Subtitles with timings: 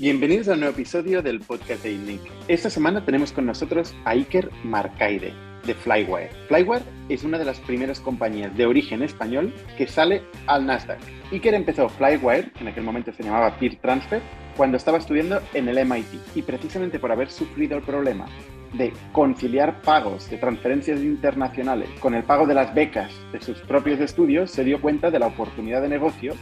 [0.00, 2.20] Bienvenidos a un nuevo episodio del podcast de INNIC.
[2.46, 5.34] Esta semana tenemos con nosotros a Iker Marcaide
[5.66, 6.30] de Flywire.
[6.46, 11.00] Flywire es una de las primeras compañías de origen español que sale al Nasdaq.
[11.32, 14.22] Iker empezó Flywire, en aquel momento se llamaba Peer Transfer,
[14.56, 18.26] cuando estaba estudiando en el MIT y precisamente por haber sufrido el problema
[18.74, 23.98] de conciliar pagos de transferencias internacionales con el pago de las becas de sus propios
[23.98, 26.34] estudios, se dio cuenta de la oportunidad de negocio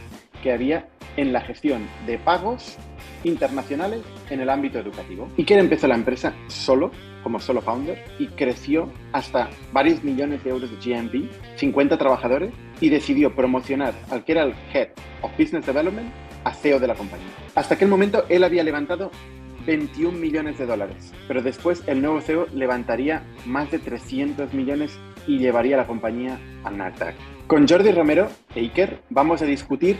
[0.43, 2.77] que había en la gestión de pagos
[3.23, 5.27] internacionales en el ámbito educativo.
[5.37, 6.91] Iker empezó la empresa solo,
[7.23, 12.89] como solo founder, y creció hasta varios millones de euros de GMP, 50 trabajadores, y
[12.89, 14.89] decidió promocionar al que era el Head
[15.21, 16.09] of Business Development
[16.43, 17.27] a CEO de la compañía.
[17.55, 19.11] Hasta aquel momento él había levantado
[19.65, 24.97] 21 millones de dólares, pero después el nuevo CEO levantaría más de 300 millones
[25.27, 27.15] y llevaría la compañía al Nasdaq.
[27.47, 29.97] Con Jordi Romero e Iker vamos a discutir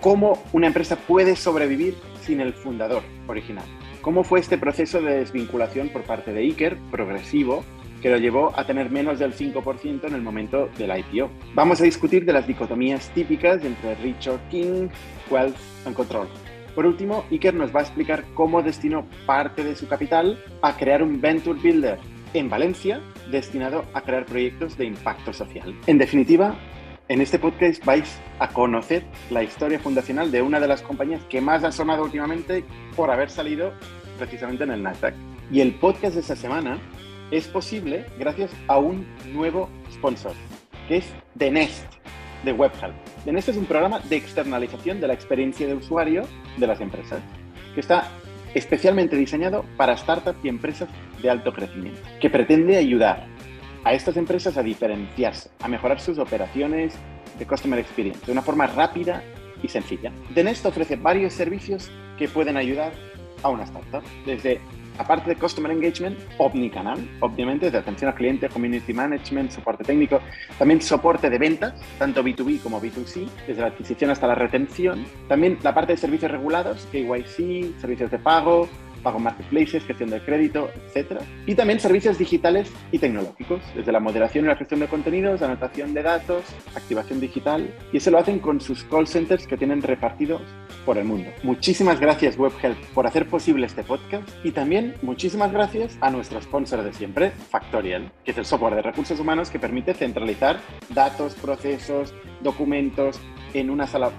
[0.00, 3.64] cómo una empresa puede sobrevivir sin el fundador original.
[4.00, 7.64] ¿Cómo fue este proceso de desvinculación por parte de Iker, progresivo,
[8.00, 11.30] que lo llevó a tener menos del 5% en el momento del IPO?
[11.54, 14.88] Vamos a discutir de las dicotomías típicas entre Richard King,
[15.30, 16.28] Wealth and Control.
[16.74, 21.02] Por último, Iker nos va a explicar cómo destinó parte de su capital a crear
[21.02, 21.98] un Venture Builder
[22.34, 25.74] en Valencia destinado a crear proyectos de impacto social.
[25.86, 26.56] En definitiva,
[27.08, 31.40] en este podcast vais a conocer la historia fundacional de una de las compañías que
[31.40, 33.72] más ha sonado últimamente por haber salido
[34.18, 35.14] precisamente en el Nasdaq.
[35.50, 36.78] Y el podcast de esta semana
[37.30, 40.32] es posible gracias a un nuevo sponsor,
[40.86, 41.06] que es
[41.38, 41.86] The Nest
[42.44, 42.94] de WebHelp.
[43.24, 46.24] The Nest es un programa de externalización de la experiencia de usuario
[46.58, 47.20] de las empresas,
[47.74, 48.08] que está
[48.52, 50.88] especialmente diseñado para startups y empresas
[51.22, 53.26] de alto crecimiento, que pretende ayudar
[53.84, 56.94] a estas empresas a diferenciarse, a mejorar sus operaciones
[57.38, 59.22] de Customer Experience de una forma rápida
[59.62, 60.12] y sencilla.
[60.34, 62.92] The Nest ofrece varios servicios que pueden ayudar
[63.42, 64.60] a una startup, desde
[64.98, 70.20] aparte de Customer Engagement, Omnicanal, obviamente, de atención al cliente, Community Management, soporte técnico,
[70.58, 75.58] también soporte de ventas, tanto B2B como B2C, desde la adquisición hasta la retención, también
[75.62, 81.20] la parte de servicios regulados, KYC, servicios de pago, pago marketplaces, gestión del crédito, etc.
[81.46, 85.94] Y también servicios digitales y tecnológicos, desde la moderación y la gestión de contenidos, anotación
[85.94, 86.44] de datos,
[86.74, 90.42] activación digital, y eso lo hacen con sus call centers que tienen repartidos
[90.84, 91.30] por el mundo.
[91.42, 96.82] Muchísimas gracias WebHelp por hacer posible este podcast y también muchísimas gracias a nuestro sponsor
[96.82, 100.60] de siempre, Factorial, que es el software de recursos humanos que permite centralizar
[100.90, 103.20] datos, procesos, documentos,
[103.54, 104.10] en una sola,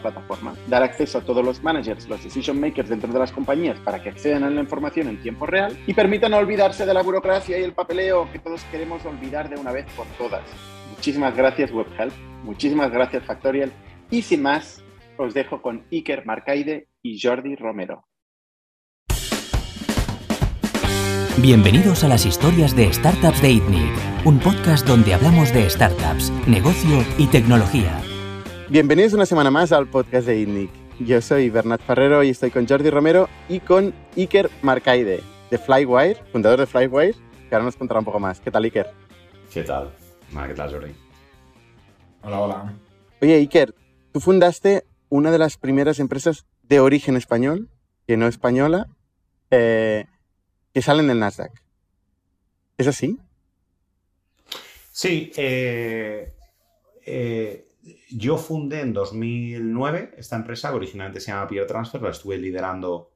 [0.00, 0.54] plataforma.
[0.68, 4.10] Dar acceso a todos los managers, los decision makers dentro de las compañías para que
[4.10, 7.72] accedan a la información en tiempo real y permitan olvidarse de la burocracia y el
[7.72, 10.42] papeleo que todos queremos olvidar de una vez por todas.
[10.90, 12.12] Muchísimas gracias WebHelp,
[12.44, 13.72] muchísimas gracias Factorial
[14.10, 14.82] y sin más,
[15.18, 18.04] os dejo con Iker Marcaide y Jordi Romero.
[21.38, 23.92] Bienvenidos a las historias de Startups de ITNIC,
[24.24, 28.05] un podcast donde hablamos de startups, negocio y tecnología.
[28.68, 30.70] Bienvenidos una semana más al podcast de INNIC.
[30.98, 35.22] Yo soy Bernat Ferrero y estoy con Jordi Romero y con Iker Marcaide,
[35.52, 37.14] de Flywire, fundador de Flywire,
[37.48, 38.40] que ahora nos contará un poco más.
[38.40, 38.90] ¿Qué tal, Iker?
[39.54, 39.94] ¿Qué tal?
[40.48, 40.92] ¿Qué tal, Jordi?
[42.22, 42.74] Hola, hola.
[43.22, 43.72] Oye, Iker,
[44.12, 47.68] tú fundaste una de las primeras empresas de origen español,
[48.08, 48.88] que no española,
[49.52, 50.06] eh,
[50.74, 51.52] que sale en el Nasdaq.
[52.78, 53.16] ¿Es así?
[54.90, 55.30] Sí.
[55.36, 56.34] Eh,
[57.06, 57.68] eh,
[58.10, 63.12] yo fundé en 2009 esta empresa, que originalmente se llama Peer Transfer, la estuve liderando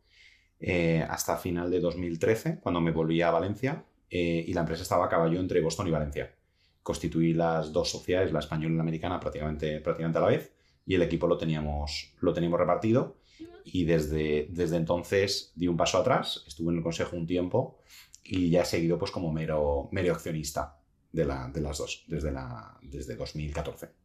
[0.59, 5.07] eh, hasta final de 2013, cuando me volví a Valencia, eh, y la empresa estaba
[5.07, 6.35] a caballo entre Boston y Valencia.
[6.83, 10.53] Constituí las dos sociedades, la española y la americana, prácticamente, prácticamente a la vez,
[10.85, 13.17] y el equipo lo teníamos, lo teníamos repartido,
[13.65, 17.79] y desde, desde entonces di un paso atrás, estuve en el consejo un tiempo,
[18.25, 20.81] y ya he seguido pues como mero, mero accionista
[21.13, 24.01] de, la, de las dos, desde, la, desde 2014.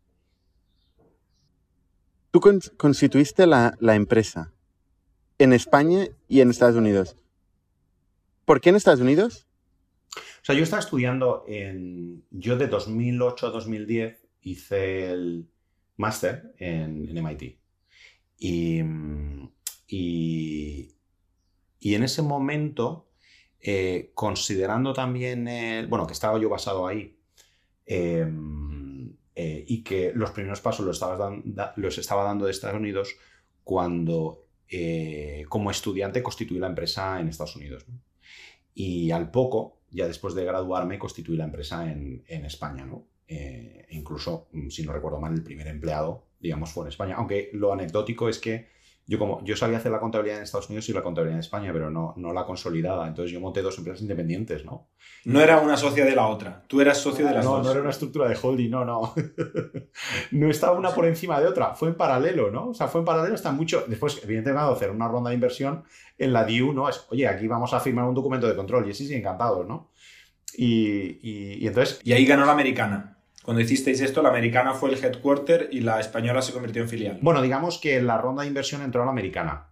[2.36, 2.42] Tú
[2.76, 4.52] constituiste la, empresa
[5.38, 7.16] en España y en Estados Unidos.
[8.44, 9.48] ¿Por qué en Estados Unidos?
[10.18, 12.26] O sea, yo estaba estudiando en...
[12.32, 15.48] Yo de 2008 a 2010 hice el
[15.96, 17.58] máster en, MIT.
[18.38, 18.82] Y,
[19.88, 20.92] y,
[21.80, 23.08] en ese momento,
[23.62, 27.18] eh, considerando también, el, bueno, que estaba yo basado ahí,
[27.86, 28.75] em,
[29.36, 31.02] eh, y que los primeros pasos los,
[31.76, 33.16] los, estaba dando de Estados Unidos
[33.64, 37.86] cuando eh, como estudiante constituí la empresa en Estados Unidos.
[38.74, 42.86] Y al poco, ya después de graduarme, constituí la empresa en, España.
[42.86, 43.08] ¿no?
[43.28, 47.16] Eh, incluso, mm, si no recuerdo mal, el primer empleado, digamos, fue en España.
[47.16, 48.70] Aunque lo anecdótico es que
[49.08, 51.72] yo como yo sabía hacer la contabilidad en Estados Unidos y la contabilidad en España,
[51.72, 53.08] pero no, no la consolidada.
[53.08, 54.90] Entonces yo monté dos empresas independientes, ¿no?
[55.26, 57.66] No era una socia de la otra, tú eras socio de las no, dos.
[57.66, 59.14] No, era una estructura de holding, no, no.
[60.32, 62.70] no estaba una por encima de otra, fue en paralelo, ¿no?
[62.70, 63.84] O sea, fue en paralelo hasta mucho.
[63.88, 65.84] Después, evidentemente, hacer una ronda de inversión
[66.18, 66.90] en la DIU, ¿no?
[66.90, 69.92] Es, oye, aquí vamos a firmar un documento de control y sí, sí, encantados, ¿no?
[70.58, 72.00] Y, y, y entonces...
[72.04, 73.15] Y ahí ganó la americana.
[73.46, 77.20] Cuando hicisteis esto, la americana fue el headquarter y la española se convirtió en filial.
[77.22, 79.70] Bueno, digamos que la ronda de inversión entró a la americana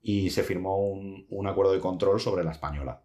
[0.00, 3.02] y se firmó un, acuerdo de control sobre la española.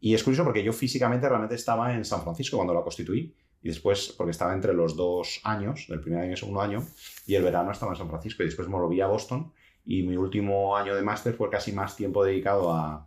[0.00, 3.68] Y es curioso porque yo físicamente realmente estaba en San Francisco cuando la constituí y
[3.68, 6.82] después, porque estaba entre los dos años, del primer año y el segundo año,
[7.26, 9.52] y el verano estaba en San Francisco y después me volví a Boston
[9.84, 13.06] y mi último año de máster fue casi más tiempo dedicado a,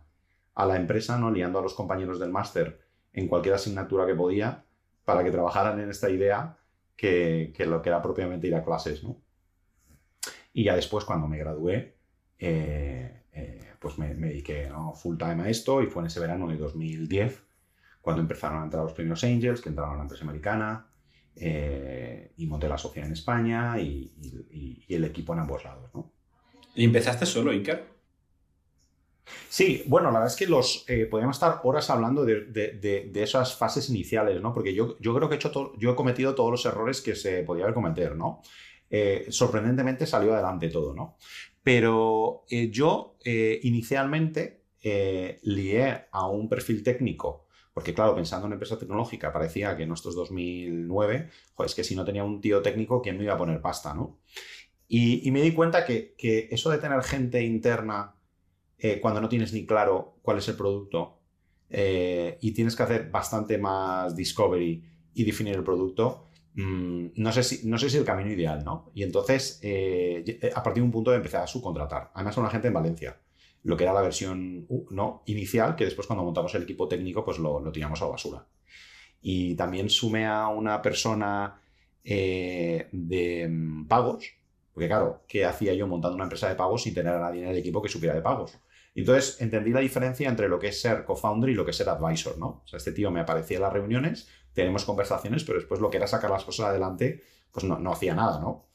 [0.54, 1.32] a la empresa, ¿no?
[1.32, 2.82] liando a los compañeros del máster
[3.12, 4.64] en cualquier asignatura que podía
[5.04, 6.56] para que trabajaran en esta idea
[6.96, 9.20] que, lo que era propiamente ir a clases, ¿no?
[10.52, 11.96] Y ya después, cuando me gradué,
[12.38, 14.92] eh, eh, pues me, me dediqué ¿no?
[14.92, 17.42] full time a esto y fue en ese verano de 2010
[18.02, 20.86] cuando empezaron a entrar los primeros angels, que entraron a la empresa americana,
[21.36, 24.12] eh, y monté la sociedad en España y,
[24.88, 26.12] el equipo en ambos lados, ¿no?
[26.74, 27.86] ¿Y empezaste solo, Iker?
[29.48, 33.88] Sí, bueno, la verdad es que los eh, podríamos estar horas hablando de, esas fases
[33.88, 34.52] iniciales, ¿no?
[34.52, 37.64] Porque yo, creo que he, hecho yo he cometido todos los errores que se podía
[37.64, 38.42] haber cometer, ¿no?
[38.90, 41.16] Eh, sorprendentemente salió adelante todo, ¿no?
[41.62, 49.32] Pero eh, yo inicialmente lié a un perfil técnico, porque claro, pensando en empresa tecnológica,
[49.32, 53.16] parecía que en estos 2009, joder, es que si no tenía un tío técnico, ¿quién
[53.16, 54.18] me iba a poner pasta, no?
[54.88, 56.14] Y, me di cuenta que
[56.50, 58.16] eso de tener gente interna
[58.84, 61.20] eh, cuando no tienes ni claro cuál es el producto
[61.70, 64.82] eh, y tienes que hacer bastante más discovery
[65.14, 68.90] y definir el producto, mmm, no, sé si, no sé si el camino ideal, ¿no?
[68.92, 72.10] Y entonces, eh, a partir de un punto empecé a subcontratar.
[72.12, 73.20] Además, una gente en Valencia,
[73.62, 75.22] lo que era la versión ¿no?
[75.26, 78.46] inicial, que después cuando montamos el equipo técnico, pues lo, lo tiramos a la basura.
[79.20, 81.62] Y también sumé a una persona
[82.02, 84.34] de mm, pagos,
[84.74, 87.50] porque claro, ¿qué hacía yo montando una empresa de pagos sin tener a nadie en
[87.50, 88.58] el equipo que supiera de pagos?
[88.94, 91.88] Entonces entendí la diferencia entre lo que es ser co-founder y lo que es ser
[91.88, 92.62] advisor, ¿no?
[92.64, 95.96] O sea, este tío me aparecía en las reuniones, tenemos conversaciones, pero después lo que
[95.96, 98.66] era sacar las cosas adelante, pues no, no hacía nada, ¿no?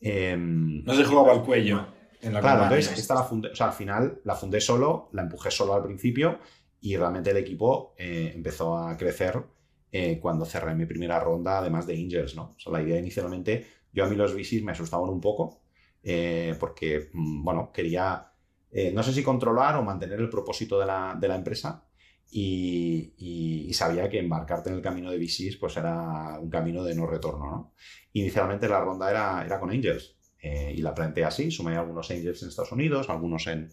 [0.00, 1.86] Eh, no se jugaba al cuello.
[2.20, 5.22] En la claro, entonces esta la fundé, o sea, al final la fundé solo, la
[5.22, 6.38] empujé solo al principio
[6.80, 9.42] y realmente el equipo eh, empezó a crecer
[9.90, 12.54] eh, cuando cerré mi primera ronda, además de Angels, ¿no?
[12.56, 15.62] O sea, la idea inicialmente, yo a mí los VCs me asustaban un poco
[16.02, 18.31] eh, porque, mm, bueno, quería
[18.72, 21.84] eh, no sé si controlar o mantener el propósito de la, de la empresa
[22.30, 27.06] y, sabía que embarcarte en el camino de VCs pues era un camino de no
[27.06, 27.50] retorno.
[27.50, 27.74] ¿no?
[28.12, 32.42] Inicialmente la ronda era, era con Angels eh, y la planteé así, sumé algunos Angels
[32.42, 33.72] en Estados Unidos, algunos en,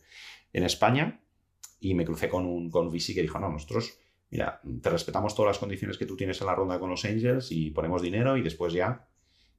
[0.53, 1.21] en España
[1.79, 3.99] y me crucé con un, con un VC que dijo, no, nosotros,
[4.29, 7.51] mira, te respetamos todas las condiciones que tú tienes en la ronda con los Angels
[7.51, 9.07] y ponemos dinero y después ya,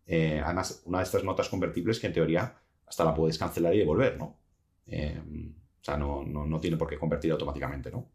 [0.07, 2.57] eh, además, una de estas notas convertibles que en teoría
[2.87, 4.40] hasta la puedes cancelar y devolver, ¿no?
[4.91, 5.21] Eh,
[5.81, 8.07] o sea, no, no, no, tiene por qué convertir automáticamente, ¿no?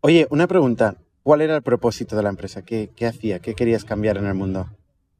[0.00, 0.96] Oye, una pregunta.
[1.22, 2.62] ¿Cuál era el propósito de la empresa?
[2.62, 3.38] ¿Qué, qué hacía?
[3.38, 4.68] ¿Qué querías cambiar en el mundo?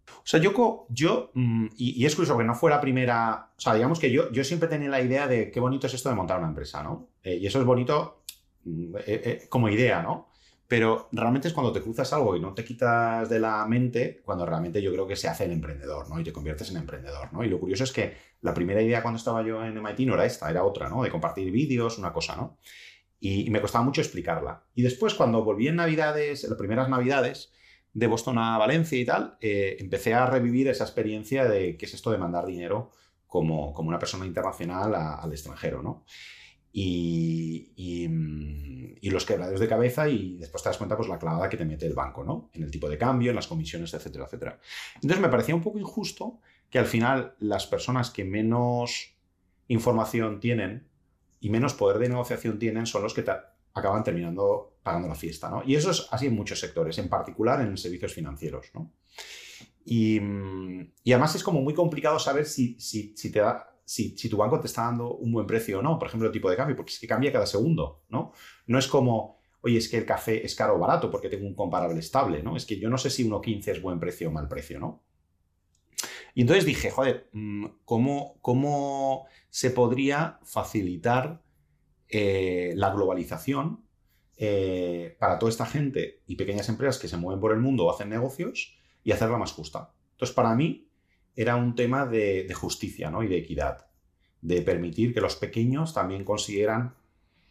[0.06, 3.60] O sea, yo, yo mm, y, y, es curioso que no fue la primera, o
[3.60, 6.14] sea, digamos que yo, yo siempre tenía la idea de qué bonito es esto de
[6.14, 7.08] montar una empresa, ¿no?
[7.22, 8.22] Eh, y eso es bonito
[8.64, 10.33] mm, eh, eh, como idea, ¿no?
[10.66, 14.46] Pero realmente es cuando te cruzas algo y no te quitas de la mente, cuando
[14.46, 16.18] realmente yo creo que se hace el emprendedor, ¿no?
[16.18, 17.44] Y te conviertes en emprendedor, ¿no?
[17.44, 20.24] Y lo curioso es que la primera idea cuando estaba yo en MIT no era
[20.24, 21.02] esta, era otra, ¿no?
[21.02, 22.58] De compartir vídeos, una cosa, ¿no?
[23.20, 24.64] Y, me costaba mucho explicarla.
[24.74, 27.52] Y después, cuando volví en Navidades, en las primeras Navidades,
[27.94, 31.94] de Boston a Valencia y tal, eh, empecé a revivir esa experiencia de qué es
[31.94, 32.90] esto de mandar dinero
[33.26, 36.04] como, como una persona internacional al extranjero, ¿no?
[36.76, 38.08] Y, y,
[39.00, 41.64] y, los quebraderos de cabeza y después te das cuenta pues la clavada que te
[41.64, 42.50] mete el banco, ¿no?
[42.52, 44.58] En el tipo de cambio, en las comisiones, etcétera, etcétera.
[44.96, 46.40] Entonces me parecía un poco injusto
[46.70, 49.14] que al final las personas que menos
[49.68, 50.88] información tienen
[51.38, 53.24] y menos poder de negociación tienen son los que
[53.72, 55.62] acaban terminando pagando la fiesta, ¿no?
[55.64, 58.92] Y eso es así en muchos sectores, en particular en servicios financieros, ¿no?
[59.84, 60.20] Y,
[61.04, 64.36] y además es como muy complicado saber si, si, si te da, si, si, tu
[64.36, 66.76] banco te está dando un buen precio o no, por ejemplo, el tipo de cambio,
[66.76, 68.32] porque es que cambia cada segundo, ¿no?
[68.66, 71.54] No es como, oye, es que el café es caro o barato porque tengo un
[71.54, 72.56] comparable estable, ¿no?
[72.56, 75.04] Es que yo no sé si 1.15 es buen precio o mal precio, ¿no?
[76.34, 81.42] Y entonces dije, joder, mm, ¿cómo, cómo se podría facilitar
[82.08, 83.84] eh, la globalización
[84.36, 87.90] eh, para toda esta gente y pequeñas empresas que se mueven por el mundo o
[87.92, 89.94] hacen negocios y hacerla más justa?
[90.12, 90.88] Entonces, para mí,
[91.36, 93.22] era un tema de, justicia ¿no?
[93.22, 93.86] y de equidad,
[94.40, 96.94] de permitir que los pequeños también consiguieran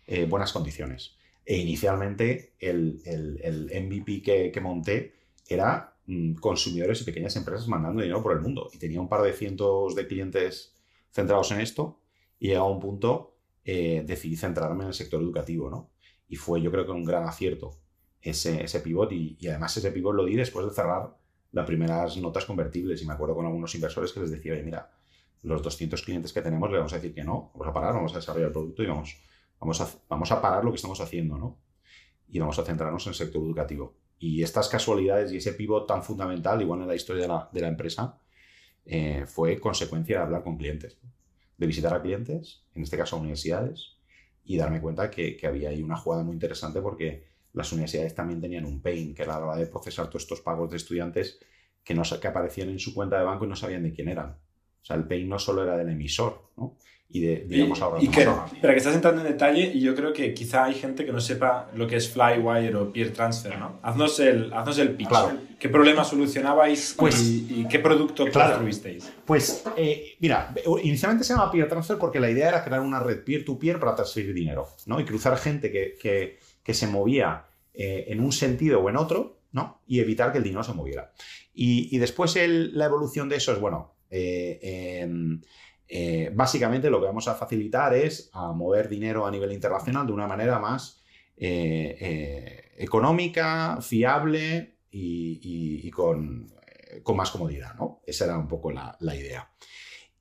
[0.07, 1.17] eh, buenas condiciones.
[1.45, 4.21] E inicialmente el, MVP
[4.51, 5.13] que, monté
[5.47, 8.69] era mm, consumidores y pequeñas empresas mandando dinero por el mundo.
[8.73, 10.73] Y tenía un par de cientos de clientes
[11.11, 11.99] centrados en esto
[12.39, 13.35] y llegado a un punto
[13.65, 15.69] eh, decidí centrarme en el sector educativo.
[15.69, 15.91] ¿no?
[16.29, 17.79] Y fue yo creo que un gran acierto
[18.21, 21.17] ese, ese pivot y, y, además ese pivot lo di después de cerrar
[21.53, 24.91] las primeras notas convertibles y me acuerdo con algunos inversores que les decía, oye, mira,
[25.43, 28.11] los 200 clientes que tenemos le vamos a decir que no, vamos a parar, vamos
[28.13, 29.15] a desarrollar el producto y vamos
[29.63, 31.57] Vamos a, vamos a parar lo que estamos haciendo, ¿no?
[32.27, 33.95] Y vamos a centrarnos en el sector educativo.
[34.19, 38.19] Y estas casualidades y ese pivot tan fundamental, igual en la historia de la, empresa,
[38.85, 40.97] eh, fue consecuencia de hablar con clientes,
[41.57, 43.95] de visitar a clientes, en este caso a universidades,
[44.43, 48.65] y darme cuenta que, había ahí una jugada muy interesante porque las universidades también tenían
[48.65, 51.39] un pain, que era la hora de procesar todos estos pagos de estudiantes
[51.83, 54.31] que, no, que aparecían en su cuenta de banco y no sabían de quién eran.
[54.31, 56.77] O sea, el pain no solo era del emisor, ¿no?
[57.13, 58.01] y de, digamos, ahora.
[58.01, 58.27] Y que,
[58.59, 61.21] pero que estás entrando en detalle y yo creo que quizá hay gente que no
[61.21, 63.79] sepa lo que es Flywire o Peer Transfer, ¿no?
[63.83, 65.09] Haznos el, haznos el pitch.
[65.59, 69.13] ¿Qué problema solucionabais pues, y, qué producto claro, construisteis?
[69.25, 73.23] Pues, eh, mira, inicialmente se llama Peer Transfer porque la idea era crear una red
[73.23, 74.99] peer-to-peer para transferir dinero, ¿no?
[74.99, 79.39] Y cruzar gente que, que, que se movía eh, en un sentido o en otro,
[79.51, 79.81] ¿no?
[79.87, 81.11] Y evitar que el dinero se moviera.
[81.53, 84.59] Y, después la evolución de eso es, bueno, eh,
[85.01, 85.41] em,
[85.87, 90.13] eh, básicamente lo que vamos a facilitar es a mover dinero a nivel internacional de
[90.13, 91.01] una manera más
[92.75, 96.51] económica, fiable y, con,
[97.15, 97.75] más comodidad.
[97.75, 98.01] ¿no?
[98.05, 99.49] Esa era un poco la, idea.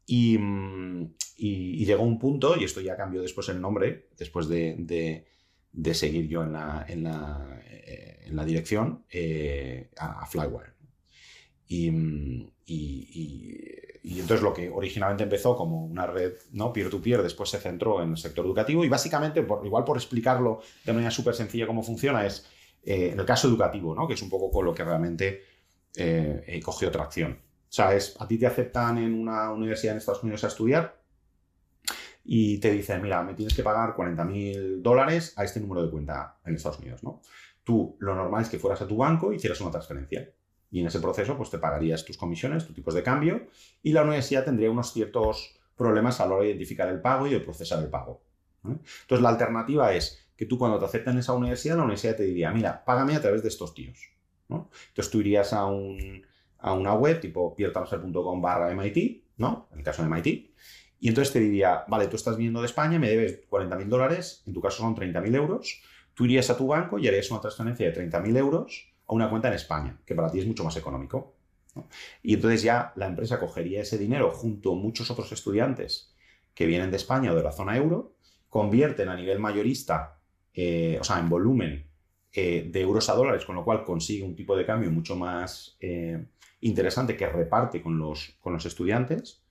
[0.09, 1.05] Mm,
[1.37, 5.27] y, llegó un punto, y esto ya cambió después el nombre, después de,
[5.93, 9.05] seguir yo en la, en la, dirección,
[9.97, 10.73] a, Flywire.
[11.69, 12.51] y, mm,
[14.05, 16.73] y entonces lo que originalmente empezó como una red ¿no?
[16.73, 20.93] peer-to-peer, después se centró en el sector educativo y básicamente, por, igual por explicarlo de
[20.93, 22.47] manera súper sencilla cómo funciona, es
[22.85, 24.09] eh, en el caso educativo, ¿no?
[24.09, 25.43] que es un poco con lo que realmente
[25.95, 27.33] eh, cogió tracción.
[27.33, 31.01] O sea, es, a ti te aceptan en una universidad en Estados Unidos a estudiar
[32.25, 35.91] y te dicen, mira, me tienes que pagar 40 mil dólares a este número de
[35.91, 37.03] cuenta en Estados Unidos.
[37.03, 37.21] ¿no?
[37.65, 40.31] Tú lo normal es que fueras a tu banco y hicieras una transferencia.
[40.71, 43.49] Y en ese proceso, pues te pagarías tus comisiones, tus tipos de cambio,
[43.83, 47.31] y la universidad tendría unos ciertos problemas a la hora de identificar el pago y
[47.31, 48.23] de procesar el pago.
[48.65, 52.23] Entonces, la alternativa es que tú cuando te aceptan en esa universidad, la universidad te
[52.23, 53.99] diría, mira, págame a través de estos tíos.
[54.49, 59.69] Entonces, tú irías a, una web tipo piertransfer.com barra MIT, ¿no?
[59.73, 60.55] En el caso de MIT,
[61.03, 64.53] y entonces te diría, vale, tú estás viniendo de España, me debes 40.000 dólares, en
[64.53, 65.83] tu caso son 30.000 euros,
[66.15, 69.55] tú irías a tu banco y harías una transferencia de 30.000 euros una cuenta en
[69.55, 71.35] España, que para ti es mucho más económico.
[72.23, 76.15] Y entonces ya la empresa cogería ese dinero junto a muchos otros estudiantes
[76.55, 78.15] que vienen de España o de la zona euro,
[78.49, 80.21] convierten a nivel mayorista,
[80.55, 81.91] eh, o sea, en volumen
[82.33, 85.77] eh, de euros a dólares, con lo cual consigue un tipo de cambio mucho más
[85.81, 86.27] eh,
[86.61, 89.42] interesante que reparte con los, con los estudiantes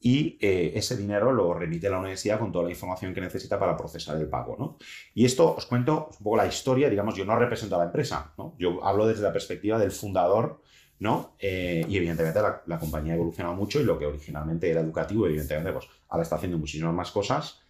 [0.00, 3.58] y eh, ese dinero lo remite a la universidad con toda la información que necesita
[3.58, 4.56] para procesar el pago.
[4.58, 4.78] ¿no?
[5.14, 8.32] Y esto os cuento un poco la historia, digamos, yo no represento a la empresa,
[8.38, 8.54] ¿no?
[8.58, 10.62] yo hablo desde la perspectiva del fundador,
[10.98, 11.34] ¿no?
[11.38, 15.72] Eh, y evidentemente la, compañía ha evolucionado mucho y lo que originalmente era educativo, evidentemente,
[15.72, 17.62] pues ahora está haciendo muchísimas más cosas.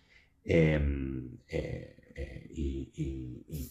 [0.44, 1.96] Em, eh,
[2.52, 2.90] y,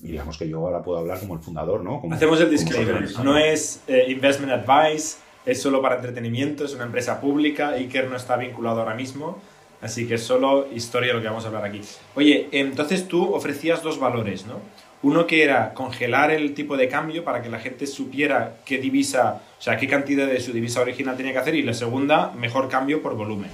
[0.02, 2.02] digamos que yo ahora puedo hablar como el fundador, ¿no?
[2.12, 7.70] Hacemos el disclaimer, no es investment advice, es solo para entretenimiento, es una empresa pública,
[7.70, 9.42] Iker no está vinculado ahora mismo,
[9.82, 11.82] así que es solo historia lo que vamos a hablar aquí.
[12.16, 14.60] Oye, entonces tú ofrecías dos valores, ¿no?
[15.02, 19.42] Uno que era congelar el tipo de cambio para que la gente supiera qué divisa,
[19.58, 22.68] o sea, qué cantidad de su divisa original tenía que hacer, y la segunda, mejor
[22.68, 23.50] cambio por volumen.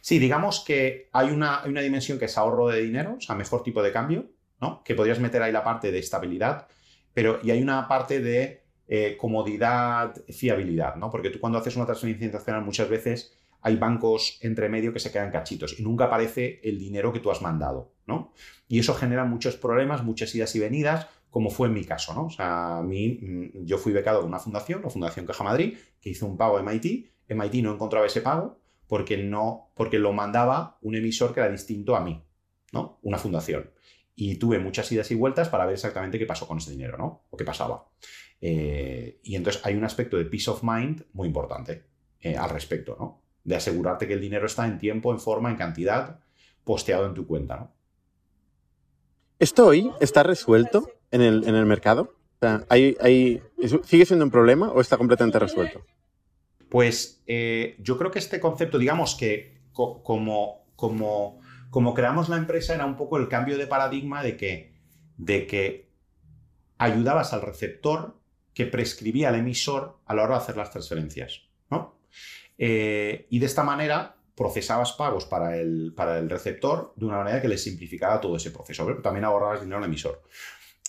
[0.00, 3.64] Sí, digamos que hay una, una dimensión que es ahorro de dinero, o sea, mejor
[3.64, 4.26] tipo de cambio,
[4.60, 4.84] ¿no?
[4.84, 6.68] Que podrías meter ahí la parte de estabilidad,
[7.12, 11.10] pero y hay una parte de eh, comodidad, fiabilidad, ¿no?
[11.10, 15.10] Porque tú cuando haces una transferencia internacional muchas veces hay bancos entre medio que se
[15.10, 18.32] quedan cachitos y nunca aparece el dinero que tú has mandado, ¿no?
[18.68, 22.26] Y eso genera muchos problemas, muchas idas y venidas, como fue en mi caso, ¿no?
[22.26, 25.76] O sea, a mí, mm, yo fui becado de una fundación, la Fundación Caja Madrid,
[26.00, 30.12] que hizo un pago a MIT, MIT no encontraba ese pago porque, no, porque lo
[30.12, 32.22] mandaba un emisor que era distinto a mí,
[32.72, 32.98] ¿no?
[33.02, 33.70] Una fundación.
[34.14, 37.24] Y tuve muchas idas y vueltas para ver exactamente qué pasó con ese dinero, ¿no?
[37.30, 37.88] O qué pasaba.
[38.40, 41.84] Eh, y entonces hay un aspecto de peace of mind muy importante
[42.20, 43.22] eh, al respecto, ¿no?
[43.44, 46.20] De asegurarte que el dinero está en tiempo, en forma, en cantidad,
[46.64, 47.72] posteado en tu cuenta, ¿no?
[49.38, 52.14] ¿Esto hoy está resuelto en el, en el mercado?
[52.68, 53.42] ¿hay,
[53.84, 55.84] ¿Sigue siendo un problema o está completamente resuelto?
[56.68, 61.40] Pues eh, yo creo que este concepto, digamos que como, como,
[61.70, 64.74] como creamos la empresa, era un poco el cambio de paradigma de que,
[65.16, 65.90] de que
[66.78, 68.18] ayudabas al receptor
[68.56, 71.42] que prescribía al emisor a la hora de hacer las transferencias.
[71.70, 71.98] ¿no?
[72.56, 77.42] Eh, y de esta manera procesabas pagos para el, para el receptor de una manera
[77.42, 80.22] que le simplificaba todo ese proceso, pero también ahorrabas dinero al emisor.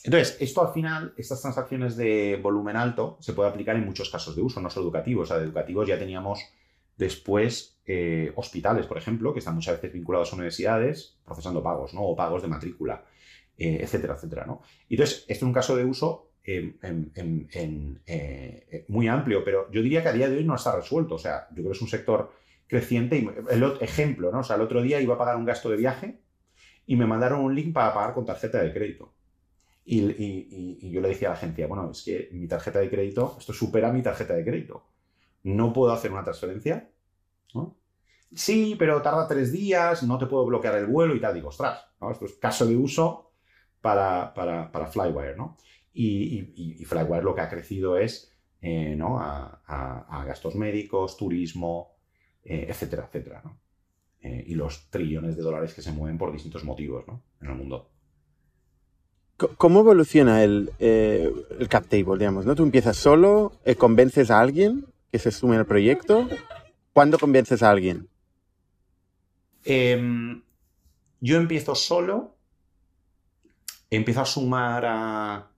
[0.06, 4.34] Entonces, esto al final, estas transacciones de volumen alto se puede aplicar en muchos casos
[4.34, 5.24] de uso, no solo educativos.
[5.24, 6.40] O sea, de educativos ya teníamos
[6.96, 12.04] después eh, hospitales, por ejemplo, que están muchas veces vinculados a universidades, procesando pagos, ¿no?
[12.04, 13.04] O pagos de matrícula,
[13.58, 14.62] eh, etcétera, etcétera, ¿no?
[14.90, 20.14] Entonces, esto es un caso de uso eh, muy amplio, pero yo diría que a
[20.14, 21.16] día de hoy no está resuelto.
[21.16, 22.32] O sea, yo creo que es un sector
[22.68, 23.18] creciente.
[23.18, 24.40] Y el ejemplo, ¿no?
[24.40, 26.22] O sea, el otro día iba a pagar un gasto de viaje
[26.86, 29.14] y me mandaron un link para pagar con tarjeta de crédito.
[29.86, 33.54] Y, yo le decía a la agencia, bueno, es que mi tarjeta de crédito, esto
[33.54, 34.86] supera mi tarjeta de crédito.
[35.44, 36.90] No puedo hacer una transferencia.
[38.34, 41.34] Sí, pero tarda tres días, no te puedo bloquear el vuelo y tal.
[41.34, 43.32] Digo, ostras, esto es caso de uso
[43.82, 45.58] para, para, Flywire, ¿no?
[46.00, 49.20] Y, Flywire lo que ha crecido es eh, ¿no?
[49.20, 51.96] A, gastos médicos, turismo,
[52.44, 53.60] eh, etcétera, etcétera, ¿no?
[54.22, 57.24] Eh, y los trillones de dólares que se mueven por distintos motivos ¿no?
[57.40, 57.90] en el mundo.
[59.38, 62.46] ¿Cómo evoluciona el, el cap table, digamos?
[62.48, 62.56] ¿no?
[62.56, 66.28] Tú empiezas solo, convences a alguien que se sume al proyecto.
[66.92, 68.10] ¿Cuándo convences a alguien?
[69.64, 70.42] Em,
[71.22, 72.36] yo empiezo solo,
[73.92, 75.52] empiezo a sumar a,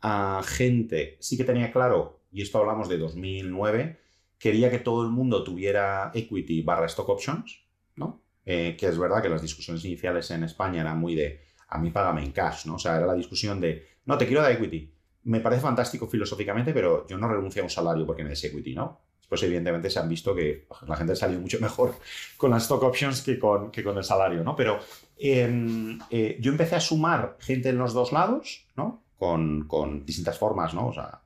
[0.00, 3.98] a, gente, sí que tenía claro, y esto hablamos de 2009,
[4.38, 7.62] quería que todo el mundo tuviera equity barra stock options,
[7.96, 8.22] ¿no?
[8.44, 11.90] Eh, que es verdad que las discusiones iniciales en España eran muy de a mí
[11.90, 12.76] págame en cash, ¿no?
[12.76, 14.90] O sea, era la discusión de, no, te quiero dar equity.
[15.24, 18.74] Me parece fantástico filosóficamente, pero yo no renuncio a un salario porque me des equity,
[18.74, 19.00] ¿no?
[19.18, 21.96] Después, evidentemente, se han visto que la gente ha salido mucho mejor
[22.38, 24.56] con las stock options que con, que con el salario, ¿no?
[24.56, 24.78] Pero
[25.18, 29.02] em, eh, yo empecé a sumar gente en los dos lados, ¿no?
[29.18, 30.88] Con, distintas formas, ¿no?
[30.88, 31.22] O sea,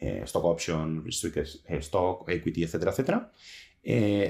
[0.00, 3.32] eh, stock option, eh, stock, equity, etcétera, etcétera.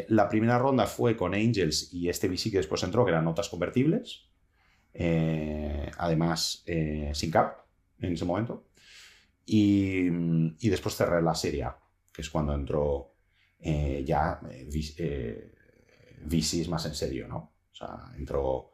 [0.08, 3.48] la primera ronda fue con Angels y este VC que después entró, que eran notas
[3.48, 4.28] convertibles.
[5.00, 7.58] Eh, además eh, sin cap
[8.00, 8.66] en ese momento.
[9.46, 10.10] Y,
[10.68, 11.68] después cerré la serie
[12.12, 13.14] que es cuando entró
[13.60, 14.40] eh, ya
[16.26, 17.54] VCs más en serio, ¿no?
[17.70, 18.72] O sea, entró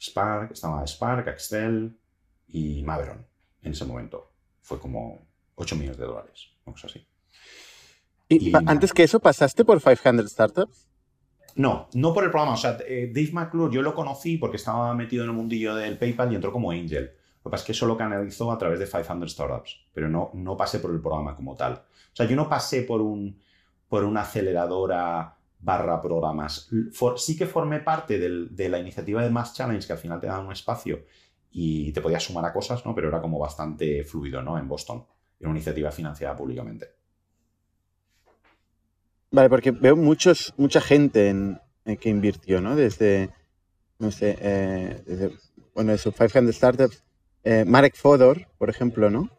[0.00, 1.98] Spark, estaba Spark, Axtel
[2.52, 3.26] y Maveron
[3.62, 4.30] en ese momento.
[4.60, 7.04] Fue como 8 millones de dólares, o así.
[8.28, 10.88] ¿Y, antes que eso pasaste por 500 startups?
[11.54, 12.54] No, no por el programa.
[12.54, 15.98] O sea, eh, Dave McClure yo lo conocí porque estaba metido en el mundillo del
[15.98, 17.12] PayPal y entró como Angel.
[17.44, 20.30] Lo que pasa es que eso lo canalizó a través de 500 Startups, pero no,
[20.34, 21.72] no pasé por el programa como tal.
[21.72, 23.38] O sea, yo no pasé por, un,
[23.88, 26.70] por una aceleradora barra programas.
[27.16, 30.46] sí que formé parte de la iniciativa de Mass Challenge, que al final te dan
[30.46, 31.04] un espacio
[31.52, 32.94] y te podías sumar a cosas, ¿no?
[32.94, 34.58] Pero era como bastante fluido, ¿no?
[34.58, 35.04] En Boston.
[35.38, 36.88] Era una iniciativa financiada públicamente.
[39.30, 41.60] Vale, porque veo muchos, mucha gente en,
[41.98, 42.76] que invirtió, ¿no?
[42.76, 43.30] Desde,
[43.98, 45.32] no sé, eh, desde,
[45.74, 47.04] bueno, esos 500 startups.
[47.44, 49.30] Eh, Marek Fodor, por ejemplo, ¿no?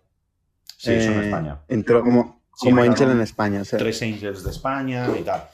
[0.78, 1.62] Sí, eso en eh, España.
[1.68, 3.64] Entró como, como angel en España.
[3.64, 5.48] Tres angels de España y tal.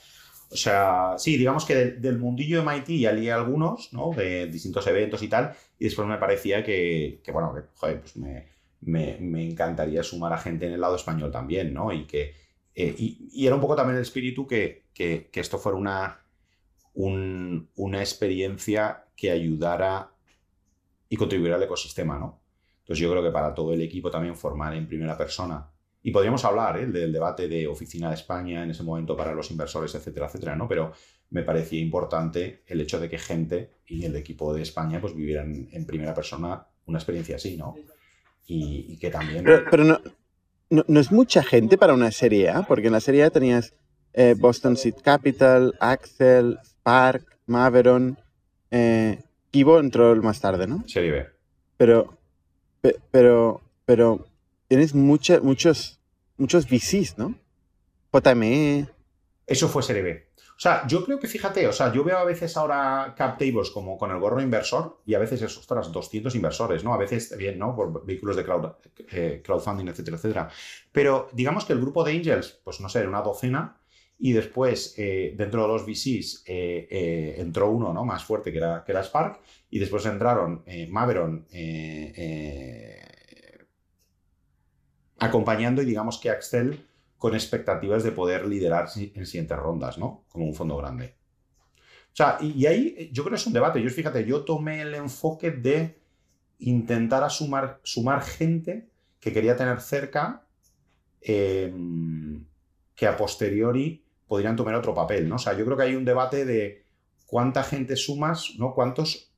[0.52, 4.12] O sea, sí, digamos que del, mundillo de MIT ya leí algunos, ¿no?
[4.12, 5.54] De distintos eventos y tal.
[5.78, 8.48] Y después me parecía que, que bueno, que, joder, pues me,
[8.82, 11.94] me, me, encantaría sumar a gente en el lado español también, ¿no?
[11.94, 12.34] Y que,
[12.76, 14.86] eh, y, era un poco también el espíritu que,
[15.34, 16.22] esto fuera una,
[16.94, 20.12] una experiencia que ayudara
[21.10, 22.42] y contribuyera al ecosistema, ¿no?
[22.80, 25.70] Entonces yo creo que para todo el equipo también formar en primera persona,
[26.02, 26.88] y podríamos hablar ¿eh?
[26.88, 30.68] del debate de oficina de España en ese momento para los inversores, etcétera, etcétera, ¿no?
[30.68, 30.94] Pero
[31.32, 35.68] me parecía importante el hecho de que gente y el equipo de España pues vivieran
[35.72, 37.76] en primera persona una experiencia así, ¿no?
[38.48, 39.46] Y, que también...
[39.70, 40.00] pero no,
[40.70, 43.76] no, es mucha gente para una serie A, porque en la serie A tenías
[44.14, 48.18] eh, Boston Seed Capital, Axel, Spark, Maveron.
[48.72, 50.84] Eh, Kibo entró más tarde, ¿no?
[50.88, 51.28] Serie B.
[51.78, 52.18] Pero,
[53.12, 54.26] pero, pero
[54.70, 55.42] tienes muchos,
[56.38, 57.36] muchos VCs, ¿no?
[58.14, 58.88] JME.
[59.46, 60.30] Eso fue Serie B.
[60.38, 63.72] O sea, yo creo que fíjate, o sea, yo veo a veces ahora cap tables
[63.72, 66.94] como con el gorro inversor y a veces es, ostras, 200 inversores, ¿no?
[66.94, 67.74] A veces, bien, ¿no?
[67.76, 68.66] Por vehículos de cloud,
[69.12, 70.50] eh, crowdfunding, etcétera, etcétera.
[70.92, 73.78] Pero digamos que el grupo de angels, pues no sé, una docena
[74.20, 78.04] y después eh, dentro de los VCs eh, entró uno, ¿no?
[78.04, 81.48] Más fuerte que era, que era Spark y después entraron Maveron
[85.20, 86.86] acompañando y digamos que Axel
[87.18, 90.24] con expectativas de poder liderar en siguientes rondas, ¿no?
[90.30, 91.16] Como un fondo grande.
[92.14, 93.82] O sea, y, ahí eh, yo creo que es un debate.
[93.82, 96.00] Yo, fíjate, yo tomé el enfoque de
[96.60, 100.46] intentar sumar, sumar gente que quería tener cerca
[101.22, 102.46] em,
[102.96, 105.36] que a posteriori podrían tomar otro papel, ¿no?
[105.36, 106.86] O sea, yo creo que hay un debate de
[107.26, 108.74] cuánta gente sumas, ¿no?
[108.74, 109.29] Cuántos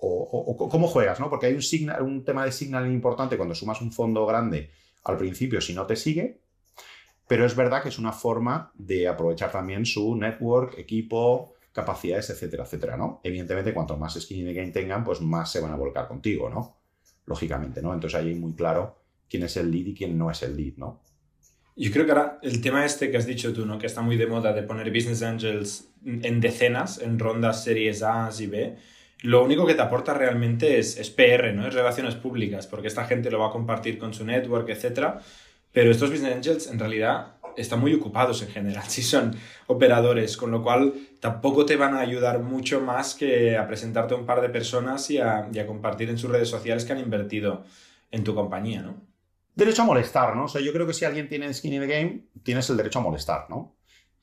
[0.00, 1.30] o, cómo juegas, ¿no?
[1.30, 1.58] Porque hay
[2.00, 4.70] un, tema de signaling importante cuando sumas un fondo grande
[5.04, 6.40] al principio si no te sigue,
[7.28, 12.64] pero es verdad que es una forma de aprovechar también su network, equipo, capacidades, etcétera,
[12.64, 13.20] etcétera, ¿no?
[13.22, 16.48] Evidentemente, cuanto más skin in the game tengan, pues más se van a volcar contigo,
[16.48, 16.78] ¿no?
[17.26, 17.92] Lógicamente, ¿no?
[17.92, 20.74] Entonces ahí hay muy claro quién es el lead y quién no es el lead,
[20.76, 21.02] ¿no?
[21.78, 23.78] Yo creo que ahora el tema este que has dicho tú, ¿no?
[23.78, 28.30] Que está muy de moda de poner business angels en decenas, en rondas series A
[28.38, 28.78] y B,
[29.26, 31.66] lo único que te aporta realmente es, es, PR, ¿no?
[31.66, 35.16] Es relaciones públicas, porque esta gente lo va a compartir con su network, etc.
[35.72, 39.34] Pero estos business angels en realidad están muy ocupados en general, si son
[39.66, 44.16] operadores, con lo cual tampoco te van a ayudar mucho más que a presentarte a
[44.16, 47.00] un par de personas y a, y a compartir en sus redes sociales que han
[47.00, 47.64] invertido
[48.12, 48.94] en tu compañía, ¿no?
[49.56, 50.44] Derecho a molestar, ¿no?
[50.44, 53.00] O sea, yo creo que si alguien tiene skin in the game, tienes el derecho
[53.00, 53.75] a molestar, ¿no?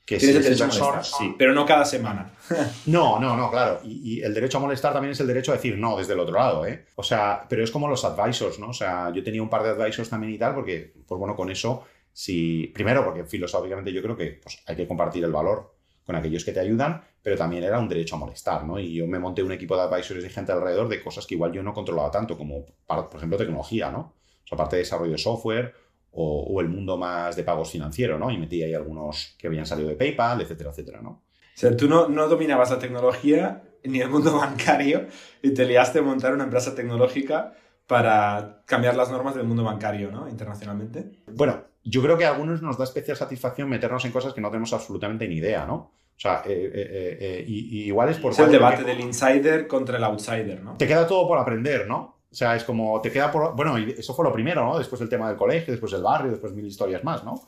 [0.05, 2.29] Que Tienes el derecho a molestar, sí, pero no cada semana.
[2.87, 3.79] no, no, no, claro.
[3.85, 6.35] Y, el derecho a molestar también es el derecho a decir no desde el otro
[6.35, 6.87] lado, ¿eh?
[6.95, 8.69] O sea, pero es como los advisors, ¿no?
[8.69, 11.49] O sea, yo tenía un par de advisors también y tal, porque, pues bueno, con
[11.49, 12.67] eso, si.
[12.73, 15.73] Primero, porque filosóficamente yo creo que pues, hay que compartir el valor
[16.05, 18.77] con aquellos que te ayudan, pero también era un derecho a molestar, ¿no?
[18.77, 21.53] Y yo me monté un equipo de advisors y gente alrededor de cosas que igual
[21.53, 24.15] yo no controlaba tanto, como, por ejemplo, tecnología, ¿no?
[24.43, 25.83] O sea, parte de desarrollo de software
[26.15, 28.30] o, el mundo más de pagos financieros, ¿no?
[28.30, 31.10] Y metí ahí algunos que habían salido de PayPal, etcétera, etcétera, ¿no?
[31.10, 35.08] O sea, tú no, no dominabas la tecnología ni el mundo bancario
[35.41, 37.54] y te liaste a montar una empresa tecnológica
[37.88, 40.30] para cambiar las normas del mundo bancario, ¿no?
[40.30, 41.23] Internacionalmente.
[41.28, 44.49] Bueno, yo creo que a algunos nos da especial satisfacción meternos en cosas que no
[44.49, 45.91] tenemos absolutamente ni idea, ¿no?
[46.15, 48.32] O sea, eh, eh, eh, y, igual es por...
[48.32, 50.78] Es el debate del insider contra el outsider, ¿no?
[50.78, 52.12] Te queda todo por aprender, ¿no?
[52.34, 53.56] O sea, es como te queda por.
[53.56, 54.80] Bueno, eso fue lo primero, ¿no?
[54.80, 57.43] Después el tema del colegio, después del barrio, después mil historias más, ¿no?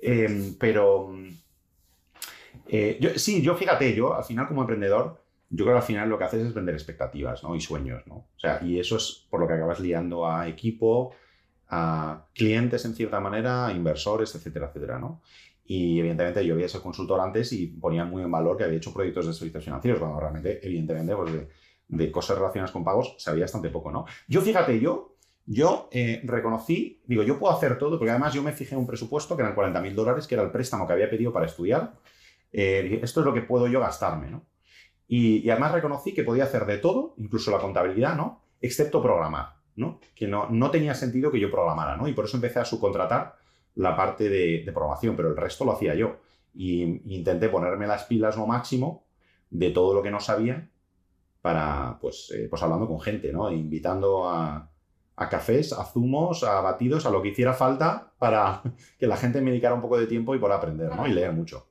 [0.00, 1.14] Em, pero.
[2.66, 6.08] Eh, yo, sí, yo fíjate, yo al final como emprendedor, yo creo que al final
[6.08, 7.54] lo que haces es vender expectativas, ¿no?
[7.54, 8.14] Y sueños, ¿no?
[8.14, 11.14] O sea, y eso es por lo que acabas liando a equipo,
[11.68, 15.20] a clientes en cierta manera, a inversores, etcétera, etcétera, ¿no?
[15.66, 18.94] Y evidentemente yo había sido consultor antes y ponía muy en valor que había hecho
[18.94, 21.32] proyectos de servicios financieros, cuando realmente, evidentemente, pues
[21.92, 24.06] de cosas relacionadas con pagos sabía bastante poco, ¿no?
[24.26, 28.52] Yo, fíjate, yo, yo eh, reconocí, digo, yo puedo hacer todo, porque además yo me
[28.52, 31.32] fijé un presupuesto que eran 40 mil dólares, que era el préstamo que había pedido
[31.32, 31.92] para estudiar.
[32.50, 34.46] Eh, esto es lo que puedo yo gastarme, ¿no?
[35.06, 38.40] Y, además reconocí que podía hacer de todo, incluso la contabilidad, ¿no?
[38.62, 40.00] Excepto programar, ¿no?
[40.14, 42.08] Que no, no tenía sentido que yo programara, ¿no?
[42.08, 43.36] Y por eso empecé a subcontratar
[43.74, 46.20] la parte de, programación, pero el resto lo hacía yo.
[46.54, 49.04] Y, intenté ponerme las pilas lo máximo
[49.50, 50.70] de todo lo que no sabía
[51.42, 53.50] para, pues, eh, pues hablando con gente, ¿no?
[53.50, 54.68] Invitando a,
[55.30, 58.62] cafés, a zumos, a batidos, a lo que hiciera falta para
[58.98, 61.06] que la gente me dedicara un poco de tiempo y por aprender, ¿no?
[61.06, 61.68] Y leer mucho.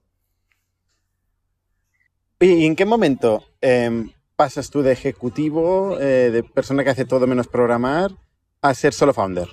[2.39, 7.27] ¿Y en qué momento em, pasas tú de ejecutivo, eh, de persona que hace todo
[7.27, 8.12] menos programar,
[8.62, 9.47] a ser solo founder?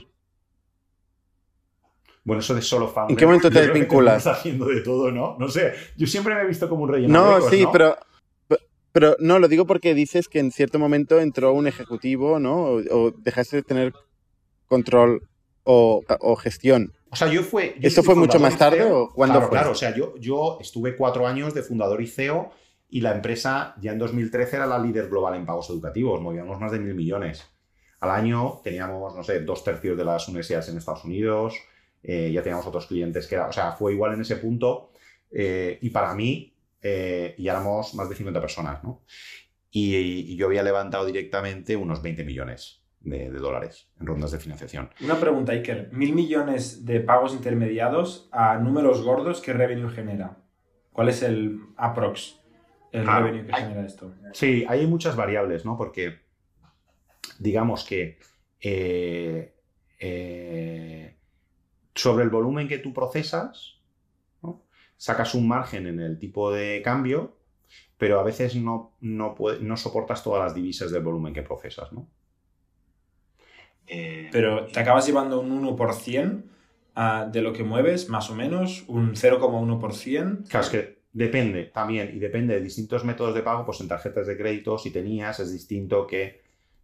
[2.24, 3.12] Bueno, eso de solo founder.
[3.12, 4.18] ¿En qué momento te desvinculas?
[4.18, 5.36] Estás haciendo de todo, ¿no?
[5.38, 5.72] No sé.
[5.96, 7.06] Yo siempre me he visto como un rey.
[7.06, 7.96] No, sí, pero
[8.98, 12.64] pero no, lo digo porque dices que en cierto momento entró un ejecutivo, ¿no?
[12.90, 13.92] O, dejaste de tener
[14.66, 15.22] control
[15.62, 16.02] o,
[16.34, 16.92] gestión.
[17.08, 17.76] O sea, yo fue.
[17.80, 19.56] ¿Esto fue mucho más tarde o cuándo claro, fue?
[19.56, 22.50] Claro, o sea, yo, yo estuve cuatro años de fundador y CEO
[22.88, 26.72] y la empresa ya en 2013 era la líder global en pagos educativos, movíamos más
[26.72, 27.46] de mil millones.
[28.00, 31.54] Al año teníamos, no sé, dos tercios de las universidades en Estados Unidos,
[32.02, 34.90] eh, ya teníamos otros clientes que era, o sea, fue igual en ese punto.
[35.30, 39.02] Eh, y para mí, eh, y éramos más de 50 personas, ¿no?
[39.70, 44.90] Y, yo había levantado directamente unos 20 millones de, dólares en rondas de financiación.
[45.00, 45.90] Una pregunta, Iker.
[45.92, 50.38] ¿Mil millones de pagos intermediados a números gordos qué revenue genera?
[50.92, 52.40] ¿Cuál es el aprox,
[52.92, 54.12] el revenue que genera esto?
[54.32, 55.76] Sí, hay muchas variables, ¿no?
[55.76, 56.18] Porque
[57.38, 58.18] digamos que
[58.60, 59.54] eh,
[60.00, 61.16] eh,
[61.94, 63.77] sobre el volumen que tú procesas,
[64.98, 67.38] sacas un margen en el tipo de cambio,
[67.96, 72.08] pero a veces no, no, no soportas todas las divisas del volumen que procesas, ¿no?
[73.86, 76.42] Eh, pero te acabas llevando un 1%
[76.96, 80.48] ah, de lo que mueves, más o menos, un 0,1%.
[80.48, 84.26] Claro, es que depende también, y depende de distintos métodos de pago, pues en tarjetas
[84.26, 86.42] de crédito, si tenías, es distinto que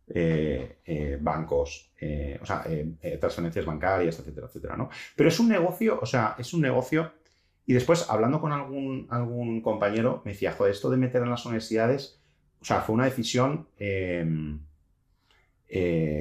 [0.09, 1.91] eh, eh, bancos,
[2.41, 2.65] o sea,
[3.21, 4.89] transferencias bancarias, etcétera, etcétera, ¿no?
[5.15, 7.13] Pero es un negocio, o sea, es un negocio...
[7.67, 11.47] Y después, hablando con algún, algún compañero, me decía, joder, esto de meter en las
[11.47, 12.21] universidades,
[12.61, 14.61] o sea, fue una decisión em,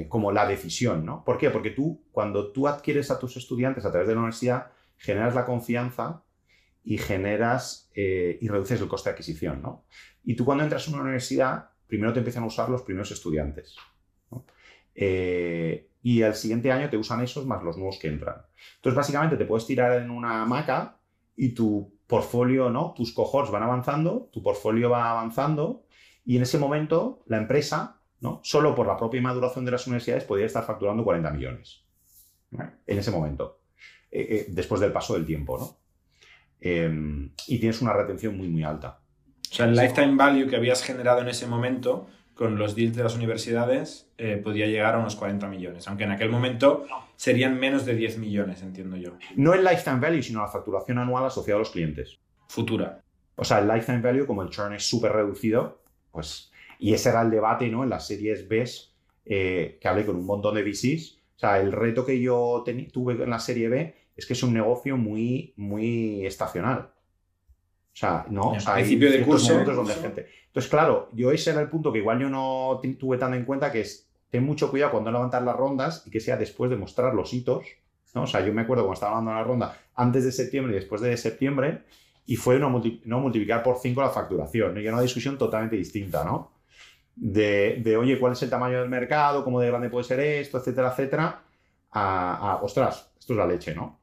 [0.08, 1.24] como la decisión, ¿no?
[1.24, 1.50] ¿Por qué?
[1.50, 5.44] Porque tú, cuando tú adquieres a tus estudiantes a través de la universidad, generas la
[5.44, 6.22] confianza
[6.82, 9.84] y generas eh, y reduces el coste de adquisición, ¿no?
[10.24, 13.76] Y tú cuando entras en una universidad, primero te empiezan a usar los primeros estudiantes.
[14.94, 18.36] Eh, y al siguiente año te usan esos más los nuevos que entran.
[18.76, 20.98] Entonces, básicamente te puedes tirar en una hamaca
[21.36, 22.94] y tu portfolio, ¿no?
[22.96, 25.84] Tus cohorts van avanzando, tu portfolio va avanzando
[26.24, 28.40] y en ese momento la empresa, ¿no?
[28.42, 31.84] Solo por la propia maduración de las universidades podría estar facturando 40 millones.
[32.86, 33.60] En ese momento.
[34.10, 35.76] Eh, después del paso del tiempo, ¿no?
[36.60, 39.00] Em, y tienes una retención muy, muy alta.
[39.50, 43.04] O sea, el lifetime value que habías generado en ese momento con los deals de
[43.04, 46.84] las universidades eh, podía llegar a unos 40 millones, aunque en aquel momento
[47.16, 49.12] serían menos de 10 millones, entiendo yo.
[49.36, 52.18] No el lifetime value, sino la facturación anual asociada a los clientes.
[52.48, 53.02] Futura.
[53.36, 56.50] O sea, el lifetime value, como el churn es súper reducido, pues...
[56.78, 57.84] Y ese era el debate, ¿no?
[57.84, 58.64] En las series B,
[59.24, 61.18] eh, que hablé con un montón de VCs.
[61.36, 64.52] O sea, el reto que yo tuve en la serie B es que es un
[64.52, 66.90] negocio muy, muy estacional.
[67.94, 68.50] O sea, ¿no?
[68.50, 69.62] O sea, principio de curso.
[69.64, 70.26] Donde gente...
[70.46, 73.70] Entonces, claro, yo ese era el punto que igual yo no tuve tan en cuenta,
[73.70, 77.14] que es, ten mucho cuidado cuando levantar las rondas y que sea después de mostrar
[77.14, 77.66] los hitos.
[78.14, 78.22] ¿no?
[78.22, 81.00] O sea, yo me acuerdo cuando estaba dando la ronda antes de septiembre y después
[81.02, 81.82] de septiembre,
[82.26, 84.74] y fue no, multiplicar por 5 la facturación.
[84.74, 84.80] ¿no?
[84.80, 86.50] Y era una discusión totalmente distinta, ¿no?
[87.14, 89.44] De, de, oye, ¿cuál es el tamaño del mercado?
[89.44, 90.58] ¿Cómo de grande puede ser esto?
[90.58, 91.42] Etcétera, etcétera.
[91.92, 94.00] A, a ostras, esto es la leche, ¿no?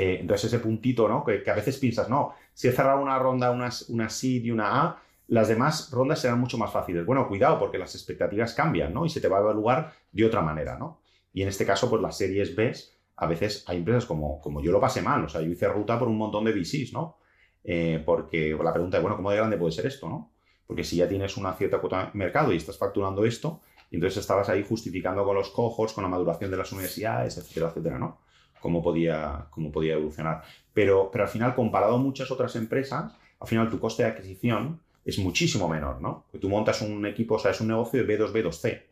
[0.00, 1.22] Eh, entonces ese puntito, ¿no?
[1.22, 4.82] Que, a veces piensas, no, si he cerrado una ronda, una, una SID y una
[4.82, 7.06] A, las demás rondas serán mucho más fáciles.
[7.06, 9.06] Bueno, cuidado, porque las expectativas cambian, ¿no?
[9.06, 11.00] Y se te va a evaluar de otra manera, ¿no?
[11.32, 12.70] Y en este caso, pues las series B,
[13.16, 15.98] a veces hay empresas como, como yo lo pasé mal, o sea, yo hice ruta
[15.98, 17.16] por un montón de VCs, ¿no?
[17.64, 20.30] Eh, porque la pregunta es, bueno, ¿cómo de grande puede ser esto, no?
[20.66, 24.50] Porque si ya tienes una cierta cuota de mercado y estás facturando esto, entonces estabas
[24.50, 28.20] ahí justificando con los cojos, con la maduración de las universidades, etcétera, etcétera, ¿no?
[28.60, 30.42] Cómo podía, cómo podía evolucionar.
[30.72, 34.80] Pero, pero al final, comparado a muchas otras empresas, al final tu coste de adquisición
[35.04, 36.24] es muchísimo menor, ¿no?
[36.26, 38.82] Porque tú montas un equipo, o sea, es un negocio de B2B, 2C.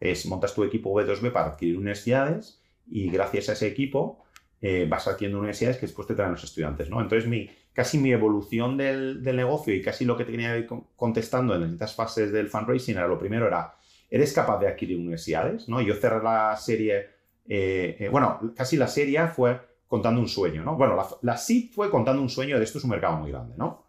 [0.00, 4.24] Es, montas tu equipo B2B para adquirir universidades y gracias a ese equipo
[4.60, 7.00] eh, vas adquiriendo universidades que después te traen los estudiantes, ¿no?
[7.00, 11.62] Entonces, mi, casi mi evolución del, del negocio y casi lo que tenía contestando en
[11.64, 13.74] estas fases del fundraising era lo primero era,
[14.10, 15.68] ¿eres capaz de adquirir universidades?
[15.68, 15.80] ¿no?
[15.80, 17.17] Yo cerré la serie
[17.48, 20.76] eh, eh, bueno, casi la serie fue contando un sueño, ¿no?
[20.76, 21.40] Bueno, la, la
[21.72, 23.88] fue contando un sueño de esto es un mercado muy grande, ¿no?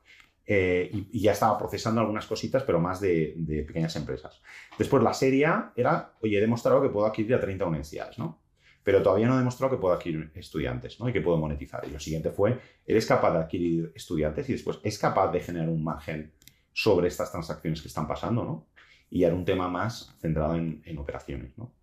[0.52, 3.36] Eh, y, ya estaba procesando algunas cositas, pero más de,
[3.68, 4.42] pequeñas empresas.
[4.80, 8.42] Después la serie era, oye, he demostrado que puedo adquirir a 30 universidades, ¿no?
[8.82, 11.08] Pero todavía no he demostrado que puedo adquirir estudiantes, ¿no?
[11.08, 11.86] Y que puedo monetizar.
[11.88, 15.70] Y lo siguiente fue, eres capaz de adquirir estudiantes y después es capaz de generar
[15.70, 16.34] un margen
[16.74, 18.70] sobre estas transacciones que están pasando, ¿no?
[19.12, 21.76] Y era un tema más centrado en, en operaciones, ¿no?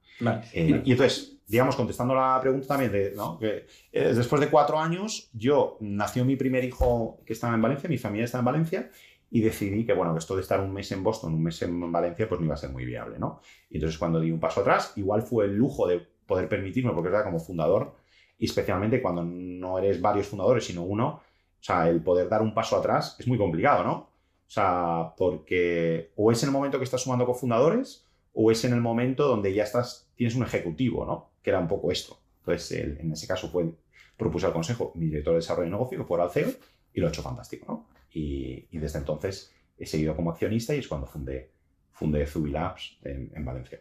[0.53, 3.39] Eh, y entonces, digamos, contestando la pregunta también, de, ¿no?
[3.39, 7.89] que eh, después de cuatro años, yo nació mi primer hijo que estaba en Valencia,
[7.89, 8.91] mi familia está en Valencia,
[9.31, 12.29] y decidí que, bueno, esto de estar un mes en Boston, un mes en Valencia,
[12.29, 13.41] pues no iba a ser muy viable, ¿no?
[13.69, 17.09] Y entonces cuando di un paso atrás, igual fue el lujo de poder permitirme, porque
[17.09, 17.95] era como fundador,
[18.39, 22.55] y especialmente cuando no eres varios fundadores, sino uno, o sea, el poder dar un
[22.55, 23.95] paso atrás es muy complicado, ¿no?
[23.95, 28.06] O sea, porque o es en el momento que estás sumando cofundadores,
[28.39, 31.31] o es en el momento donde ya estás, tienes un ejecutivo, ¿no?
[31.43, 32.21] Que era un poco esto.
[32.41, 33.73] Entonces, en ese caso fue,
[34.19, 36.51] propuse al consejo mi director de desarrollo de negocio, que fuera al CEO,
[36.93, 37.89] y lo he hecho fantástico, ¿no?
[38.13, 41.51] Y, desde entonces he seguido como accionista y es cuando fundé,
[41.93, 43.81] fundé Zubilabs en, en Valencia.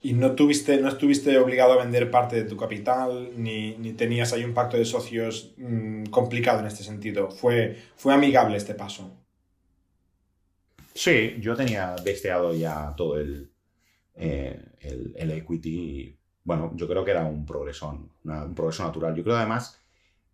[0.00, 4.32] ¿Y no, tuviste, no estuviste obligado a vender parte de tu capital, ni, ni tenías
[4.32, 7.30] ahí un pacto de socios mm, complicado en este sentido?
[7.30, 9.16] ¿Fue, ¿Fue amigable este paso?
[10.98, 13.52] Sí, yo tenía besteado ya todo el,
[14.16, 15.70] eh, el, equity.
[15.70, 19.14] Y, bueno, yo creo que era un progreso, un progreso natural.
[19.14, 19.80] Yo creo además,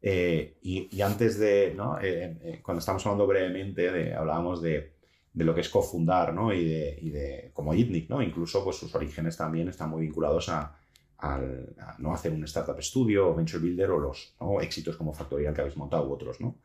[0.00, 1.98] eh, y, antes de, ¿no?
[2.00, 4.94] Eh, cuando estamos hablando brevemente, hablábamos de,
[5.34, 6.50] de, lo que es cofundar, ¿no?
[6.50, 8.22] Y de, y de como ITNIC, ¿no?
[8.22, 10.78] Incluso pues sus orígenes también están muy vinculados a,
[11.18, 15.76] al, no hacer un startup studio, venture builder o los éxitos como Factorial que habéis
[15.76, 16.56] montado u otros, ¿no?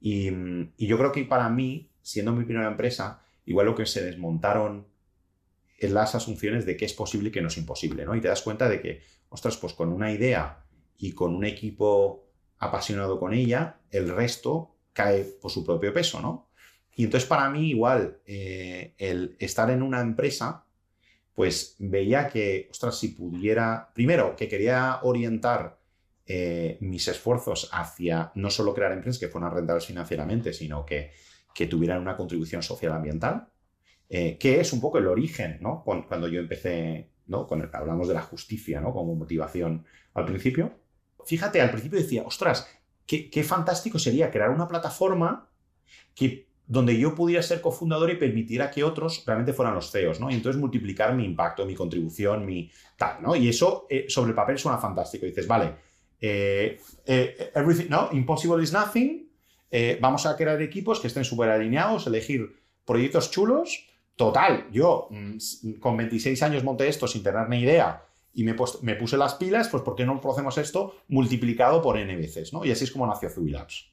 [0.00, 0.30] Y,
[0.78, 4.86] y, yo creo que para mí, siendo mi primera empresa, igual lo que se desmontaron
[5.78, 8.14] es las asunciones de que es posible y que no es imposible, ¿no?
[8.14, 10.64] Y te das cuenta de que, ostras, pues con una idea
[10.98, 12.28] y con un equipo
[12.58, 16.48] apasionado con ella, el resto cae por su propio peso, ¿no?
[16.94, 20.64] Y entonces para mí igual eh, el estar en una empresa
[21.34, 25.78] pues veía que, ostras, si pudiera, primero, que quería orientar
[26.24, 31.12] eh, mis esfuerzos hacia no solo crear empresas que fueran rentables financieramente, sino que,
[31.56, 33.48] que tuvieran una contribución social ambiental,
[34.10, 35.82] eh, que es un poco el origen, ¿no?
[35.82, 37.46] Cuando, yo empecé, ¿no?
[37.46, 38.92] Con hablamos de la justicia, ¿no?
[38.92, 40.78] Como motivación al principio.
[41.24, 42.68] Fíjate, al principio decía, ostras,
[43.06, 45.48] qué, qué fantástico sería crear una plataforma
[46.14, 50.30] que donde yo pudiera ser cofundador y permitiera que otros realmente fueran los CEOs, ¿no?
[50.30, 53.34] Y entonces multiplicar mi impacto, mi contribución, mi tal, ¿no?
[53.34, 55.24] Y eso eh, sobre el papel suena fantástico.
[55.24, 55.74] dices, vale,
[56.20, 56.78] eh,
[57.54, 59.25] everything, no, impossible is nothing.
[60.00, 63.86] Vamos a crear equipos que estén súper alineados, elegir proyectos chulos.
[64.16, 69.16] Total, yo mm, con 26 años monté esto sin tener ni idea y me, puse
[69.16, 72.52] las pilas, pues ¿por qué no hacemos esto multiplicado por n veces?
[72.52, 72.64] ¿no?
[72.66, 73.90] Y así es como nació Zubilabs.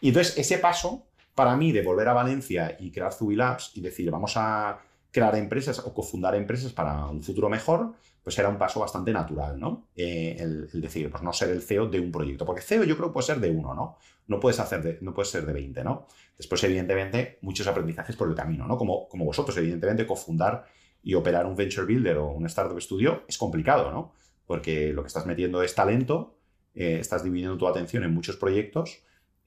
[0.00, 4.10] Y entonces ese paso para mí de volver a Valencia y crear Zubilabs y decir,
[4.10, 4.80] vamos a
[5.12, 9.58] crear empresas o cofundar empresas para un futuro mejor, pues era un paso bastante natural,
[9.58, 9.88] ¿no?
[9.96, 13.08] Eh, el, decir, pues no ser el CEO de un proyecto, porque CEO yo creo
[13.08, 13.96] que puede ser de uno, ¿no?
[14.26, 16.06] No puedes, hacer de, no puedes ser de 20, ¿no?
[16.36, 18.76] Después, evidentemente, muchos aprendizajes por el camino, ¿no?
[18.76, 20.64] Como, como vosotros, evidentemente, cofundar
[21.02, 24.12] y operar un venture builder o un startup studio es complicado, ¿no?
[24.46, 26.36] Porque lo que estás metiendo es talento,
[26.74, 29.02] eh, estás dividiendo tu atención en muchos proyectos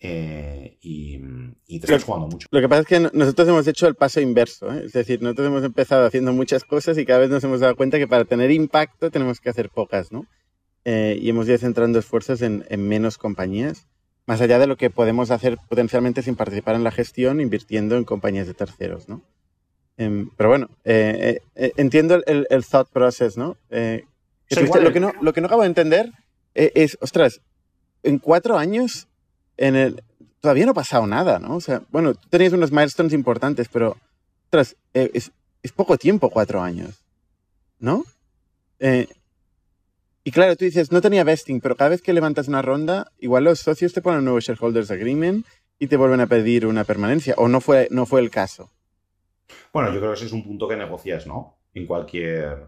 [0.06, 1.18] eh, y,
[1.80, 2.50] te estás jugando mucho.
[2.52, 4.84] Lo que pasa es que nosotros hemos hecho el paso inverso, ¿eh?
[4.86, 7.98] es decir, nosotros hemos empezado haciendo muchas cosas y cada vez nos hemos dado cuenta
[7.98, 10.28] que para tener impacto tenemos que hacer pocas, ¿no?
[10.84, 13.88] Eh, y hemos ido centrando esfuerzos en, menos compañías,
[14.26, 18.04] más allá de lo que podemos hacer potencialmente sin participar en la gestión, invirtiendo en
[18.04, 19.22] compañías de terceros, ¿no?
[19.96, 23.56] Em, pero bueno, entiendo el, thought process, ¿no?
[23.70, 25.14] lo, que ¿no?
[25.22, 26.12] lo que no acabo de entender
[26.54, 27.40] es, ostras,
[28.02, 29.08] en cuatro años
[29.58, 30.04] en el,
[30.40, 31.56] todavía no ha pasado nada, ¿no?
[31.56, 33.98] O sea, bueno, tú tenías unos milestones importantes, pero,
[34.46, 37.04] ostras, eh, es, es, poco tiempo, cuatro años,
[37.80, 38.04] ¿no?
[38.80, 39.08] Eh,
[40.26, 43.46] y claro, tú dices, no tenía vesting, pero cada vez que levantas una ronda, igual
[43.46, 45.46] los socios te ponen un nuevo shareholders agreement
[45.80, 48.70] y te vuelven a pedir una permanencia, o no fue, no fue el caso.
[49.72, 51.58] Bueno, yo creo que ese es un punto que negocias, ¿no?
[51.74, 52.68] En cualquier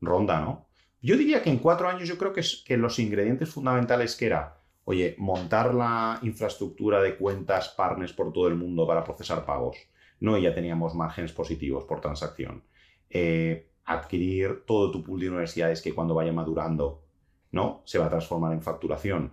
[0.00, 0.66] ronda, ¿no?
[1.02, 4.26] Yo diría que en cuatro años yo creo que, es, que los ingredientes fundamentales que
[4.26, 4.59] era
[4.90, 9.76] oye, montar la infraestructura de cuentas partners por todo el mundo para procesar pagos.
[10.18, 12.64] No, ya teníamos márgenes positivos por transacción.
[13.08, 17.04] Eh, adquirir todo tu pool de universidades que cuando vaya madurando,
[17.52, 17.82] ¿no?
[17.84, 19.32] Se va a transformar en facturación.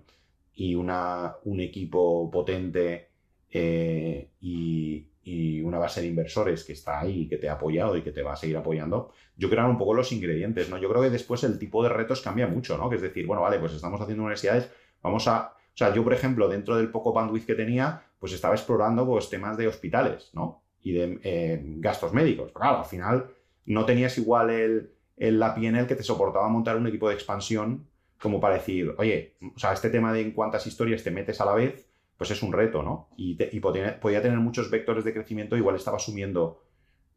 [0.54, 3.10] Y una, un equipo potente
[3.50, 7.98] eh, y, y, una base de inversores que está ahí, y que te ha apoyado
[7.98, 10.78] y que te va a seguir apoyando, yo creo un poco los ingredientes, ¿no?
[10.78, 12.90] Yo creo que después el tipo de retos cambia mucho, ¿no?
[12.90, 14.72] Que es decir, bueno, vale, pues estamos haciendo universidades,
[15.08, 18.56] Vamos a, o sea, yo, por ejemplo, dentro del poco bandwidth que tenía, pues estaba
[18.56, 20.64] explorando pues, temas de hospitales, ¿no?
[20.82, 22.52] Y de eh, gastos médicos.
[22.52, 23.28] Claro, al final
[23.66, 27.88] no tenías igual el, el, la PNL que te soportaba montar un equipo de expansión
[28.20, 31.46] como para decir, oye, o sea, este tema de en cuántas historias te metes a
[31.46, 33.10] la vez, pues es un reto, ¿no?
[33.16, 36.64] Y, podía, tener muchos vectores de crecimiento, igual estaba asumiendo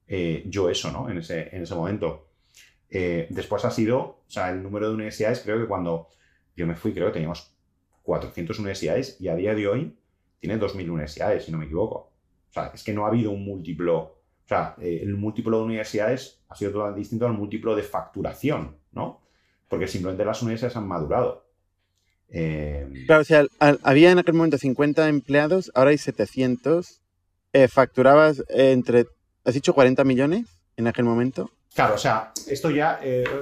[0.07, 1.09] eh, yo eso, ¿no?
[1.11, 2.29] En ese, en ese momento.
[2.91, 6.09] Eh, después ha sido, o sea, el número de universidades, creo que cuando
[6.55, 7.55] yo me fui, creo que teníamos
[8.11, 9.97] 400 universidades y a día de hoy
[10.41, 12.11] tiene 2.000 universidades, si no me equivoco.
[12.51, 13.99] O sea, es que no ha habido un múltiplo.
[13.99, 18.79] O sea, eh, el múltiplo de universidades ha sido totalmente distinto al múltiplo de facturación,
[18.91, 19.21] ¿no?
[19.69, 21.47] Porque simplemente las universidades han madurado.
[22.31, 27.01] Eh, claro, o sea, había en aquel momento 50 empleados, ahora hay 700.
[27.53, 29.07] Eh, facturabas entre,
[29.45, 31.49] ¿has dicho 40 millones en aquel momento?
[31.77, 32.99] Claro, o sea, esto ya,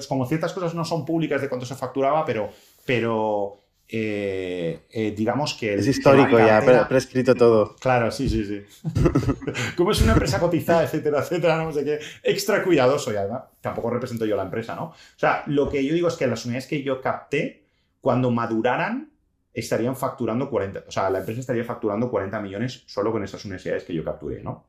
[0.08, 2.50] como ciertas cosas no son públicas de cuánto se facturaba, pero,
[2.84, 5.74] pero eh, eh, digamos que...
[5.74, 7.74] es histórico ya, prescrito todo.
[7.76, 8.62] Claro, sí, sí, sí.
[9.76, 13.90] Como es una empresa cotizada, etcétera, etcétera, no sé qué, extra cuidadoso y además tampoco
[13.90, 14.84] represento yo la empresa, ¿no?
[14.84, 17.64] O sea, lo que yo digo es que las unidades que yo capté,
[18.00, 19.10] cuando maduraran,
[19.54, 23.84] estarían facturando 40, o sea, la empresa estaría facturando 40 millones solo con esas universidades
[23.84, 24.68] que yo capturé, ¿no?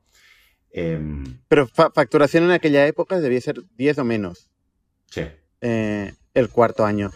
[0.71, 4.49] Em, Pero facturación en aquella época debía ser 10 o menos.
[5.07, 5.23] Sí.
[5.61, 7.11] Eh, el cuarto año.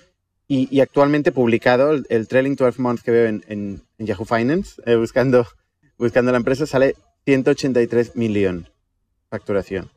[0.56, 5.47] Y, actualmente publicado, el, trailing 12 months que veo en, Yahoo Finance, eh, buscando,
[5.97, 6.95] buscando la empresa, sale
[7.26, 8.68] 183 millones
[9.32, 9.89] facturación.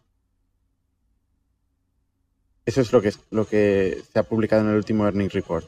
[2.64, 5.66] Eso es lo que, lo que se ha publicado en el último Earnings Report.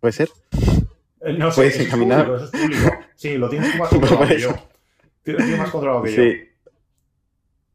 [0.00, 0.30] ¿Puede ser?
[1.20, 2.28] Eh, no sé, ¿Puedes encaminar?
[2.28, 2.90] eso es público.
[3.14, 4.52] Sí, lo tienes más controlado que yo.
[5.22, 6.53] Tienes más controlado que sí.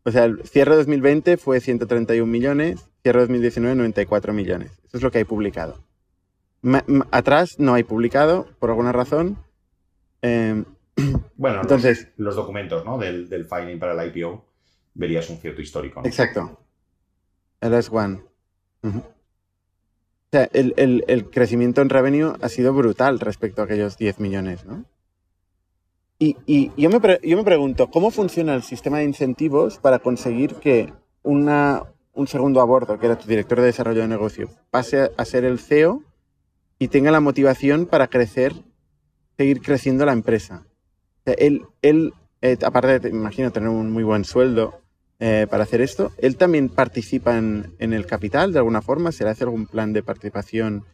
[0.03, 4.71] O sea, el cierre de 2020 fue 131 millones, cierre de 2019 94 millones.
[4.85, 5.83] Eso es lo que hay publicado.
[7.11, 9.37] atrás no hay publicado, por alguna razón.
[10.21, 10.65] Em,
[11.35, 12.97] bueno, entonces los, documentos ¿no?
[12.97, 14.45] del, del, filing para el IPO
[14.93, 16.01] verías un cierto histórico.
[16.05, 16.59] Exacto.
[17.61, 18.23] El S1.
[18.83, 24.85] O sea, el, crecimiento en revenue ha sido brutal respecto a aquellos 10 millones, ¿no?
[26.21, 30.91] Y, yo, me yo me pregunto, ¿cómo funciona el sistema de incentivos para conseguir que
[31.23, 35.25] una, un segundo a bordo, que era tu director de desarrollo de negocio, pase a
[35.25, 36.03] ser el CEO
[36.77, 38.53] y tenga la motivación para crecer,
[39.37, 40.65] seguir creciendo la empresa?
[41.25, 44.81] él, él eh, aparte de, imagino, tener un muy buen sueldo
[45.19, 49.11] eh, para hacer esto, ¿él también participa en, el capital de alguna forma?
[49.11, 50.85] ¿Se le hace algún plan de participación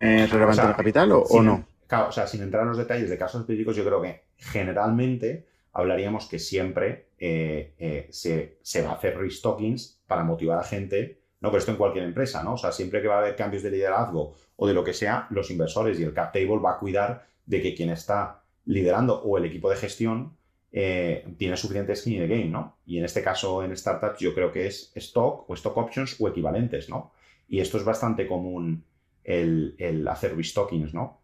[0.00, 1.64] eh, relevante en el capital o, no?
[1.88, 5.48] Claro, o sea, sin entrar en los detalles de casos específicos, yo creo que generalmente
[5.72, 11.58] hablaríamos que siempre se, se, va a hacer restockings para motivar a gente, no, pero
[11.58, 12.54] esto en cualquier empresa, ¿no?
[12.54, 15.26] O sea, siempre que va a haber cambios de liderazgo o de lo que sea,
[15.30, 19.38] los inversores y el cap table va a cuidar de que quien está liderando o
[19.38, 20.36] el equipo de gestión
[20.70, 22.76] eh, tiene suficiente skin in the game, ¿no?
[22.84, 26.28] Y en este caso, en startups, yo creo que es stock o stock options o
[26.28, 27.12] equivalentes, ¿no?
[27.48, 28.84] Y esto es bastante común
[29.24, 31.20] el, hacer restockings, ¿no?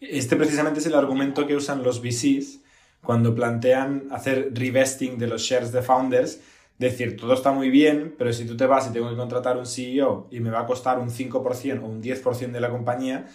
[0.00, 2.60] Este precisamente es el argumento que usan los VCs
[3.02, 6.40] cuando plantean hacer revesting de los shares de founders.
[6.78, 9.66] Decir, todo está muy bien, pero si tú te vas y tengo que contratar un
[9.66, 13.26] CEO y me va a costar un 5% o un 10% de la compañía,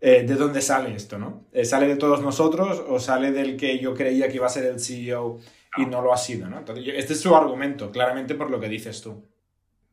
[0.00, 1.18] eh, ¿de dónde sale esto?
[1.18, 1.44] ¿no?
[1.52, 4.64] Eh, ¿Sale de todos nosotros o sale del que yo creía que iba a ser
[4.64, 5.38] el CEO
[5.76, 6.48] y no lo ha sido?
[6.48, 6.58] ¿no?
[6.58, 9.22] Entonces, este es su argumento, claramente por lo que dices tú.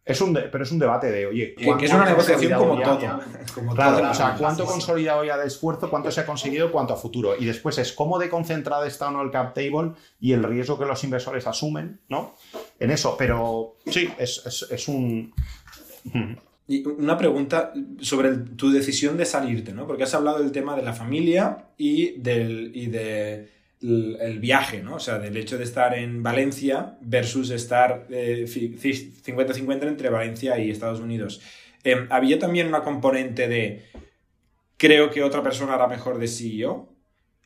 [0.06, 2.99] Es un pero es un debate de, oye, que, es una negociación como todo.
[3.76, 7.36] claro, o sea, cuánto consolidado ya de esfuerzo, cuánto se ha conseguido, cuánto a futuro.
[7.39, 10.78] Y después es cómo de concentrada está o no el cap table y el riesgo
[10.78, 12.36] que los inversores asumen, ¿no?
[12.80, 15.34] En eso, pero sí, es, es un...
[16.68, 19.86] Y una pregunta sobre tu decisión de salirte, ¿no?
[19.86, 23.51] Porque has hablado del tema de la familia y del y de
[23.84, 24.96] el, viaje, ¿no?
[24.96, 30.72] O sea, del hecho de estar en Valencia versus estar 50-50 eh, entre Valencia y
[30.72, 31.42] Estados Unidos.
[31.84, 33.86] Em, ¿Había también una componente de
[34.78, 36.90] creo que otra persona era mejor de CEO?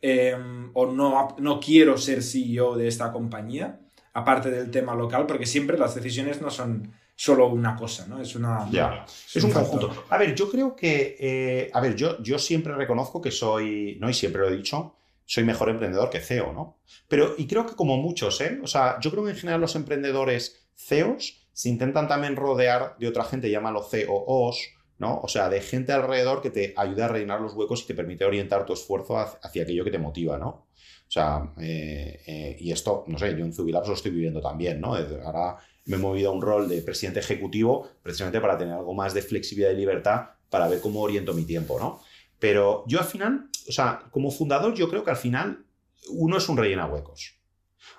[0.02, 3.80] Em, ¿O no, no quiero ser CEO de esta compañía?
[4.14, 8.22] Aparte del tema local, porque siempre las decisiones no son solo una cosa, ¿no?
[8.22, 8.70] Es una.
[8.72, 9.06] Ya.
[9.34, 10.06] Es, un, conjunto.
[10.10, 11.18] A ver, yo creo que.
[11.20, 13.98] Eh, a ver, yo, yo siempre reconozco que soy.
[14.00, 14.96] No, y siempre lo he dicho.
[15.28, 16.80] Soy mejor emprendedor que CEO, ¿no?
[17.08, 18.60] Pero, y creo que como muchos, ¿eh?
[18.64, 23.08] O sea, yo creo que en general los emprendedores CEOs se intentan también rodear de
[23.08, 24.70] otra gente, llámalo COOs,
[25.00, 25.20] ¿no?
[25.22, 28.26] O sea, de gente alrededor que te ayude a rellenar los huecos y te permite
[28.26, 30.48] orientar tu esfuerzo hacia aquello que te motiva, ¿no?
[30.48, 34.82] O sea, eh, eh, y esto, no sé, yo en Zubilabs lo estoy viviendo también,
[34.82, 34.96] ¿no?
[34.96, 39.14] Ahora me he movido a un rol de presidente ejecutivo precisamente para tener algo más
[39.14, 42.02] de flexibilidad y libertad para ver cómo oriento mi tiempo, ¿no?
[42.40, 45.66] Pero yo al final, o sea, como fundador, yo creo que al final
[46.10, 47.36] uno es un rellena huecos.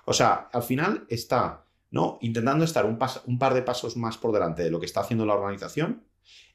[0.05, 2.17] O sea, al final está, ¿no?
[2.21, 5.35] Intentando estar un, par de pasos más por delante de lo que está haciendo la
[5.35, 6.03] organización,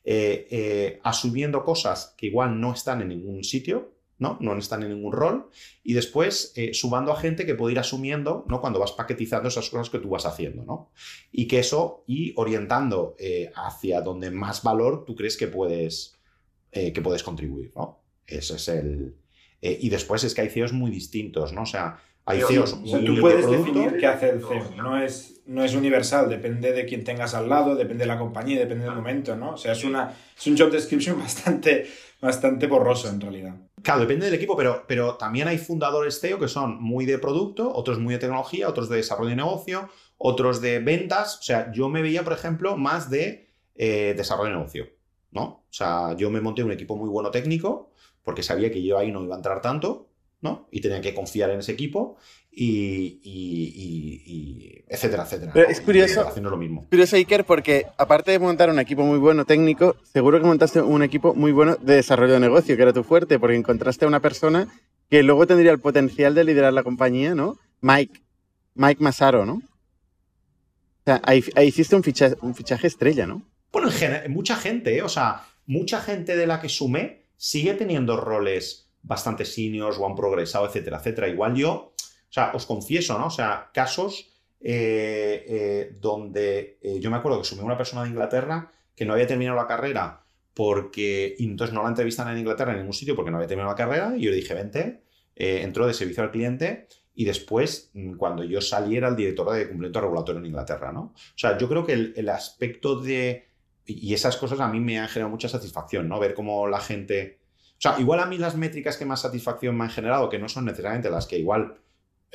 [0.05, 4.39] eh, eh, asumiendo cosas que igual no están en ningún sitio, ¿no?
[4.41, 5.51] No están en ningún rol.
[5.83, 8.61] Y después eh, sumando a gente que puede ir asumiendo, ¿no?
[8.61, 10.91] Cuando vas paquetizando esas cosas que tú vas haciendo, ¿no?
[11.33, 16.14] Y que eso, y orientando eh, hacia donde más valor tú crees que puedes,
[16.75, 18.03] eh, que puedes contribuir, ¿no?
[18.27, 19.17] Ese es el...
[19.61, 21.63] y después es que hay CEOs muy distintos, ¿no?
[21.63, 25.75] O sea, hay CEOs Tú puedes definir qué hace el CEO, no es, no es
[25.75, 29.53] universal, depende de quién tengas al lado, depende de la compañía, depende del momento, ¿no?
[29.53, 31.87] O sea, es, una, es un job description bastante,
[32.21, 33.57] bastante borroso en realidad.
[33.83, 37.71] Claro, depende del equipo, pero, pero también hay fundadores CEO que son muy de producto,
[37.75, 41.39] otros muy de tecnología, otros de desarrollo de negocio, otros de ventas.
[41.39, 44.87] O sea, yo me veía, por ejemplo, más de eh, desarrollo de negocio,
[45.35, 45.43] ¿no?
[45.43, 47.91] O sea, yo me monté un equipo muy bueno técnico
[48.23, 50.09] porque sabía que yo ahí no iba a entrar tanto,
[50.41, 50.69] ¿no?
[50.71, 52.17] Y tenía que confiar en ese equipo
[52.51, 53.21] y,
[54.87, 55.53] etcétera, etcétera.
[55.53, 56.87] Pero es curioso, haciendo lo mismo.
[56.89, 61.03] curioso, Iker, porque aparte de montar un equipo muy bueno técnico, seguro que montaste un
[61.03, 64.21] equipo muy bueno de desarrollo de negocio, que era tu fuerte, porque encontraste a una
[64.21, 64.69] persona
[65.11, 67.59] que luego tendría el potencial de liderar la compañía, ¿no?
[67.81, 68.21] Mike,
[68.75, 69.55] Mike Masaro, ¿no?
[69.55, 73.43] O sea, ahí, hiciste un fichaje, un fichaje estrella, ¿no?
[73.75, 75.03] Bueno, en mucha gente, ¿eh?
[75.03, 80.15] o sea, mucha gente de la que sumé sigue teniendo roles bastante seniors o han
[80.15, 81.29] progresado, etcétera, etcétera.
[81.29, 83.27] Igual yo o sea, os confieso, ¿no?
[83.27, 88.73] O sea, casos eh, eh, donde yo me acuerdo que sumé una persona de Inglaterra
[88.97, 92.79] que no había terminado la carrera porque, y entonces no la entrevistan en Inglaterra en
[92.79, 95.03] ningún sitio porque no había terminado la carrera, y yo le dije, vente,
[95.35, 100.01] entró de servicio al cliente y después, mm, cuando yo saliera, el director de cumplimiento
[100.01, 101.01] regulatorio en Inglaterra, ¿no?
[101.03, 103.49] O sea, yo creo que el, aspecto de...
[103.87, 106.19] Y esas cosas a mí me han generado mucha satisfacción, ¿no?
[106.19, 107.41] Ver cómo la gente...
[107.73, 110.49] O sea, igual a mí las métricas que más satisfacción me han generado, que no
[110.49, 111.81] son necesariamente las que igual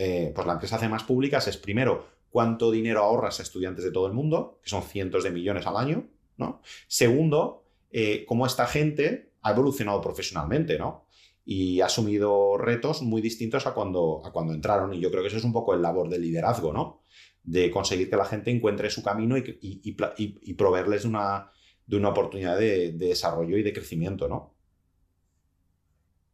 [0.01, 3.91] eh, pues la empresa hace más públicas es primero cuánto dinero ahorras a estudiantes de
[3.91, 6.61] todo el mundo, que son cientos de millones al año, ¿no?
[6.87, 11.05] Segundo, eh, cómo esta gente ha evolucionado profesionalmente, ¿no?
[11.43, 14.93] Y ha asumido retos muy distintos a cuando, a cuando entraron.
[14.93, 17.01] Y yo creo que eso es un poco el labor del liderazgo, ¿no?
[17.43, 21.51] De conseguir que la gente encuentre su camino y, y, proveerles una,
[21.87, 24.53] de una oportunidad de, desarrollo y de crecimiento, ¿no?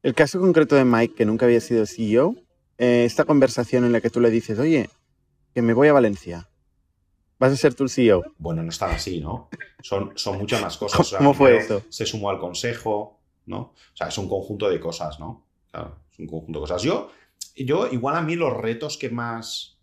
[0.04, 2.36] El caso concreto de Mike, que nunca había sido CEO,
[2.78, 4.90] eh, esta conversación en la que tú le dices, oye,
[5.54, 6.50] que me voy a Valencia.
[7.40, 8.24] ¿Vas a ser tú el CEO?
[8.38, 9.50] Bueno, no están así, ¿no?
[9.82, 11.14] Son, son muchas más cosas.
[11.18, 11.84] ¿Cómo fue eso?
[11.90, 13.58] Se sumó al consejo, ¿no?
[13.60, 15.46] O sea, es un conjunto de cosas, ¿no?
[15.72, 16.82] Claro, es un conjunto de cosas.
[16.82, 17.12] Yo,
[17.56, 19.80] yo igual a mí los retos que más...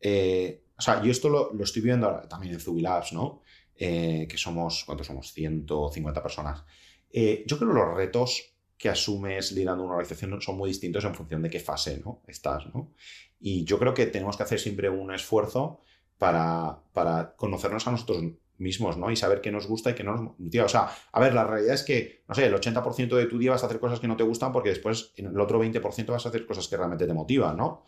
[0.00, 3.42] Eh, o sea, yo esto lo, estoy viendo también en Zubilabs, ¿no?
[3.76, 5.32] Eh, que somos, ¿cuántos somos?
[5.32, 6.64] 150 personas.
[7.08, 11.14] Eh, yo creo que los retos que asumes liderando una organización son muy distintos en
[11.14, 12.22] función de qué fase ¿no?
[12.26, 12.94] estás, ¿no?
[13.38, 15.82] Y yo creo que tenemos que hacer siempre un esfuerzo
[16.18, 18.24] para, para conocernos a nosotros
[18.58, 19.08] mismos, ¿no?
[19.08, 20.64] Y saber qué nos gusta y qué no nos motiva.
[20.64, 23.52] O sea, a ver, la realidad es que, no sé, el 80% de tu día
[23.52, 26.26] vas a hacer cosas que no te gustan porque después en el otro 20% vas
[26.26, 27.84] a hacer cosas que realmente te motivan, ¿no?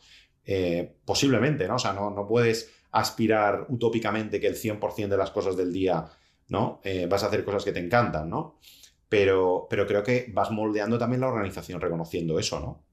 [0.46, 1.76] Eh, posiblemente, ¿no?
[1.76, 6.04] O sea, no, no puedes aspirar utópicamente que el 100% de las cosas del día,
[6.48, 6.80] ¿no?
[6.84, 8.58] Eh, vas a hacer cosas que te encantan, ¿no?
[9.08, 12.84] Pero, pero creo que vas moldeando también la organización reconociendo eso, ¿no?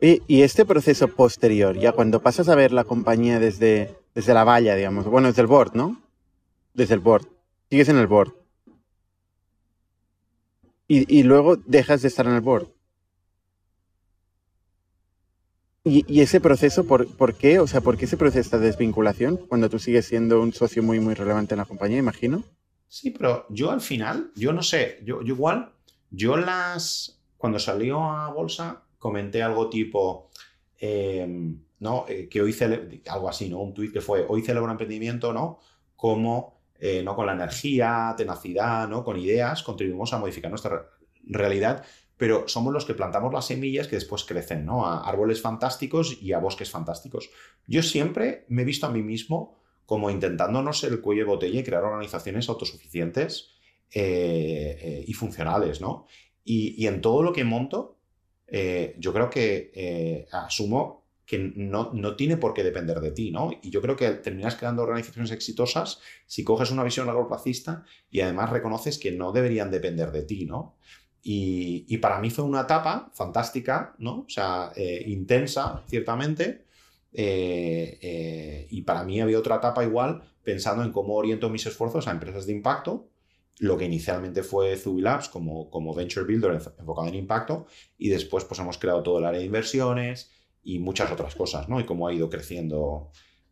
[0.00, 4.74] y, este proceso posterior, ya cuando pasas a ver la compañía desde, desde la valla,
[4.74, 6.02] digamos, bueno, desde el board, ¿no?
[6.74, 7.26] Desde el board.
[7.70, 8.34] Sigues en el board.
[10.86, 12.68] Y, luego dejas de estar en el board.
[15.86, 17.58] ¿Y, ese proceso, por, qué?
[17.58, 20.98] O sea, ¿por qué ese proceso de desvinculación cuando tú sigues siendo un socio muy,
[20.98, 22.42] muy relevante en la compañía, imagino?
[22.88, 25.74] Sí, pero yo al final, yo no sé, yo, igual,
[26.10, 30.30] yo las, cuando salió a bolsa, comenté algo tipo,
[30.78, 32.06] em, ¿no?
[32.08, 32.56] Eh, que hoy
[33.10, 33.60] algo así, ¿no?
[33.60, 35.58] Un tuit que fue, hoy celebro un emprendimiento, ¿no?
[35.96, 37.14] Como, eh, ¿no?
[37.14, 39.04] Con la energía, tenacidad, ¿no?
[39.04, 40.88] Con ideas, contribuimos a modificar nuestra
[41.26, 41.84] realidad,
[42.16, 44.86] pero somos los que plantamos las semillas que después crecen, ¿no?
[44.86, 47.30] A árboles fantásticos y a bosques fantásticos.
[47.66, 51.64] Yo siempre me he visto a mí mismo como intentándonos el cuello de botella y
[51.64, 53.50] crear organizaciones autosuficientes
[53.92, 56.06] eh, y funcionales, ¿no?
[56.44, 57.98] y, en todo lo que monto,
[58.46, 63.30] eh, yo creo que eh, asumo que no, no, tiene por qué depender de ti,
[63.30, 63.50] ¿no?
[63.62, 67.30] Y yo creo que terminas creando organizaciones exitosas si coges una visión largo
[68.10, 70.76] y además reconoces que no deberían depender de ti, ¿no?
[71.26, 74.20] Y, para mí fue una etapa fantástica, ¿no?
[74.20, 76.66] O sea, eh, intensa, ciertamente.
[77.12, 82.46] y para mí había otra etapa igual pensando en cómo oriento mis esfuerzos a empresas
[82.46, 83.08] de impacto
[83.58, 87.66] lo que inicialmente fue Zubilabs como, como Venture Builder enfocado en impacto
[87.96, 90.30] y después pues hemos creado todo el área de inversiones
[90.62, 91.78] y muchas otras cosas, ¿no?
[91.78, 93.10] Y cómo ha ido creciendo,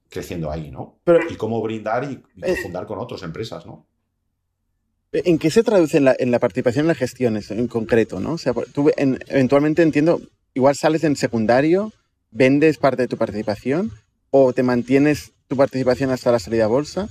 [0.08, 1.00] creciendo ahí, ¿no?
[1.30, 3.86] y cómo brindar y, eh, fundar con otras empresas, ¿no?
[5.12, 8.32] ¿En qué se traduce en la, participación en las gestiones en concreto, ¿no?
[8.32, 10.22] O sea, tú eventualmente entiendo,
[10.54, 11.92] igual sales en secundario,
[12.30, 13.92] vendes parte de tu participación
[14.30, 17.10] o te mantienes tu participación hasta la salida a bolsa.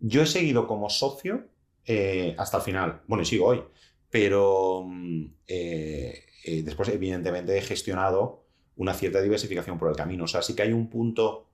[0.00, 1.46] Yo he seguido como socio
[1.86, 3.62] eh, hasta el final, bueno, y sigo hoy,
[4.10, 8.44] pero mm, eh, eh, después evidentemente he gestionado
[8.76, 10.24] una cierta diversificación por el camino.
[10.24, 11.48] O sea, sí que hay un punto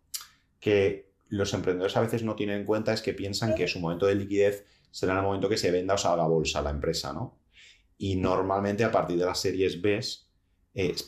[0.58, 4.06] que los emprendedores a veces no tienen en cuenta, es que piensan que su momento
[4.06, 7.12] de liquidez será en el momento que se venda o salga a bolsa la empresa,
[7.12, 7.38] ¿no?
[7.96, 10.00] Y normalmente a partir de las series B,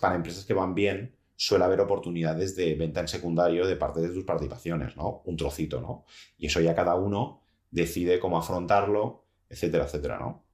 [0.01, 4.11] para empresas que van bien, suele haber oportunidades de venta en secundario de parte de
[4.11, 5.23] tus participaciones, ¿no?
[5.25, 6.05] Un trocito, ¿no?
[6.39, 10.45] Y eso ya cada uno decide cómo afrontarlo, etcétera, etcétera, ¿no?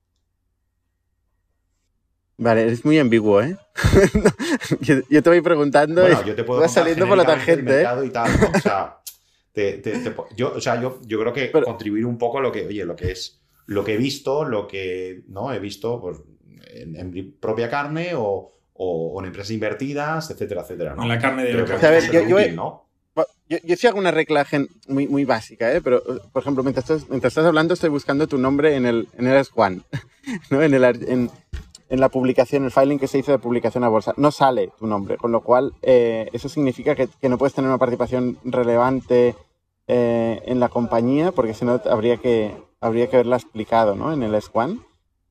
[2.41, 3.57] Vale, eres muy ambiguo, ¿eh?
[4.81, 7.87] yo, te voy preguntando bueno, yo te puedo vas saliendo por la tangente, ¿eh?
[8.05, 8.98] Y tal, O sea,
[10.37, 12.97] yo, o sea yo, yo, creo que contribuir un poco a lo que, oye, lo
[12.97, 16.19] que es, lo que he visto, lo que no he visto pues,
[16.73, 20.95] en mi propia carne o, o, en empresas invertidas, etcétera, etcétera.
[20.95, 21.03] ¿no?
[21.03, 22.87] En la carne de lo que ver, yo, yo, ¿no?
[23.49, 24.47] yo, yo, sí hago una regla
[24.87, 25.81] muy, muy básica, ¿eh?
[25.83, 26.03] pero
[26.33, 29.45] por ejemplo, mientras estás, mientras estás hablando, estoy buscando tu nombre en el, en el
[29.45, 29.83] S1,
[30.51, 30.63] ¿no?
[30.63, 31.31] en, el, en,
[31.89, 34.15] en, la publicación, el filing que se hizo de publicación a bolsa.
[34.17, 37.69] No sale tu nombre, con lo cual eh, eso significa que, que, no puedes tener
[37.69, 39.35] una participación relevante
[39.89, 44.13] eh, en la compañía, porque si no habría que, habría que haberla explicado ¿no?
[44.13, 44.85] en el S1.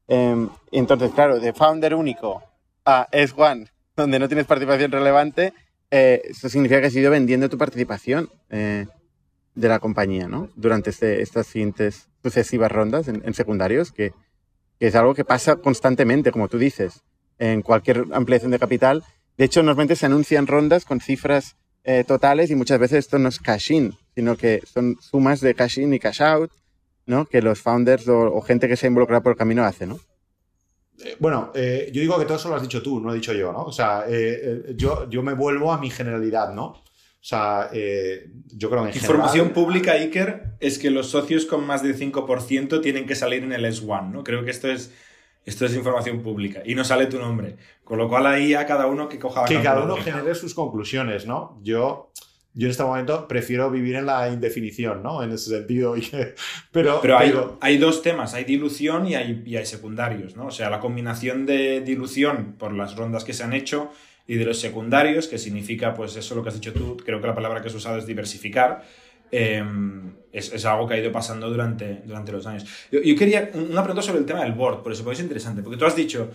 [0.07, 2.43] Eh, entonces, claro, de founder único
[2.85, 5.53] a S1, donde no tienes participación relevante,
[5.91, 8.87] eh, eso significa que has ido vendiendo tu participación eh,
[9.55, 10.49] de la compañía, ¿no?
[10.55, 14.11] Durante este, estas siguientes sucesivas rondas en, secundarios, que,
[14.79, 17.03] que, es algo que pasa constantemente, como tú dices,
[17.39, 19.03] en cualquier ampliación de capital.
[19.37, 21.55] De hecho, normalmente se anuncian rondas con cifras
[21.89, 25.93] eh, totales y muchas veces esto no es cash-in, sino que son sumas de cash-in
[25.93, 26.51] y cash-out,
[27.05, 27.25] ¿no?
[27.25, 29.97] Que los founders o, gente que se ha involucrado por el camino hace, ¿no?
[31.01, 33.15] Eh, bueno, eh, yo digo que todo eso lo has dicho tú, no lo he
[33.15, 33.63] dicho yo, ¿no?
[33.63, 34.05] O sea,
[34.75, 36.65] yo, yo me vuelvo a mi generalidad, ¿no?
[36.65, 41.83] O sea, yo creo que en Información pública, Iker, es que los socios con más
[41.83, 44.25] del 5% tienen que salir en el S1, ¿no?
[44.25, 44.91] Creo que esto es
[45.47, 47.55] esto es información pública y no sale tu nombre.
[47.87, 51.25] Con lo cual ahí a cada uno que coja Que cada uno genere sus conclusiones,
[51.25, 51.57] ¿no?
[51.63, 52.11] Yo,
[52.53, 55.23] yo en este momento prefiero vivir en la indefinición, ¿no?
[55.23, 55.95] En ese sentido.
[56.71, 60.47] pero pero hay, hay, dos temas, hay dilución y hay, y hay secundarios, ¿no?
[60.47, 63.89] O sea, la combinación de dilución por las rondas que se han hecho
[64.27, 67.27] y de los secundarios, que significa, pues eso lo que has dicho tú, creo que
[67.27, 68.83] la palabra que has usado es diversificar
[69.31, 72.65] Em, es, algo que ha ido pasando durante, durante los años.
[72.91, 75.85] Yo, quería una pregunta sobre el tema del board, por eso es interesante, porque tú
[75.85, 76.29] has dicho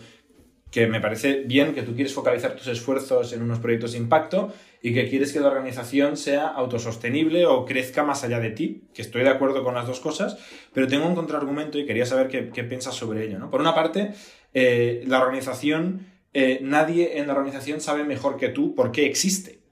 [0.72, 4.52] que me parece bien que tú quieres focalizar tus esfuerzos en unos proyectos de impacto
[4.80, 9.02] y que quieres que la organización sea autosostenible o crezca más allá de ti, que
[9.02, 10.38] estoy de acuerdo con las dos cosas,
[10.72, 13.38] pero tengo un contraargumento y quería saber qué, piensas sobre ello.
[13.38, 13.50] ¿no?
[13.50, 14.14] Por una parte,
[14.54, 19.62] eh, la organización, eh, nadie en la organización sabe mejor que tú por qué existe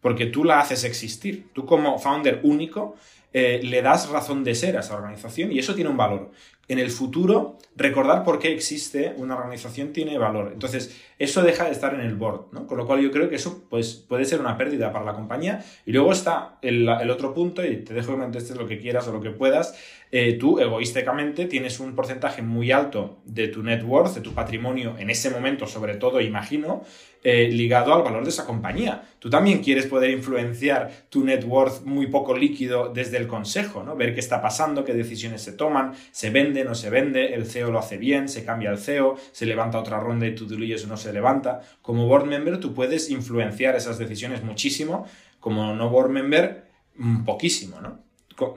[0.00, 1.48] porque tú la haces existir.
[1.52, 2.96] Tú como founder único
[3.32, 6.30] eh, le das razón de ser a esa organización y eso tiene un valor.
[6.70, 10.50] En el futuro, recordar por qué existe una organización tiene valor.
[10.52, 12.68] Entonces, eso deja de estar en el board, ¿no?
[12.68, 15.64] Con lo cual yo creo que eso pues, puede ser una pérdida para la compañía.
[15.84, 19.12] Y luego está el, otro punto, y te dejo que contestes lo que quieras o
[19.12, 19.76] lo que puedas,
[20.12, 24.94] eh, tú egoísticamente tienes un porcentaje muy alto de tu net worth, de tu patrimonio
[24.96, 26.84] en ese momento, sobre todo, imagino,
[27.22, 29.08] eh, ligado al valor de esa compañía.
[29.18, 33.94] Tú también quieres poder influenciar tu net worth muy poco líquido desde el consejo, ¿no?
[33.94, 37.70] Ver qué está pasando, qué decisiones se toman, se vende, no se vende, el CEO
[37.70, 40.88] lo hace bien, se cambia el CEO, se levanta otra ronda y tú diluyes o
[40.88, 41.60] no se levanta.
[41.82, 45.06] Como board member tú puedes influenciar esas decisiones muchísimo,
[45.40, 46.64] como no board member,
[46.96, 47.98] mm, poquísimo, ¿no?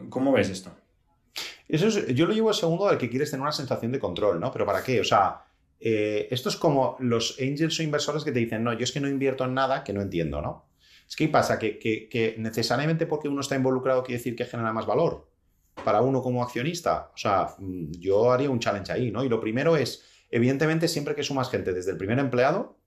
[0.10, 0.72] ¿Cómo ves esto?
[1.68, 4.52] Eso yo lo llevo al segundo al que quieres tener una sensación de control, ¿no?
[4.52, 5.02] Pero ¿para qué?
[5.02, 5.42] O sea,
[5.84, 9.00] eh, esto es como los angels o inversores que te dicen, no, yo es que
[9.00, 10.70] no invierto en nada que no entiendo, ¿no?
[11.08, 15.30] Es que pasa que, necesariamente porque uno está involucrado quiere decir que genera más valor
[15.84, 17.12] para uno como accionista.
[17.14, 19.24] O sea, mm, yo haría un challenge ahí, ¿no?
[19.24, 22.80] Y lo primero es, evidentemente, siempre que sumas gente desde el primer empleado,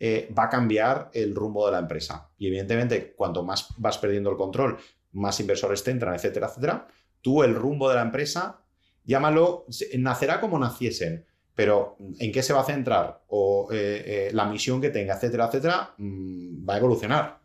[0.00, 2.30] eh, va a cambiar el rumbo de la empresa.
[2.38, 4.78] Y evidentemente, cuanto más vas perdiendo el control,
[5.12, 6.88] más inversores te entran, etcétera, etcétera
[7.20, 8.64] tú el rumbo de la empresa,
[9.04, 9.66] llámalo,
[9.98, 11.26] nacerá como naciesen,
[11.58, 15.46] pero en qué se va a centrar o eh, eh, la misión que tenga, etcétera,
[15.46, 17.40] etcétera, mm, va a evolucionar.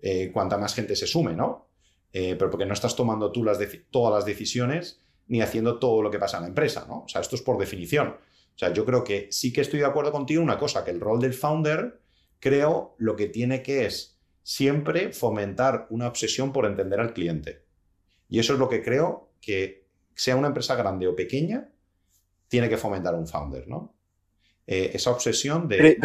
[0.00, 1.66] Eh, cuanta más gente se sume, ¿no?
[2.12, 3.44] pero porque no estás tomando tú
[3.90, 7.02] todas las decisiones ni haciendo todo lo que pasa en la empresa, ¿no?
[7.02, 8.08] O sea, esto es por definición.
[8.08, 10.92] O sea, yo creo que sí que estoy de acuerdo contigo en una cosa, que
[10.92, 12.00] el rol del founder,
[12.38, 17.64] creo, lo que tiene que es siempre fomentar una obsesión por entender al cliente.
[18.28, 21.70] Y eso es lo que creo que, sea una empresa grande o pequeña,
[22.50, 23.94] tiene que fomentar un founder, ¿no?
[24.66, 25.96] Eh, esa obsesión de...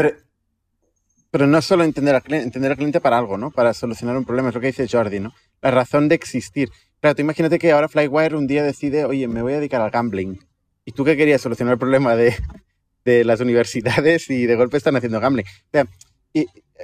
[1.32, 3.52] Pero, no solo entender al, cliente, entender al cliente para algo, ¿no?
[3.52, 5.34] Para solucionar un problema, es lo que dice Jordi, ¿no?
[5.62, 6.70] La razón de existir.
[7.02, 9.92] Claro, tú imagínate que ahora Flywire un día decide, oye, me voy a dedicar al
[9.92, 10.40] gambling.
[10.86, 11.42] ¿Y tú qué querías?
[11.42, 12.38] Solucionar el problema de,
[13.04, 15.46] de las universidades y de golpe están haciendo gambling.
[15.46, 15.88] O sea,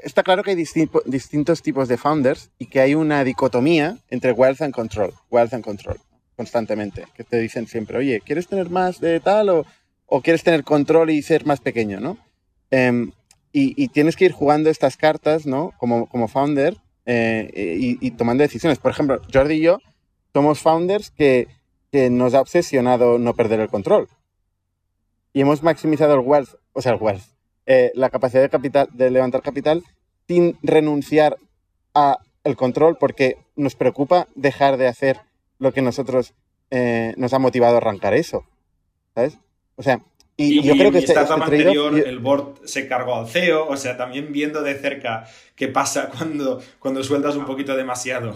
[0.04, 0.56] está claro que hay
[1.06, 5.64] distintos tipos de founders y que hay una dicotomía entre wealth and control, wealth and
[5.64, 5.98] control,
[6.36, 9.66] constantemente, que te dicen siempre, oye, ¿quieres tener más de tal o,
[10.06, 12.18] o quieres tener control y ser más pequeño, no?
[12.72, 13.12] Em,
[13.54, 15.74] y, tienes que ir jugando estas cartas, ¿no?
[15.78, 18.80] Como, como founder eh, y, tomando decisiones.
[18.80, 19.80] Por ejemplo, Jordi y yo
[20.34, 21.48] somos founders que,
[21.92, 24.08] que nos ha obsesionado no perder el control.
[25.34, 27.24] Y hemos maximizado el wealth, o sea, el wealth,
[27.66, 29.84] eh, la capacidad de, capital, de levantar capital
[30.28, 31.38] sin renunciar
[31.94, 35.20] al control porque nos preocupa dejar de hacer
[35.62, 36.34] lo que nosotros
[36.72, 38.44] eh, nos ha motivado a arrancar eso.
[39.14, 39.38] ¿Sabes?
[39.76, 40.02] O sea,
[40.36, 43.96] y, yo creo que este, este anterior el board se cargó al CEO, o sea,
[43.96, 48.36] también viendo de cerca qué pasa cuando, cuando sueltas un poquito demasiado.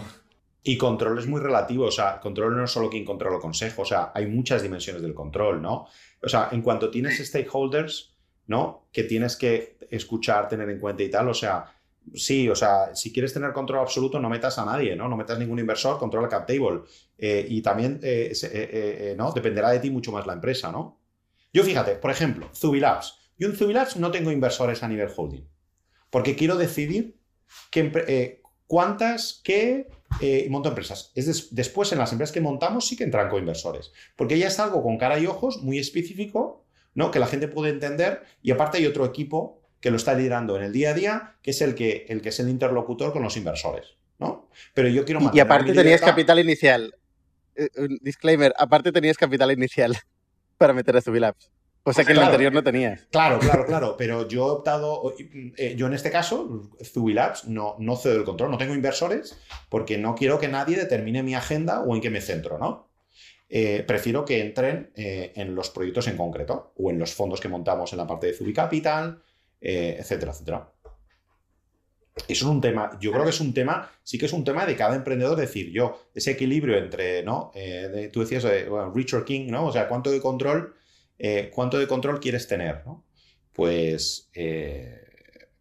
[0.62, 3.82] Y control es muy relativo, o sea, control no es solo quien controla el consejo,
[3.82, 5.86] o sea, hay muchas dimensiones del control, ¿no?
[6.22, 8.16] O sea, en cuanto tienes stakeholders,
[8.46, 8.88] ¿no?
[8.92, 11.28] Que tienes que escuchar, tener en cuenta y tal.
[11.28, 11.66] O sea,
[12.14, 15.08] sí, o sea, si quieres tener control absoluto, no metas a nadie, ¿no?
[15.08, 16.82] No metas ningún inversor, controla CapTable.
[17.18, 19.32] Eh, y también, eh, eh, ¿no?
[19.32, 21.00] Dependerá de ti mucho más la empresa, ¿no?
[21.52, 23.18] Yo fíjate, por ejemplo, Zubilabs.
[23.38, 25.48] Yo en Zubilabs no tengo inversores a nivel holding.
[26.10, 27.18] Porque quiero decidir
[27.70, 29.88] qué, cuántas, qué
[30.20, 31.12] y monto empresas.
[31.14, 33.92] Es después en las empresas que montamos sí que entran con inversores.
[34.16, 37.12] Porque ya es algo con cara y ojos muy específico ¿no?
[37.12, 40.64] Que la gente puede entender y aparte hay otro equipo que lo está liderando en
[40.64, 43.36] el día a día, que es el que, el que es el interlocutor con los
[43.36, 44.48] inversores, ¿no?
[44.74, 46.96] Pero yo quiero Y, aparte tenías capital inicial.
[47.56, 49.96] Eh, un disclaimer, aparte tenías capital inicial
[50.58, 51.50] para meter a Zubilabs.
[51.88, 53.06] O sea que el anterior no tenías.
[53.12, 53.96] Claro, claro, claro.
[53.96, 55.14] Pero yo he optado,
[55.56, 59.38] eh, yo en este caso, Zubilabs, no, no cedo el control, no tengo inversores
[59.68, 62.90] porque no quiero que nadie determine mi agenda o en qué me centro, ¿no?
[63.48, 67.48] Eh, prefiero que entren eh, en los proyectos en concreto o en los fondos que
[67.48, 69.22] montamos en la parte de Zubi Capital,
[69.60, 70.72] etcétera, etcétera.
[72.16, 74.64] Eso es un tema, yo creo que es un tema, sí que es un tema
[74.64, 77.52] de cada emprendedor decir, yo, ese equilibrio entre, ¿no?
[78.12, 78.46] tú decías,
[78.94, 79.66] Richard King, ¿no?
[79.66, 80.74] O sea, cuánto de control
[81.18, 82.82] eh, ¿cuánto de control quieres tener?
[83.52, 85.00] Pues, eh,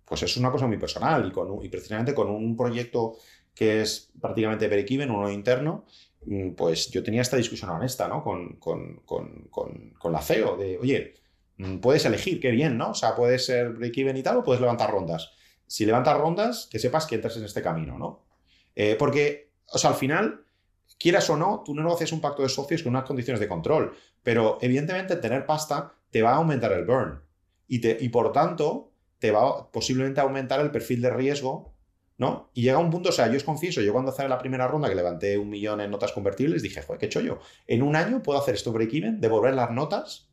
[0.03, 3.17] pues es una cosa muy personal y, con, y precisamente con un proyecto
[3.53, 5.85] que es prácticamente break-even, uno interno,
[6.25, 8.23] mm, pues yo tenía esta discusión honesta ¿no?
[8.23, 11.13] con, con, la CEO de, oye,
[11.57, 12.91] mm, puedes elegir, qué bien, ¿no?
[12.91, 15.31] O sea, puedes ser break-even y tal o puedes levantar rondas.
[15.67, 18.25] Si levantas rondas, que sepas que entras en este camino, ¿no?
[18.75, 20.45] Eh, porque, o sea, al final,
[20.99, 23.95] quieras o no, tú no haces un pacto de socios con unas condiciones de control.
[24.23, 27.21] Pero evidentemente tener pasta te va a aumentar el burn
[27.67, 31.73] y, y por tanto te va posiblemente a aumentar el perfil de riesgo,
[32.17, 32.49] ¿no?
[32.53, 34.89] Y llega un punto, o sea, yo os confieso, yo cuando hacer la primera ronda
[34.89, 38.39] que levanté un millón en notas convertibles, dije, joder, qué chollo, en un año puedo
[38.39, 40.29] hacer esto break-even, devolver las notas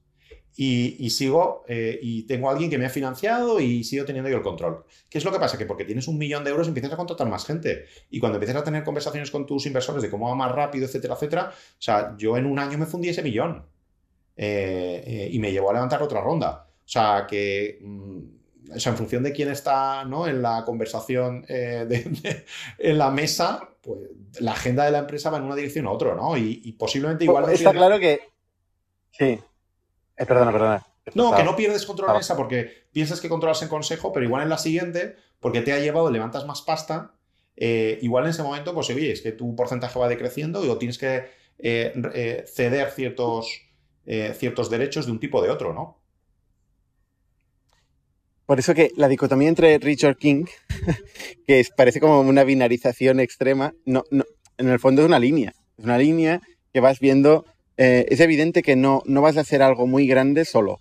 [0.57, 4.36] y, sigo eh, y tengo a alguien que me ha financiado y sigo teniendo yo
[4.36, 4.84] el control.
[5.09, 5.57] ¿Qué es lo que pasa?
[5.57, 8.57] Que porque tienes un millón de euros empiezas a contratar más gente y cuando empiezas
[8.57, 12.14] a tener conversaciones con tus inversores de cómo va más rápido, etcétera, etcétera, o sea,
[12.18, 13.64] yo en un año me fundí ese millón.
[14.36, 16.66] Eh, eh, y me llevó a levantar otra ronda.
[16.84, 18.18] O sea, que mm,
[18.74, 20.26] en función de quién está ¿no?
[20.26, 21.86] en la conversación eh,
[22.78, 23.98] en la mesa, pues
[24.40, 26.36] la agenda de la empresa va en una dirección u otra, ¿no?
[26.36, 27.50] Y, posiblemente igual...
[27.50, 28.20] está claro que...
[29.11, 29.38] Sí.
[30.27, 30.87] Perdona, perdona.
[31.14, 34.43] No, que no pierdes control en esa porque piensas que controlas en consejo, pero igual
[34.43, 37.14] en la siguiente, porque te ha llevado, levantas más pasta,
[37.57, 40.99] igual en ese momento, pues oye, es que tu porcentaje va decreciendo y o tienes
[40.99, 41.25] que
[41.59, 43.62] ceder ciertos
[44.05, 46.01] eh, ciertos derechos de un tipo o de otro, ¿no?
[48.47, 50.47] Por eso que la dicotomía entre Richard King,
[51.47, 54.03] que parece como una binarización extrema, no,
[54.59, 55.55] en el fondo es una línea.
[55.79, 56.41] Es una línea
[56.73, 57.47] que vas viendo.
[57.77, 60.81] Eh, es evidente que no, no vas a hacer algo muy grande solo.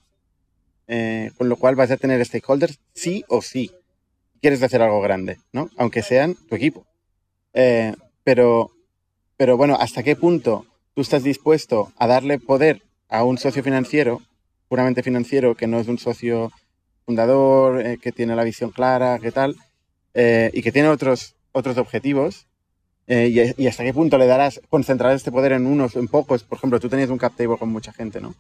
[0.88, 3.72] Eh, con lo cual vas a tener stakeholders sí o sí.
[4.42, 5.70] Quieres hacer algo grande, ¿no?
[5.78, 6.86] Aunque sean tu equipo.
[8.24, 8.72] pero,
[9.38, 14.22] pero bueno, ¿hasta qué punto tú estás dispuesto a darle poder a un socio financiero,
[14.68, 16.52] puramente financiero, que no es un socio
[17.06, 19.56] fundador, eh, que tiene la visión clara, que tal,
[20.14, 22.48] eh, y que tiene otros, otros objetivos,
[23.14, 26.44] eh, y, hasta qué punto le darás, concentrar este poder en unos, en pocos.
[26.44, 28.34] Por ejemplo, tú tenías un cap table con mucha gente, ¿no?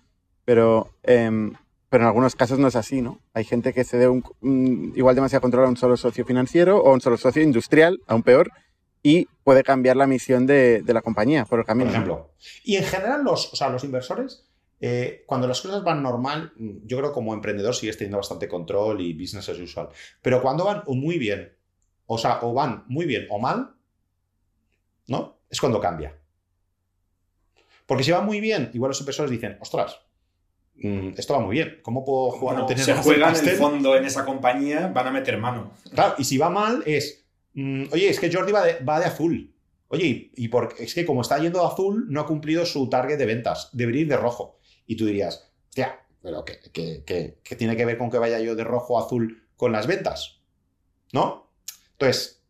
[0.45, 1.51] Pero, em,
[1.89, 3.19] pero en algunos casos no es así, ¿no?
[3.33, 4.23] Hay gente que cede un,
[4.95, 8.23] igual demasiado control a un solo socio financiero o a un solo socio industrial, aún
[8.23, 8.49] peor,
[9.03, 11.87] y puede cambiar la misión de, la compañía por el camino.
[11.87, 12.31] Por ejemplo.
[12.63, 14.45] Y en general los, o sea, los inversores
[14.79, 16.53] eh, cuando las cosas van normal,
[16.85, 19.89] yo creo que como emprendedor sigues teniendo bastante control y business as usual.
[20.21, 21.57] Pero cuando van muy bien,
[22.05, 23.75] o sea, o van muy bien o mal,
[25.11, 25.41] ¿no?
[25.49, 26.17] Es cuando cambia.
[27.85, 29.99] Porque si va muy bien, igual los inversores dicen, ostras,
[30.75, 34.23] mm, esto va muy bien, ¿cómo puedo jugar tener Se juegan el fondo en esa
[34.23, 35.73] compañía, van a meter mano.
[35.93, 39.05] Claro, y si va mal es, mm, oye, es que Jordi va de, va de
[39.05, 39.53] azul.
[39.89, 43.17] Oye, y, porque, es que como está yendo de azul, no ha cumplido su target
[43.17, 44.57] de ventas, debería ir de rojo.
[44.87, 48.97] Y tú dirías, hostia, pero ¿qué, tiene que ver con que vaya yo de rojo
[48.97, 50.39] a azul con las ventas?
[51.11, 51.51] ¿No?
[51.91, 52.40] Entonces,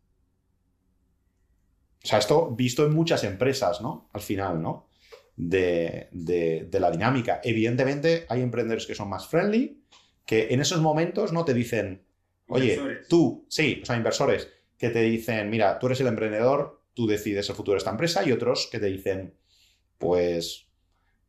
[2.02, 4.08] o sea, esto visto en muchas empresas, ¿no?
[4.12, 4.88] Al final, ¿no?
[5.36, 6.08] De,
[6.72, 7.40] la dinámica.
[7.44, 9.82] Evidentemente, hay emprendedores que son más friendly,
[10.26, 12.02] que en esos momentos no te dicen,
[12.48, 12.78] oye,
[13.08, 17.48] tú, sí, o sea, inversores, que te dicen, mira, tú eres el emprendedor, tú decides
[17.48, 19.34] el futuro de esta empresa, y otros que te dicen,
[19.98, 20.66] pues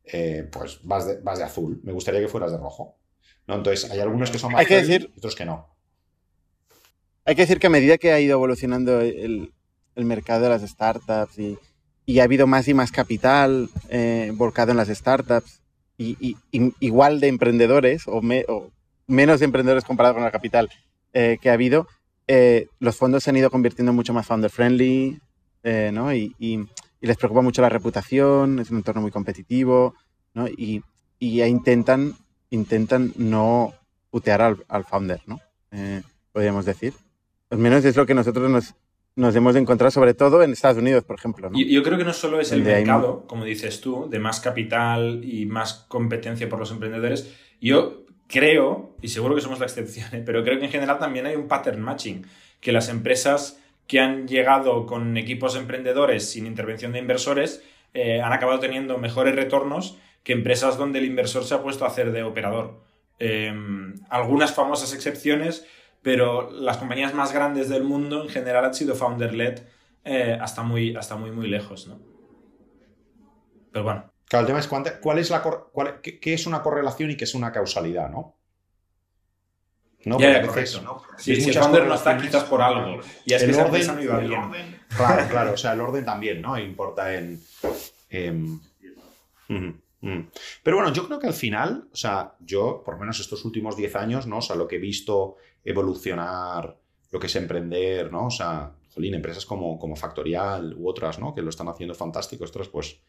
[0.04, 1.80] eh, pues vas de, vas de, azul.
[1.82, 2.98] Me gustaría que fueras de rojo.
[3.46, 3.54] ¿no?
[3.54, 5.74] Entonces, hay algunos que son más hay decir, y otros que no.
[7.24, 9.52] Hay que decir que a medida que ha ido evolucionando el,
[9.96, 11.58] mercado de las startups y,
[12.18, 15.60] ha habido más y más capital eh, volcado en las startups
[15.96, 16.36] y,
[16.80, 18.20] igual de emprendedores o,
[19.06, 20.70] menos de emprendedores comparado con la capital
[21.12, 21.86] eh, que ha habido,
[22.80, 25.20] los fondos se han ido convirtiendo mucho más founder friendly
[25.92, 26.12] ¿no?
[26.12, 26.34] y,
[27.04, 29.94] y les preocupa mucho la reputación, es un entorno muy competitivo,
[30.32, 30.48] ¿no?
[30.48, 30.82] Y,
[31.18, 32.14] y intentan,
[32.48, 33.74] intentan no
[34.10, 35.38] putear al, founder, ¿no?
[35.70, 36.00] Eh,
[36.32, 36.94] podríamos decir.
[37.50, 38.74] Al menos es lo que nosotros nos,
[39.16, 41.50] nos hemos encontrado, sobre todo en Estados Unidos, por ejemplo.
[41.50, 41.58] ¿no?
[41.58, 45.46] Yo, creo que no solo es el mercado, como dices tú, de más capital y
[45.46, 47.32] más competencia por los emprendedores.
[47.60, 50.22] Yo creo, y seguro que somos la excepción, ¿eh?
[50.24, 52.26] pero creo que en general también hay un pattern matching,
[52.60, 57.62] que las empresas que han llegado con equipos emprendedores sin intervención de inversores
[57.92, 61.88] eh, han acabado teniendo mejores retornos que empresas donde el inversor se ha puesto a
[61.88, 62.80] hacer de operador.
[63.18, 65.66] Em, algunas famosas excepciones,
[66.04, 69.62] pero las compañías más grandes del mundo en general han sido founder-led
[70.04, 71.98] eh, hasta, muy, hasta muy, muy lejos, ¿no?
[73.72, 74.12] Pero bueno.
[74.28, 75.42] Claro, el tema es cuál es la
[76.02, 78.36] qué, es una correlación y qué es una causalidad, ¿no?
[80.04, 81.02] No, porque a veces, ¿no?
[81.16, 83.00] Si, el founder no está, quizás por algo.
[83.24, 84.80] Y es el que orden, iba bien.
[84.94, 85.52] Claro, claro.
[85.54, 86.58] O sea, el orden también, ¿no?
[86.58, 87.40] Importa en.
[90.62, 93.76] Pero bueno, yo creo que al final, o sea, yo, por lo menos estos últimos
[93.76, 94.38] 10 años, ¿no?
[94.38, 96.78] O sea, lo que he visto evolucionar,
[97.10, 98.26] lo que es emprender, ¿no?
[98.26, 101.34] O sea, jolín, empresas como, como Factorial u otras, ¿no?
[101.34, 103.00] Que lo están haciendo fantástico, otras, pues,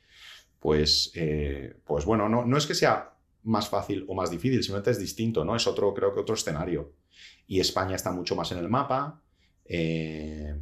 [0.59, 4.91] pues, eh, pues bueno, no, no es que sea más fácil o más difícil, simplemente
[4.91, 5.55] es distinto, ¿no?
[5.55, 6.93] Es otro, creo que otro escenario.
[7.47, 9.21] Y España está mucho más en el mapa.
[9.65, 10.55] Eh,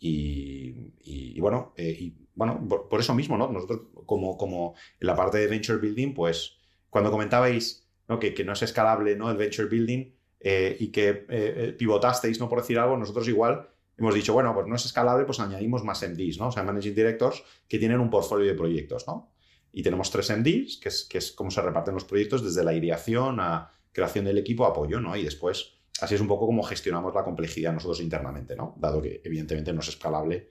[0.00, 3.50] y, bueno, eh, y, bueno por, eso mismo, ¿no?
[3.50, 6.58] Nosotros, como, como en la parte de venture building, pues
[6.88, 8.20] cuando comentabais ¿no?
[8.20, 9.28] que, no es escalable ¿no?
[9.30, 12.48] el venture building y que pivotasteis, ¿no?
[12.48, 16.00] Por decir algo, nosotros igual hemos dicho, bueno, pues no es escalable, pues añadimos más
[16.08, 16.48] MDs, ¿no?
[16.48, 19.32] O sea, Managing Directors que tienen un portfolio de proyectos, ¿no?
[19.72, 22.72] Y tenemos tres MDs, que es, que es cómo se reparten los proyectos desde la
[22.72, 25.16] ideación a creación del equipo, apoyo, ¿no?
[25.16, 28.76] Y después, así es un poco como gestionamos la complejidad nosotros internamente, ¿no?
[28.78, 30.50] Dado que evidentemente no es escalable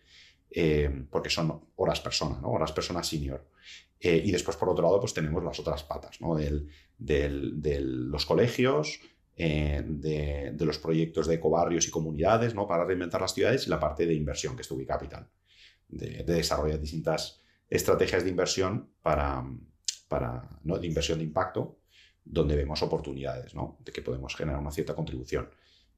[0.49, 2.51] eh, porque son horas persona, ¿no?
[2.51, 3.49] Horas persona senior.
[3.99, 6.35] Eh, y después, por otro lado, pues tenemos las otras patas, ¿no?
[6.35, 8.99] Del, de los colegios,
[9.39, 12.67] eh, de, los proyectos de ecobarrios y comunidades ¿no?
[12.67, 15.29] para reinventar las ciudades y la parte de inversión, que es Tubi Capital,
[15.87, 19.45] de, desarrollar distintas estrategias de inversión para,
[20.07, 20.79] para ¿no?
[20.79, 21.77] de inversión de impacto,
[22.25, 23.77] donde vemos oportunidades ¿no?
[23.85, 25.51] de que podemos generar una cierta contribución.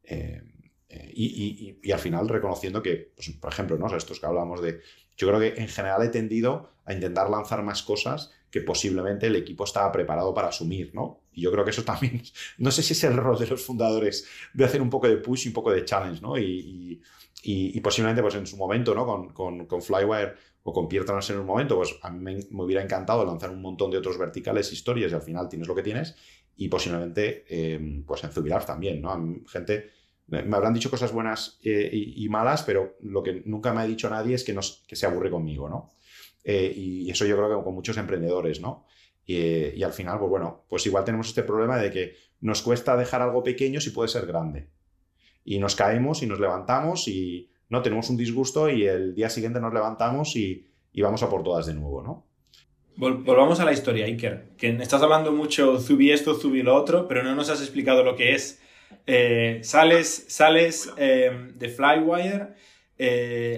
[0.04, 0.42] Eh,
[0.90, 3.96] eh, y, al final reconociendo que, pues, por ejemplo, ¿no?
[3.96, 4.82] estos que hablamos de...
[5.18, 9.36] Yo creo que en general he tendido a intentar lanzar más cosas que posiblemente el
[9.36, 11.22] equipo estaba preparado para asumir, ¿no?
[11.32, 12.24] Y yo creo que eso también,
[12.58, 15.46] no sé si es el rol de los fundadores de hacer un poco de push
[15.46, 16.38] y un poco de challenge, ¿no?
[16.38, 17.02] Y,
[17.82, 19.06] posiblemente pues en su momento, ¿no?
[19.34, 20.34] Con, con, Flywire
[20.64, 22.20] o con Pierre Trans en un momento, pues a mí
[22.50, 25.76] me, hubiera encantado lanzar un montón de otros verticales, historias y al final tienes lo
[25.76, 26.16] que tienes
[26.58, 29.42] y posiblemente eh, pues en Zubilar también, ¿no?
[29.48, 29.99] gente
[30.30, 34.10] me habrán dicho cosas buenas eh, y, malas, pero lo que nunca me ha dicho
[34.10, 34.56] nadie es que,
[34.96, 35.92] se aburre conmigo, ¿no?
[36.44, 38.86] Eh, y eso yo creo que con muchos emprendedores, ¿no?
[39.26, 43.22] Y, al final, pues bueno, pues igual tenemos este problema de que nos cuesta dejar
[43.22, 44.70] algo pequeño si puede ser grande.
[45.46, 49.60] Y nos caemos y nos levantamos y no tenemos un disgusto y el día siguiente
[49.60, 50.66] nos levantamos y,
[50.96, 52.26] vamos a por todas de nuevo, ¿no?
[52.98, 54.56] Volvamos a la historia, Iker.
[54.58, 58.16] Que estás hablando mucho Zubi esto, Zubi lo otro, pero no nos has explicado lo
[58.16, 58.60] que es.
[59.06, 62.54] Eh, sales sales eh, de Flywire,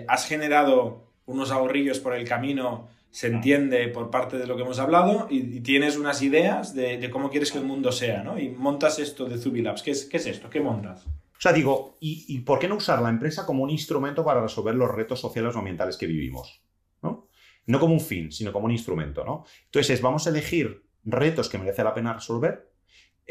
[0.08, 4.80] has generado unos ahorrillos por el camino, se entiende por parte de lo que hemos
[4.80, 8.40] hablado, y, tienes unas ideas de, cómo quieres que el mundo sea, ¿no?
[8.40, 9.84] Y montas esto de Zubilabs.
[9.84, 10.50] ¿Qué es, ¿Qué es esto?
[10.50, 11.06] ¿Qué montas?
[11.06, 14.76] O sea, digo, ¿y, por qué no usar la empresa como un instrumento para resolver
[14.76, 16.62] los retos sociales o ambientales que vivimos?
[17.02, 17.28] ¿no?
[17.66, 19.46] no como un fin, sino como un instrumento, ¿no?
[19.66, 22.71] Entonces, vamos a elegir retos que merece la pena resolver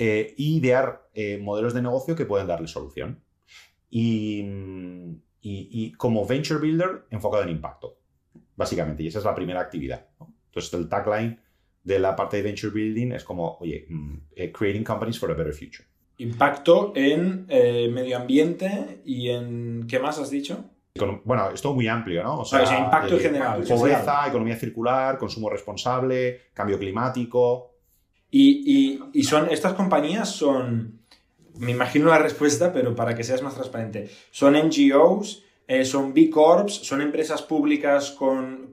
[0.01, 3.23] e idear eh, modelos de negocio que pueden darle solución.
[3.91, 4.43] Y,
[5.43, 7.99] y, como venture builder enfocado en impacto,
[8.57, 9.03] básicamente.
[9.03, 10.07] Y esa es la primera actividad.
[10.47, 11.39] Entonces, el tagline
[11.83, 15.35] de la parte de venture building es como, oye, mm, eh, creating companies for a
[15.35, 15.85] better future.
[16.17, 19.87] Impacto en eh, medio ambiente y en...
[19.87, 20.65] ¿Qué más has dicho?
[21.25, 22.41] bueno, esto es muy amplio, ¿no?
[22.41, 23.65] O sea, impacto en eh, general.
[23.69, 27.70] Pobreza, economía circular, consumo responsable, cambio climático.
[28.31, 31.01] Y, y, y, son, estas compañías son
[31.61, 34.11] me imagino la respuesta, pero para que seas más transparente.
[34.31, 35.45] ¿Son NGOs?
[35.69, 36.73] Eh, ¿Son B Corps?
[36.73, 38.73] ¿Son empresas públicas con,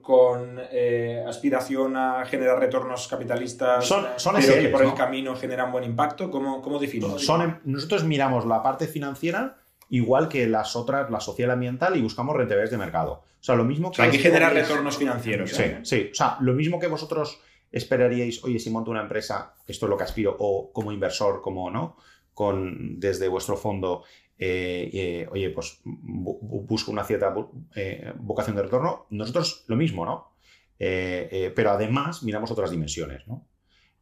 [0.72, 5.84] eh, aspiración a generar retornos capitalistas, son, son pero que por el camino generan buen
[5.84, 6.30] impacto?
[6.30, 6.80] ¿Cómo, cómo
[7.18, 9.58] Son, em, nosotros miramos la parte financiera
[9.90, 13.22] igual que las otras, la social ambiental, y buscamos rentabilidades de mercado.
[13.40, 14.02] O sea, lo mismo que...
[14.02, 15.50] hay que generar retornos financieros.
[15.50, 16.08] Sí, sí.
[16.10, 17.40] O sea, lo mismo que vosotros
[17.70, 21.70] esperaríais, oye, si monto una empresa, esto es lo que aspiro, o como inversor, como
[21.70, 21.96] no,
[22.34, 24.04] con, desde vuestro fondo,
[24.38, 27.34] eh, eh, oye, pues busco una cierta
[27.74, 30.36] eh, vocación de retorno, nosotros lo mismo, ¿no?
[30.78, 33.48] pero además miramos otras dimensiones, ¿no?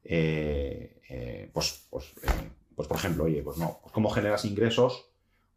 [0.03, 2.13] Pues, pues,
[2.75, 5.09] pues, por ejemplo, oye, pues no, pues cómo generas ingresos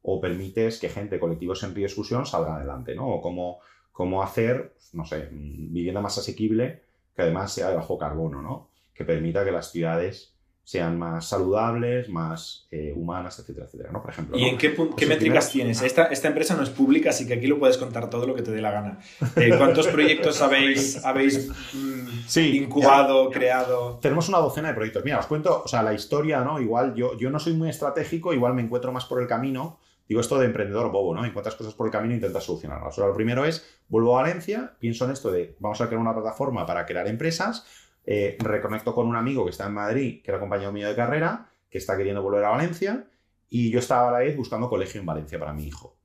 [0.01, 3.10] o permites que gente, colectivos en riesgo exclusión salgan adelante, ¿no?
[3.10, 3.60] O cómo,
[3.91, 6.84] cómo hacer, pues, no sé, vivienda más asequible
[7.20, 8.70] que además sea de bajo carbono, ¿no?
[8.93, 14.01] Que permita que las ciudades sean más saludables, más eh, humanas, etcétera, etcétera, ¿no?
[14.01, 14.38] Por ejemplo.
[14.38, 14.47] ¿Y ¿no?
[14.47, 15.82] en qué, Pues qué métricas tienes?
[15.82, 18.41] Esta, esta empresa no es pública, así que aquí lo puedes contar todo lo que
[18.41, 18.99] te dé la gana.
[19.36, 23.99] Eh, ¿Cuántos proyectos habéis, habéis mm, Sí, incubado, creado?
[24.01, 25.03] Tenemos una docena de proyectos.
[25.03, 26.61] Mira, os cuento, o sea, la historia, ¿no?
[26.61, 29.80] Igual yo, yo no soy muy estratégico, igual me encuentro más por el camino.
[30.10, 31.24] Digo esto de emprendedor bobo, ¿no?
[31.24, 32.95] Encuentras cosas por el camino e intentas solucionarlas.
[32.95, 36.16] Sea, lo primero es, vuelvo a Valencia, pienso en esto de, vamos a crear una
[36.16, 37.68] plataforma para crear empresas,
[38.07, 41.51] eh, reconecto con un amigo que está en Madrid, que era compañero mío de carrera,
[41.70, 43.07] que está queriendo volver a Valencia,
[43.49, 45.95] y yo estaba a la vez buscando colegio en Valencia para mi hijo.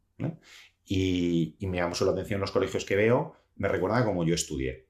[0.84, 4.86] Y, y me llama la atención los colegios que veo, me recuerda como yo estudié.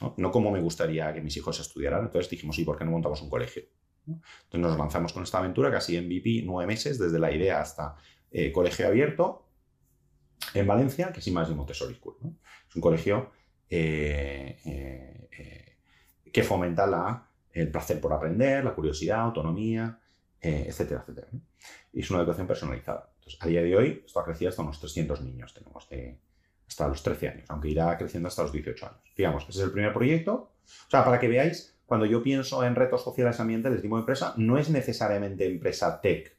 [0.00, 0.14] ¿no?
[0.16, 2.06] no como me gustaría que mis hijos estudiaran.
[2.06, 3.64] Entonces dijimos, sí, ¿por qué no montamos un colegio?
[4.06, 7.94] Entonces nos lanzamos con esta aventura, casi MVP, nueve meses, desde la idea hasta
[8.30, 9.46] eh, colegio abierto
[10.54, 12.16] en Valencia, que es más de Montessori School.
[12.20, 12.34] ¿no?
[12.68, 13.30] Es un colegio
[13.68, 15.76] eh, eh,
[16.32, 19.98] que fomenta el placer por aprender, la curiosidad, autonomía,
[20.40, 21.28] etcétera, etcétera.
[21.92, 23.12] Y es una educación personalizada.
[23.40, 26.18] A día de hoy, esto ha crecido hasta unos 300 niños, tenemos de,
[26.68, 29.00] hasta los 13 años, aunque irá creciendo hasta los 18 años.
[29.16, 30.52] Digamos, ese es el primer proyecto.
[30.86, 34.34] O sea, para que veáis, cuando yo pienso en retos sociales ambientales tipo de empresa,
[34.36, 36.37] no es necesariamente empresa tech.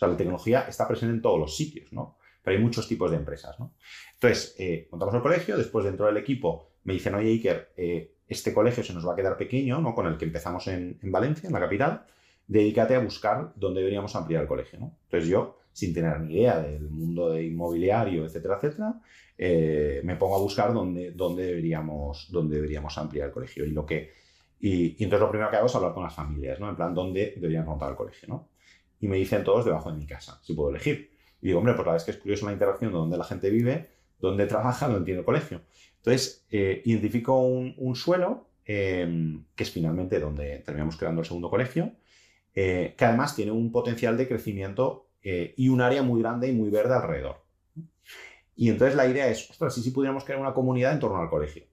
[0.00, 2.16] Sea, la tecnología está presente en todos los sitios, ¿no?
[2.42, 3.74] Pero hay muchos tipos de empresas, ¿no?
[4.14, 8.54] Entonces, eh, montamos el colegio, después dentro del equipo me dicen, oye, Iker, eh, este
[8.54, 9.94] colegio se nos va a quedar pequeño, ¿no?
[9.94, 12.06] Con el que empezamos en, en Valencia, en la capital,
[12.46, 14.96] dedícate a buscar dónde deberíamos ampliar el colegio, ¿no?
[15.04, 18.94] Entonces yo, sin tener ni idea del mundo de inmobiliario, etcétera, etcétera,
[19.36, 23.66] eh, me pongo a buscar dónde, dónde, deberíamos, dónde deberíamos ampliar el colegio.
[23.66, 24.12] Y, lo que,
[24.60, 26.70] y, y entonces lo primero que hago es hablar con las familias, ¿no?
[26.70, 28.48] En plan, ¿dónde deberían montar el colegio, ¿no?
[29.00, 31.10] Y me dicen todos debajo de mi casa, si puedo elegir.
[31.40, 33.24] Y digo, hombre, pues la verdad es que es curioso la interacción de dónde la
[33.24, 33.88] gente vive,
[34.18, 35.62] dónde trabaja, dónde tiene el colegio.
[35.96, 41.92] Entonces, eh, identifico un, suelo, eh, que es finalmente donde terminamos creando el segundo colegio,
[42.54, 46.52] eh, que además tiene un potencial de crecimiento eh, y un área muy grande y
[46.52, 47.44] muy verde alrededor.
[48.56, 51.30] Y entonces la idea es, ostras, si sí pudiéramos crear una comunidad en torno al
[51.30, 51.64] colegio.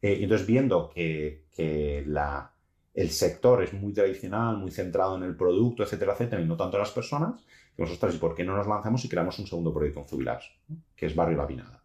[0.00, 2.52] Y entonces viendo que, que la,
[2.98, 6.78] el sector es muy tradicional, muy centrado en el producto, etcétera, etcétera, y no tanto
[6.78, 9.72] en las personas, dijimos, ostras, ¿y por qué no nos lanzamos y creamos un segundo
[9.72, 10.50] proyecto en Zubilars?
[10.66, 10.78] ¿no?
[10.96, 11.80] Que es Barrio La Pinada.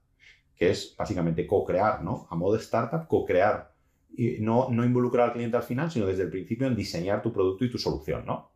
[0.55, 2.28] Que es básicamente co-crear, ¿no?
[2.32, 3.74] A modo startup, co-crear.
[4.18, 7.32] Y no, no involucrar al cliente al final, sino desde el principio en diseñar tu
[7.32, 8.51] producto y tu solución, ¿no?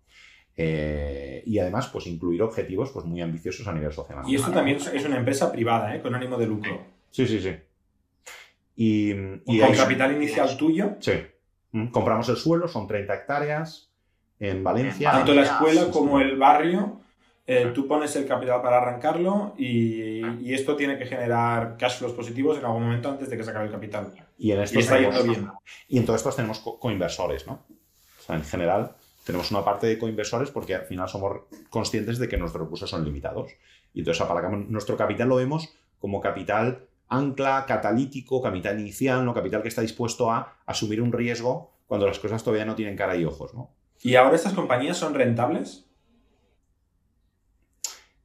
[0.55, 4.23] Eh, y además, pues incluir objetivos pues, muy ambiciosos a nivel social.
[4.27, 6.01] Y esto también es una empresa privada, ¿eh?
[6.01, 6.81] Con ánimo de lucro.
[7.11, 7.55] Sí, sí, sí.
[8.75, 9.11] Y,
[9.45, 11.13] y con capital inicial tuyo, Sí.
[11.91, 13.89] Compramos el suelo, son 30 hectáreas
[14.39, 15.11] en Valencia.
[15.11, 16.99] tanto la escuela Sí, como el barrio,
[17.47, 22.13] eh, tú pones el capital para arrancarlo y, y esto tiene que generar cash flows
[22.13, 24.13] positivos en algún momento antes de que se acabe el capital.
[24.37, 25.51] Y en Y esto está tenemos- yendo bien.
[25.87, 27.53] Y en todo esto tenemos co- coinversores, ¿no?
[27.53, 28.91] O sea, en general
[29.25, 33.03] tenemos una parte de coinversores porque al final somos conscientes de que nuestros recursos son
[33.05, 33.51] limitados.
[33.93, 35.69] Y entonces apalancamos nuestro capital lo vemos
[35.99, 41.71] como capital ancla, catalítico, capital inicial, no capital que está dispuesto a asumir un riesgo
[41.85, 43.71] cuando las cosas todavía no tienen cara y ojos, ¿no?
[44.01, 45.89] ¿Y ahora estas compañías son rentables?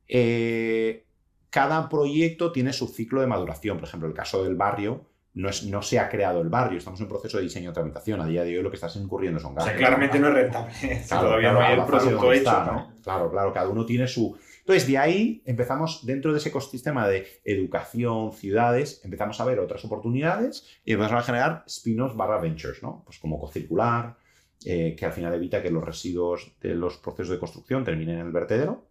[0.09, 1.07] Eh,
[1.51, 3.78] cada proyecto tiene su ciclo de maduración.
[3.78, 7.01] Por ejemplo, el caso del barrio, no, es, no se ha creado el barrio, estamos
[7.01, 8.20] en proceso de diseño de tramitación.
[8.20, 9.78] A día de hoy lo que estás incurriendo son O sea, gastos.
[9.78, 10.72] claramente no es rentable.
[11.09, 12.51] Claro, todavía claro, no hay el producto hecho.
[12.51, 12.93] está, ¿no?
[13.03, 14.37] Claro, claro, cada uno tiene su...
[14.63, 19.85] Entonces, de ahí empezamos, dentro de ese ecosistema de educación, ciudades, empezamos a ver otras
[19.85, 23.03] oportunidades y empezamos a generar spin-offs barra ventures, ¿no?
[23.05, 24.17] Pues como cocircular,
[24.65, 28.27] eh, que al final evita que los residuos de los procesos de construcción terminen en
[28.27, 28.87] el vertedero,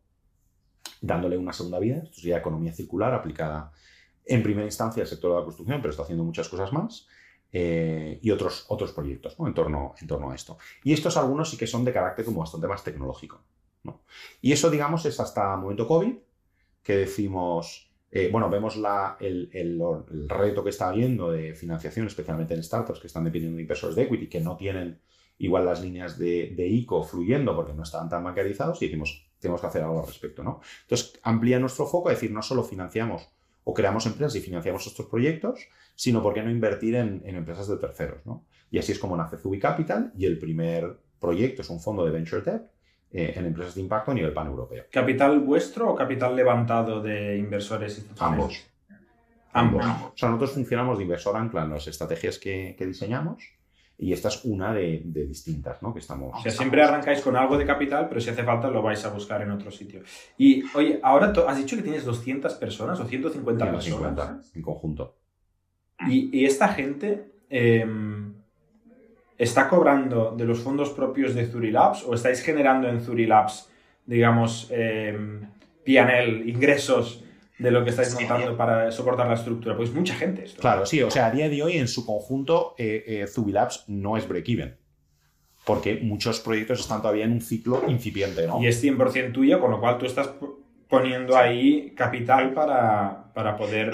[1.00, 2.02] dándole una segunda vida.
[2.04, 3.72] Esto sería economía circular aplicada
[4.26, 7.08] en primera instancia al sector de la construcción, pero está haciendo muchas cosas más.
[7.52, 10.58] eh, y otros, otros proyectos en, torno, en torno a esto.
[10.84, 13.42] Y estos algunos sí que son de carácter como bastante más tecnológico.
[14.42, 16.16] Y eso, digamos, es hasta momento COVID,
[16.84, 22.08] que decimos, eh, bueno, vemos la, el, el- el reto que está habiendo de financiación,
[22.08, 25.00] especialmente en startups que están dependiendo de inversores de equity, que no tienen
[25.38, 29.62] igual las líneas de, de ICO fluyendo porque no están tan bancarizados y decimos, tenemos
[29.62, 30.44] que hacer algo al respecto.
[30.44, 30.62] ¿no?
[30.84, 33.30] Entonces, amplía nuestro foco a decir, no solo financiamos
[33.64, 37.68] o creamos empresas y financiamos estos proyectos, sino por qué no invertir en, en empresas
[37.68, 38.26] de terceros.
[38.26, 38.46] ¿no?
[38.70, 42.12] Y así es como nace Zubi Capital y el primer proyecto es un fondo de
[42.12, 42.64] Venture Tech
[43.14, 44.86] eh, en empresas de impacto a nivel paneuropeo.
[44.92, 48.68] ¿Capital vuestro o capital levantado de inversores institucionales?
[49.54, 49.84] Ambos.
[49.84, 50.12] Ambos.
[50.14, 53.44] O sea, nosotros funcionamos de inversor ancla en las estrategias que, que diseñamos
[54.02, 55.94] y esta es una de, de distintas, ¿no?
[55.94, 56.32] Que estamos...
[56.36, 59.10] O sea, siempre arrancáis con algo de capital, pero si hace falta lo vais a
[59.10, 60.02] buscar en otro sitio.
[60.40, 63.86] Y, oye, ahora has dicho que tienes 200 personas o 150 personas.
[63.86, 65.18] 150 en conjunto.
[66.08, 67.86] Y, y esta gente, eh,
[69.42, 73.70] ¿está cobrando de los fondos propios de Zurilabs o estáis generando en Zurilabs,
[74.06, 75.18] digamos, eh,
[75.84, 77.24] PNL, ingresos
[77.58, 79.76] de lo que estáis montando para soportar la estructura?
[79.76, 80.44] Pues mucha gente.
[80.44, 80.62] Esto.
[80.62, 81.02] Claro, sí.
[81.02, 84.78] O sea, a día de hoy, en su conjunto, eh, eh, Zubilabs no es break-even.
[85.66, 88.62] Porque muchos proyectos están todavía en un ciclo incipiente, ¿no?
[88.62, 90.30] Y es 100% tuyo, con lo cual tú estás
[90.88, 93.92] poniendo ahí capital para, para poder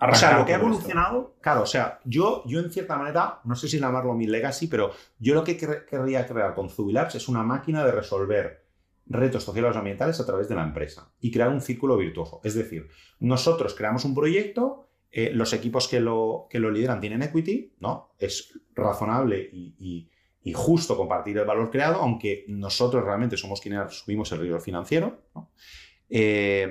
[0.00, 3.54] o sea, lo que ha evolucionado, claro, o sea, yo, yo en cierta manera, no
[3.54, 7.42] sé si llamarlo mi legacy, pero yo lo que querría crear con Zubilabs es una
[7.42, 8.66] máquina de resolver
[9.06, 12.40] retos sociales ambientales a través de la empresa y crear un círculo virtuoso.
[12.42, 12.88] Es decir,
[13.20, 18.14] nosotros creamos un proyecto, eh, los equipos que lo, que lo lideran tienen equity, ¿no?
[18.18, 20.10] Es razonable y,
[20.54, 25.24] justo compartir el valor creado, aunque nosotros realmente somos quienes subimos el riesgo financiero.
[26.08, 26.68] Eh,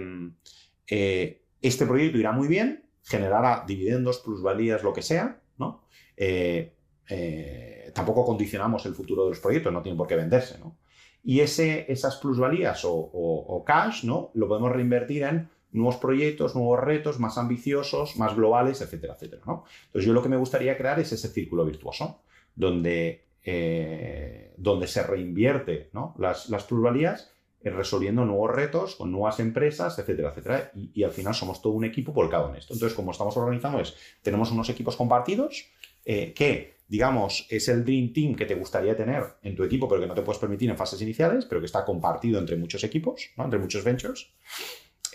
[0.87, 5.83] eh, este proyecto irá muy bien, generara dividendos, plusvalías, lo que sea, ¿no?
[6.17, 6.73] Eh,
[7.07, 10.77] eh, tampoco condicionamos el futuro de los proyectos, no tienen por qué venderse, ¿no?
[11.23, 14.31] Y ese, esas plusvalías o, cash, ¿no?
[14.33, 19.65] Lo podemos reinvertir en nuevos proyectos, nuevos retos, más ambiciosos, más globales, etcétera, etcétera, ¿no?
[19.87, 22.21] Entonces yo lo que me gustaría crear es ese círculo virtuoso,
[22.55, 27.34] donde, eh, donde se reinvierte las, las plusvalías
[27.73, 30.71] resolviendo nuevos retos con nuevas empresas, etcétera, etcétera.
[30.75, 32.73] Y, al final somos todo un equipo volcado en esto.
[32.73, 33.81] Entonces, como estamos organizando
[34.21, 35.65] tenemos unos equipos compartidos
[36.05, 40.01] eh, que, digamos, es el Dream Team que te gustaría tener en tu equipo, pero
[40.01, 43.29] que no te puedes permitir en fases iniciales, pero que está compartido entre muchos equipos,
[43.37, 44.27] entre muchos ventures.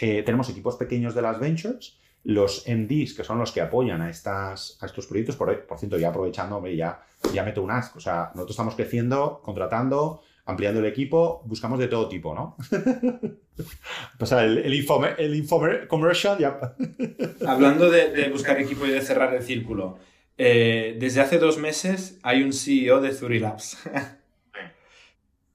[0.01, 4.11] Eh, tenemos equipos pequeños de las ventures, los MDs, que son los que apoyan a,
[4.11, 8.01] estas, a estos proyectos, por, por cierto, ya aprovechando, ya, ya meto un ask, o
[8.01, 12.57] sea, nosotros estamos creciendo, contratando, ampliando el equipo, buscamos de todo tipo, ¿no?
[14.19, 14.75] pues el, el,
[15.19, 16.75] el commercial ya.
[17.47, 19.99] Hablando de, buscar equipo y de cerrar el círculo,
[20.37, 23.79] eh, desde hace dos meses hay un CEO de Zurilabs.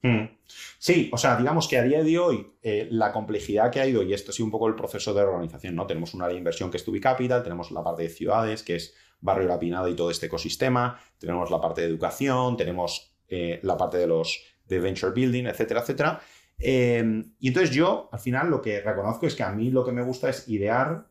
[0.02, 0.26] Hmm.
[0.78, 4.04] Sí, o sea, digamos que a día de hoy eh, la complejidad que ha ido,
[4.04, 5.88] y esto ha sido un poco el proceso de organización, ¿no?
[5.88, 8.76] Tenemos un área de inversión que es Tubi Capital, tenemos la parte de ciudades, que
[8.76, 13.60] es Barrio La Pinada y todo este ecosistema, tenemos la parte de educación, tenemos eh,
[13.64, 16.22] la parte de los de venture building, etcétera, etcétera.
[16.58, 19.92] Em, y entonces yo, al final, lo que reconozco es que a mí lo que
[19.92, 21.08] me gusta es idear,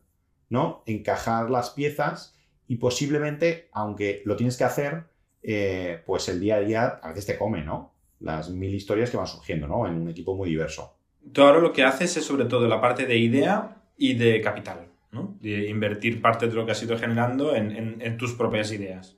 [0.49, 0.83] ¿no?
[0.85, 2.35] Encajar las piezas
[2.67, 5.05] y posiblemente, aunque lo tienes que hacer,
[5.43, 7.93] eh, pues el día a día a veces te come, ¿no?
[8.19, 9.85] Las mil historias que van surgiendo, ¿no?
[9.87, 10.97] En un equipo muy diverso.
[11.31, 14.87] Tú ahora lo que haces es sobre todo la parte de idea y de capital,
[15.11, 15.37] ¿no?
[15.41, 19.17] De invertir parte de lo que has ido generando en tus propias ideas.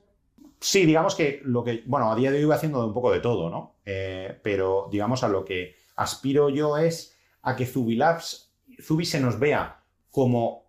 [0.60, 3.20] Sí, digamos que lo que, bueno, a día de hoy voy haciendo un poco de
[3.20, 3.76] todo, ¿no?
[3.84, 8.52] Eh, pero digamos a lo que aspiro yo es a que Zubilabs,
[8.82, 9.80] Zubi se nos vea
[10.10, 10.64] como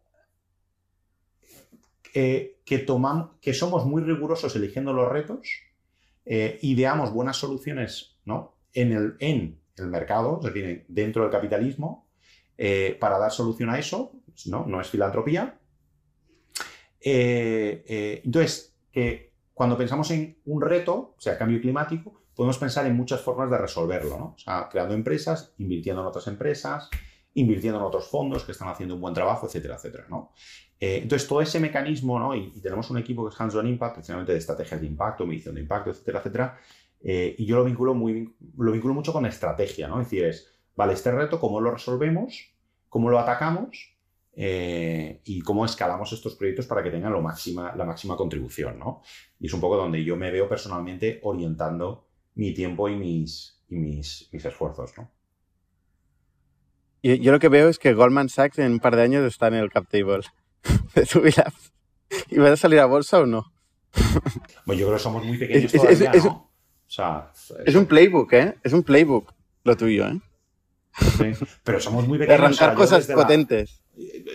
[2.14, 2.86] eh, que,
[3.42, 5.50] que somos muy rigurosos eligiendo los retos,
[6.26, 8.58] eh, ideamos buenas soluciones ¿no?
[8.74, 12.08] en, el, en el mercado, es decir, dentro del capitalismo,
[13.00, 14.12] para dar solución a eso,
[14.48, 14.66] ¿no?
[14.66, 15.58] No es filantropía.
[17.02, 19.29] entonces, que
[19.60, 23.58] cuando pensamos en un reto, o sea, cambio climático, podemos pensar en muchas formas de
[23.58, 24.26] resolverlo, ¿no?
[24.28, 26.90] O sea, creando empresas, invirtiendo en otras empresas,
[27.34, 30.32] invirtiendo en otros fondos que están haciendo un buen trabajo, etcétera, etcétera, ¿no?
[30.80, 32.34] Eh, entonces, todo ese mecanismo, ¿no?
[32.34, 35.60] Y, tenemos un equipo que es Hands-on Impact, precisamente de estrategias de impacto, medición de
[35.60, 36.58] impacto, etcétera, etcétera,
[37.02, 40.00] eh, y yo lo vinculo, muy, lo vinculo mucho con estrategia, ¿no?
[40.00, 42.54] Es decir, es, vale, este reto, ¿cómo lo resolvemos?
[42.88, 43.94] ¿Cómo lo atacamos?
[44.42, 49.02] Eh, y cómo escalamos estos proyectos para que tengan lo máxima, la máxima contribución, ¿no?
[49.38, 53.76] Y es un poco donde yo me veo personalmente orientando mi tiempo y mis, y
[53.76, 55.12] mis, mis esfuerzos, ¿no?
[57.04, 59.50] Yo, yo, lo que veo es que Goldman Sachs en un par de años está
[59.50, 60.22] en el cap table
[60.96, 61.74] de Zubilabs.
[62.30, 63.52] ¿Y vas a salir a bolsa o no?
[64.66, 66.32] Bueno, yo creo que somos muy pequeños todavía, es, ¿no?
[66.32, 66.50] o
[66.88, 67.34] sea,
[67.66, 68.56] es un playbook, ¿eh?
[68.64, 69.34] Es un playbook
[69.66, 70.22] lo tuyo, ¿eh?
[70.98, 72.40] Sí, pero somos muy pequeños.
[72.40, 73.82] arrancar cosas potentes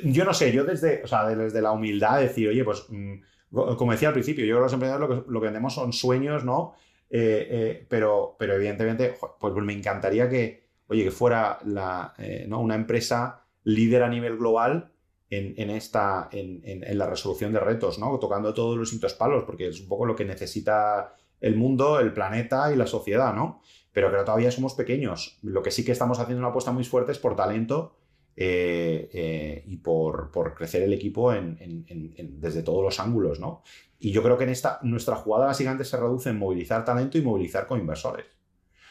[0.04, 3.14] yo no sé, yo desde, o sea, desde la humildad decir, oye, pues, mm,
[3.50, 5.92] como decía al principio, yo creo que los emprendedores lo que, lo que vendemos son
[5.92, 6.74] sueños, ¿no?
[7.10, 12.60] Eh, eh, pero, pero evidentemente, pues, me encantaría que, oye, que fuera la, eh, ¿no?
[12.60, 14.92] una empresa líder a nivel global
[15.30, 18.18] en, en esta, en, en, la resolución de retos, ¿no?
[18.18, 22.12] Tocando todos los distintos palos, porque es un poco lo que necesita el mundo, el
[22.12, 23.62] planeta y la sociedad, ¿no?
[23.92, 25.38] Pero que todavía somos pequeños.
[25.42, 27.96] Lo que sí que estamos haciendo una apuesta muy fuerte es por talento
[28.36, 33.62] eh, eh, y por, crecer el equipo desde todos los ángulos, ¿no?
[33.98, 37.22] Y yo creo que en esta, nuestra jugada básicamente se reduce en movilizar talento y
[37.22, 38.26] movilizar con inversores.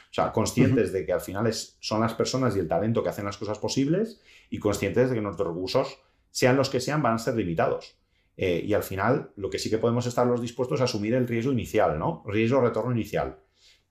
[0.10, 3.10] O sea, conscientes de que al final es, son las personas y el talento que
[3.10, 6.00] hacen las cosas posibles y conscientes de que nuestros recursos,
[6.30, 7.98] sean los que sean, van a ser limitados.
[8.38, 11.28] Eh, y al final, lo que sí que podemos estar los dispuestos a asumir el
[11.28, 12.24] riesgo inicial, ¿no?
[12.26, 13.40] Riesgo-retorno inicial.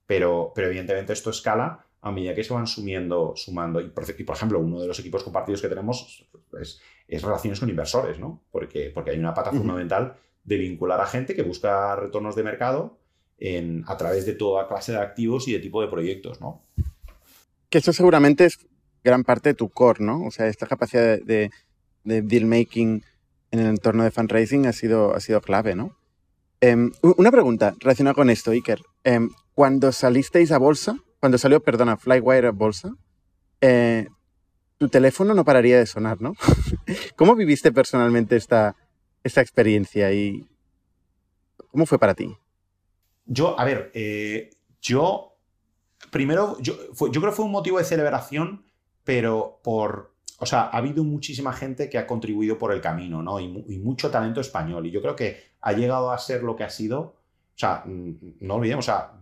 [0.07, 3.81] Pero, pero evidentemente esto escala a medida que se van sumiendo, sumando.
[3.81, 6.27] Y por, ejemplo, uno de los equipos compartidos que tenemos
[6.61, 6.81] es,
[7.23, 8.43] relaciones con inversores, ¿no?
[8.51, 12.99] Porque, porque hay una pata fundamental de vincular a gente que busca retornos de mercado
[13.39, 16.63] en, a través de toda clase de activos y de tipo de proyectos, ¿no?
[17.69, 18.59] Que eso seguramente es
[19.05, 20.25] gran parte de tu core, ¿no?
[20.25, 21.51] O sea, esta capacidad de,
[22.03, 23.05] deal making
[23.53, 25.97] en el entorno de fundraising ha sido, ha sido clave, ¿no?
[26.61, 28.81] Em, una pregunta relacionada con esto, Iker.
[29.05, 32.97] Em, cuando salisteis a bolsa, cuando salió, perdona, Flywire bolsa,
[33.61, 34.09] eh,
[34.77, 36.35] tu teléfono no pararía de sonar, ¿no?
[37.17, 38.75] ¿Cómo viviste personalmente esta,
[39.23, 40.49] esta experiencia y
[41.71, 42.37] cómo fue para ti?
[43.25, 44.51] Yo, a ver, eh,
[44.81, 45.39] yo,
[46.11, 48.67] primero, yo, yo creo que fue un motivo de celebración,
[49.05, 53.39] pero por, o sea, ha habido muchísima gente que ha contribuido por el camino, ¿no?
[53.39, 53.47] Y,
[53.79, 54.87] mucho talento español.
[54.87, 56.99] Y yo creo que ha llegado a ser lo que ha sido.
[57.01, 59.22] O sea, no olvidemos, o sea,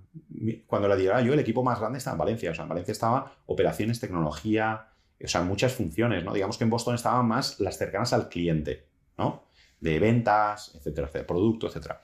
[0.66, 2.50] cuando la llegaba yo, el equipo más grande estaba en Valencia.
[2.50, 4.88] O sea, en Valencia estaba operaciones, tecnología,
[5.22, 6.32] o sea, muchas funciones, ¿no?
[6.32, 8.86] Digamos que en Boston estaban más las cercanas al cliente,
[9.18, 9.44] ¿no?
[9.80, 12.02] De ventas, etcétera, etcétera, producto, etcétera.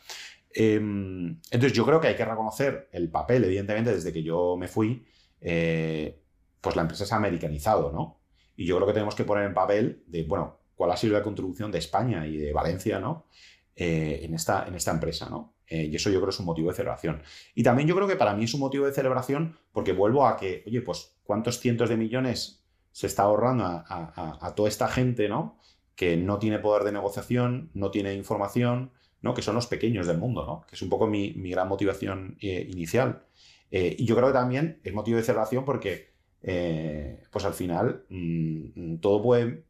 [0.51, 4.69] Em, entonces, yo creo que hay que reconocer el papel, evidentemente, desde que yo me
[4.69, 5.07] fui,
[5.41, 6.23] eh,
[6.61, 8.21] pues la empresa se ha americanizado, ¿no?
[8.57, 11.23] Y yo creo que tenemos que poner en papel de, bueno, cuál ha sido la
[11.23, 13.27] contribución de España y de Valencia, ¿no?
[13.75, 15.56] Eh, en, esta, en esta empresa, ¿no?
[15.69, 17.23] Eh, y eso yo creo es un motivo de celebración.
[17.55, 20.37] Y también yo creo que para mí es un motivo de celebración porque vuelvo a
[20.37, 25.59] que, oye, pues, ¿cuántos cientos de millones se está ahorrando a, toda esta gente, ¿no?
[25.95, 29.35] Que no tiene poder de negociación, no tiene información, ¿no?
[29.35, 30.65] Que son los pequeños del mundo, ¿no?
[30.67, 33.27] Que es un poco mi, gran motivación eh, inicial.
[33.71, 36.17] y yo creo que también es motivo de celebración porque
[36.49, 39.65] eh, pues al final mm, todo puede,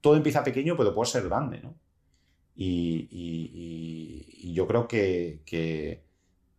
[0.00, 1.76] todo empieza pequeño, pero puede ser grande, ¿no?
[2.54, 6.02] Y, yo creo que,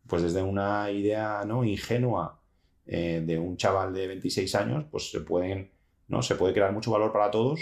[0.07, 1.63] pues desde una idea ¿no?
[1.63, 2.41] ingenua
[2.85, 5.71] eh, de un chaval de 26 años, pues se pueden,
[6.07, 6.21] ¿no?
[6.21, 7.59] Se puede crear mucho valor para todos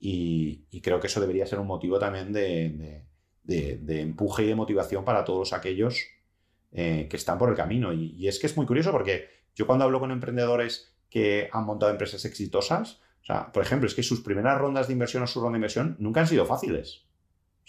[0.00, 3.02] y, creo que eso debería ser un motivo también de,
[3.48, 5.98] empuje y de motivación para todos aquellos
[6.72, 7.92] eh, que están por el camino.
[7.92, 11.90] y, es que es muy curioso porque yo cuando hablo con emprendedores que han montado
[11.90, 15.40] empresas exitosas, o sea, por ejemplo, es que sus primeras rondas de inversión o su
[15.40, 17.07] ronda de inversión nunca han sido fáciles.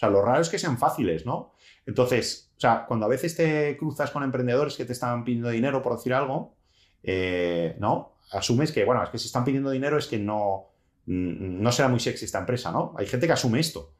[0.00, 1.52] sea, lo raro es que sean fáciles, ¿no?
[1.84, 5.82] Entonces, o sea, cuando a veces te cruzas con emprendedores que te están pidiendo dinero
[5.82, 6.56] por decir algo,
[7.02, 8.16] eh, ¿no?
[8.32, 10.70] Asumes que, bueno, es que si están pidiendo dinero es que no,
[11.04, 12.94] no será muy sexy esta empresa, ¿no?
[12.96, 13.92] Hay gente que asume esto.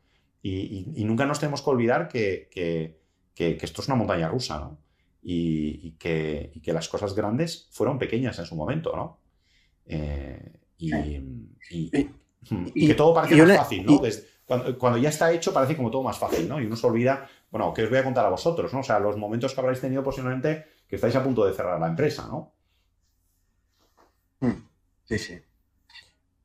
[0.43, 4.79] Y, nunca nos tenemos que olvidar que, que esto es una montaña rusa, ¿no?
[5.23, 9.21] y, que, que, las cosas grandes fueron pequeñas en su momento, ¿no?
[9.87, 10.95] Eh, y,
[12.87, 14.01] que todo parece más fácil, ¿no?
[14.51, 16.61] Cuando, ya está hecho parece como todo más fácil, ¿no?
[16.61, 18.81] Y uno se olvida, bueno, que os voy a contar a vosotros, ¿no?
[18.81, 21.87] O sea, los momentos que habréis tenido posiblemente que estáis a punto de cerrar la
[21.87, 22.53] empresa, ¿no?
[24.41, 24.67] Hmm,
[25.05, 25.41] sí, sí.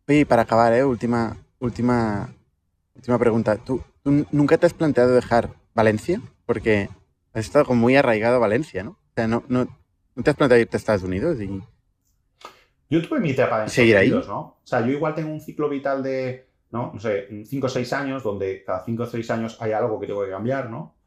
[0.08, 0.84] Y para acabar, ¿eh?
[0.84, 2.32] última, última,
[2.96, 3.58] última pregunta.
[3.58, 6.22] ¿Tú, ¿Tú nunca te has planteado dejar Valencia?
[6.46, 6.90] Porque
[7.34, 8.92] has estado como muy arraigado a Valencia, ¿no?
[8.92, 9.66] O sea, no, no,
[10.24, 11.64] te has planteado irte a Estados Unidos y...
[12.88, 14.40] Yo tuve mi etapa en Estados Unidos, ¿no?
[14.40, 16.92] O sea, yo igual tengo un ciclo vital de, ¿no?
[16.94, 20.08] No sé, 5 o 6 años, donde cada 5 o 6 años hay algo que
[20.08, 20.98] tengo que cambiar, ¿no?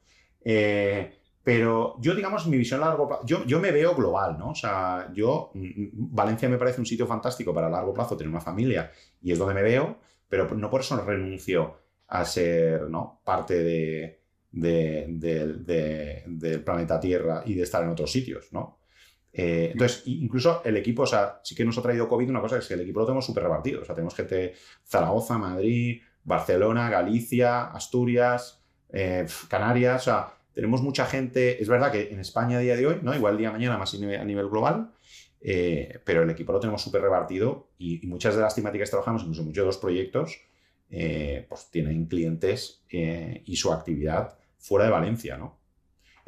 [0.42, 1.12] Eh,
[1.44, 4.50] pero yo, digamos, mi visión a largo plazo, yo, yo me veo global, ¿no?
[4.50, 8.16] O sea, yo, mm, mm, Valencia me parece un sitio fantástico para a largo plazo
[8.16, 8.90] tener una familia
[9.20, 11.76] y es donde me veo, pero no por eso renuncio
[12.08, 13.20] a ser, ¿no?
[13.24, 14.20] Parte de,
[14.50, 18.77] de, del planeta Tierra y de estar en otros sitios, ¿no?
[19.32, 22.58] Eh, entonces, incluso el equipo, o sea, sí que nos ha traído COVID una cosa,
[22.58, 23.82] es que el equipo lo tenemos súper repartido.
[23.82, 24.54] O sea, tenemos gente
[24.86, 31.62] Zaragoza, Madrid, Barcelona, Galicia, Asturias, eh, Canarias, o sea, tenemos mucha gente.
[31.62, 33.14] Es verdad que en España a día de hoy, ¿no?
[33.14, 34.92] Igual día de mañana más a nivel, global,
[35.40, 39.22] eh, pero el equipo lo tenemos súper repartido y, muchas de las temáticas que trabajamos,
[39.22, 40.40] incluso muchos de los proyectos,
[40.90, 45.57] pues tienen clientes y su actividad fuera de Valencia, ¿no?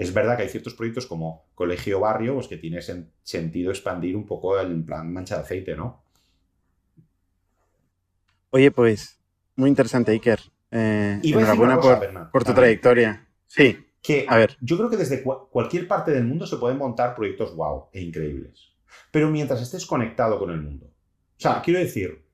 [0.01, 2.81] Es verdad que hay ciertos proyectos como Colegio Barrio, pues que tiene
[3.23, 6.03] sentido expandir un poco el plan mancha de aceite, ¿no?
[8.49, 9.21] Oye, pues,
[9.57, 10.41] muy interesante, Iker.
[10.71, 11.79] Eh, enhorabuena
[12.31, 13.29] por, tu trayectoria.
[13.47, 13.77] Sí.
[14.01, 14.57] Que, a ver.
[14.63, 18.73] Yo creo que desde cualquier parte del mundo se pueden montar proyectos wow e increíbles.
[19.11, 20.87] Pero mientras estés conectado con el mundo.
[20.87, 22.25] O sea, quiero decir,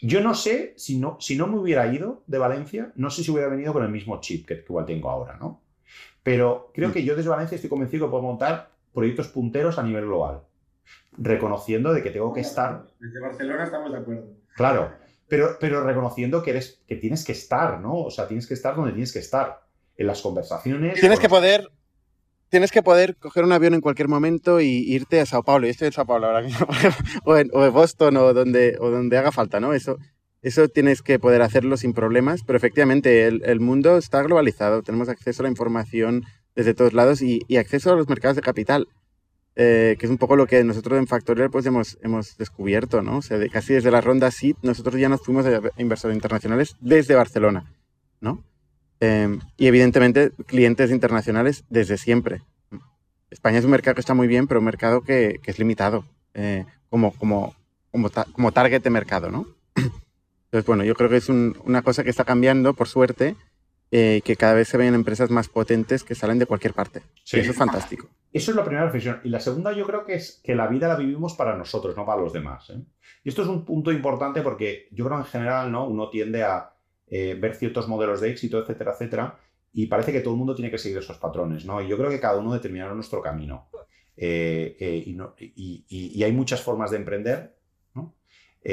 [0.00, 3.32] yo no sé si no, si no me hubiera ido de Valencia, no sé si
[3.32, 5.62] hubiera venido con el mismo chip que, igual tengo ahora, ¿no?
[6.22, 6.92] Pero creo mm.
[6.92, 10.42] que yo desde Valencia estoy convencido que puedo montar proyectos punteros a nivel global,
[11.16, 12.86] reconociendo de que tengo que estar...
[12.98, 14.24] Desde Barcelona estamos de acuerdo.
[14.54, 14.92] Claro,
[15.28, 17.94] pero, pero reconociendo que, eres, que tienes que estar, ¿no?
[17.94, 19.62] O sea, tienes que estar donde tienes que estar,
[19.96, 20.98] en las conversaciones.
[20.98, 21.68] Tienes que poder
[22.48, 25.66] tienes que poder coger un avión en cualquier momento y irte a Sao Paulo.
[25.66, 26.66] Yo estoy en Sao Paulo ahora mismo,
[27.24, 29.72] o, en, Boston o donde, o donde haga falta, ¿no?
[29.72, 29.98] Eso,
[30.42, 35.42] eso tienes que poder hacerlo sin problemas, pero efectivamente el, mundo está globalizado, tenemos acceso
[35.42, 38.88] a la información desde todos lados y, acceso a los mercados de capital,
[39.56, 43.18] eh, que es un poco lo que nosotros en Factorial pues hemos, hemos descubierto, ¿no?
[43.18, 47.14] O sea, casi desde la ronda SID nosotros ya nos fuimos a inversores internacionales desde
[47.14, 47.72] Barcelona,
[48.20, 48.42] ¿no?
[49.00, 52.42] Em, y evidentemente clientes internacionales desde siempre.
[53.30, 56.04] España es un mercado que está muy bien, pero un mercado que, que es limitado
[56.34, 57.54] eh, como, como,
[57.90, 59.46] como, como, target de mercado, ¿no?
[60.50, 63.36] Entonces, bueno, yo creo que es una cosa que está cambiando, por suerte,
[63.92, 67.02] eh, que cada vez se ven empresas más potentes que salen de cualquier parte.
[67.24, 67.38] Sí.
[67.38, 68.08] eso es fantástico.
[68.32, 69.20] Eso es la primera reflexión.
[69.24, 72.04] Y la segunda yo creo que es que la vida la vivimos para nosotros, no
[72.04, 72.70] para los demás.
[72.70, 72.80] ¿eh?
[73.24, 75.86] Y esto es un punto importante porque yo creo en general ¿no?
[75.86, 76.72] uno tiende a
[77.12, 79.38] eh, ver ciertos modelos de éxito, etcétera, etcétera,
[79.72, 81.82] y parece que todo el mundo tiene que seguir esos patrones, ¿no?
[81.82, 83.68] Y yo creo que cada uno determinará nuestro camino.
[84.16, 85.04] Eh, eh,
[85.56, 87.56] y, hay muchas formas de emprender,
[88.64, 88.70] ¿no?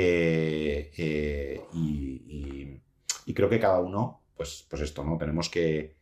[3.25, 5.17] y, creo que cada uno, pues, pues esto, ¿no?
[5.17, 5.95] Tenemos que,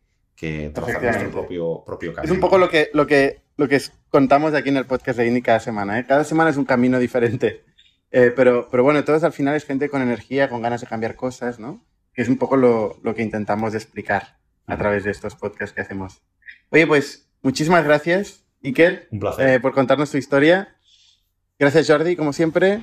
[0.72, 2.32] trazar nuestro propio, propio camino.
[2.32, 5.26] Es un poco lo que, lo que, lo que contamos aquí en el podcast de
[5.26, 7.64] INI cada semana, Cada semana es un camino diferente.
[8.10, 11.58] pero, pero bueno, todos al final es gente con energía, con ganas de cambiar cosas,
[11.58, 11.84] ¿no?
[12.16, 16.22] es un poco lo, que intentamos explicar a través de estos podcasts que hacemos.
[16.70, 19.48] Oye, pues muchísimas gracias, Iker, un placer.
[19.48, 20.74] Eh, por contarnos tu historia.
[21.58, 22.82] Gracias, Jordi, como siempre.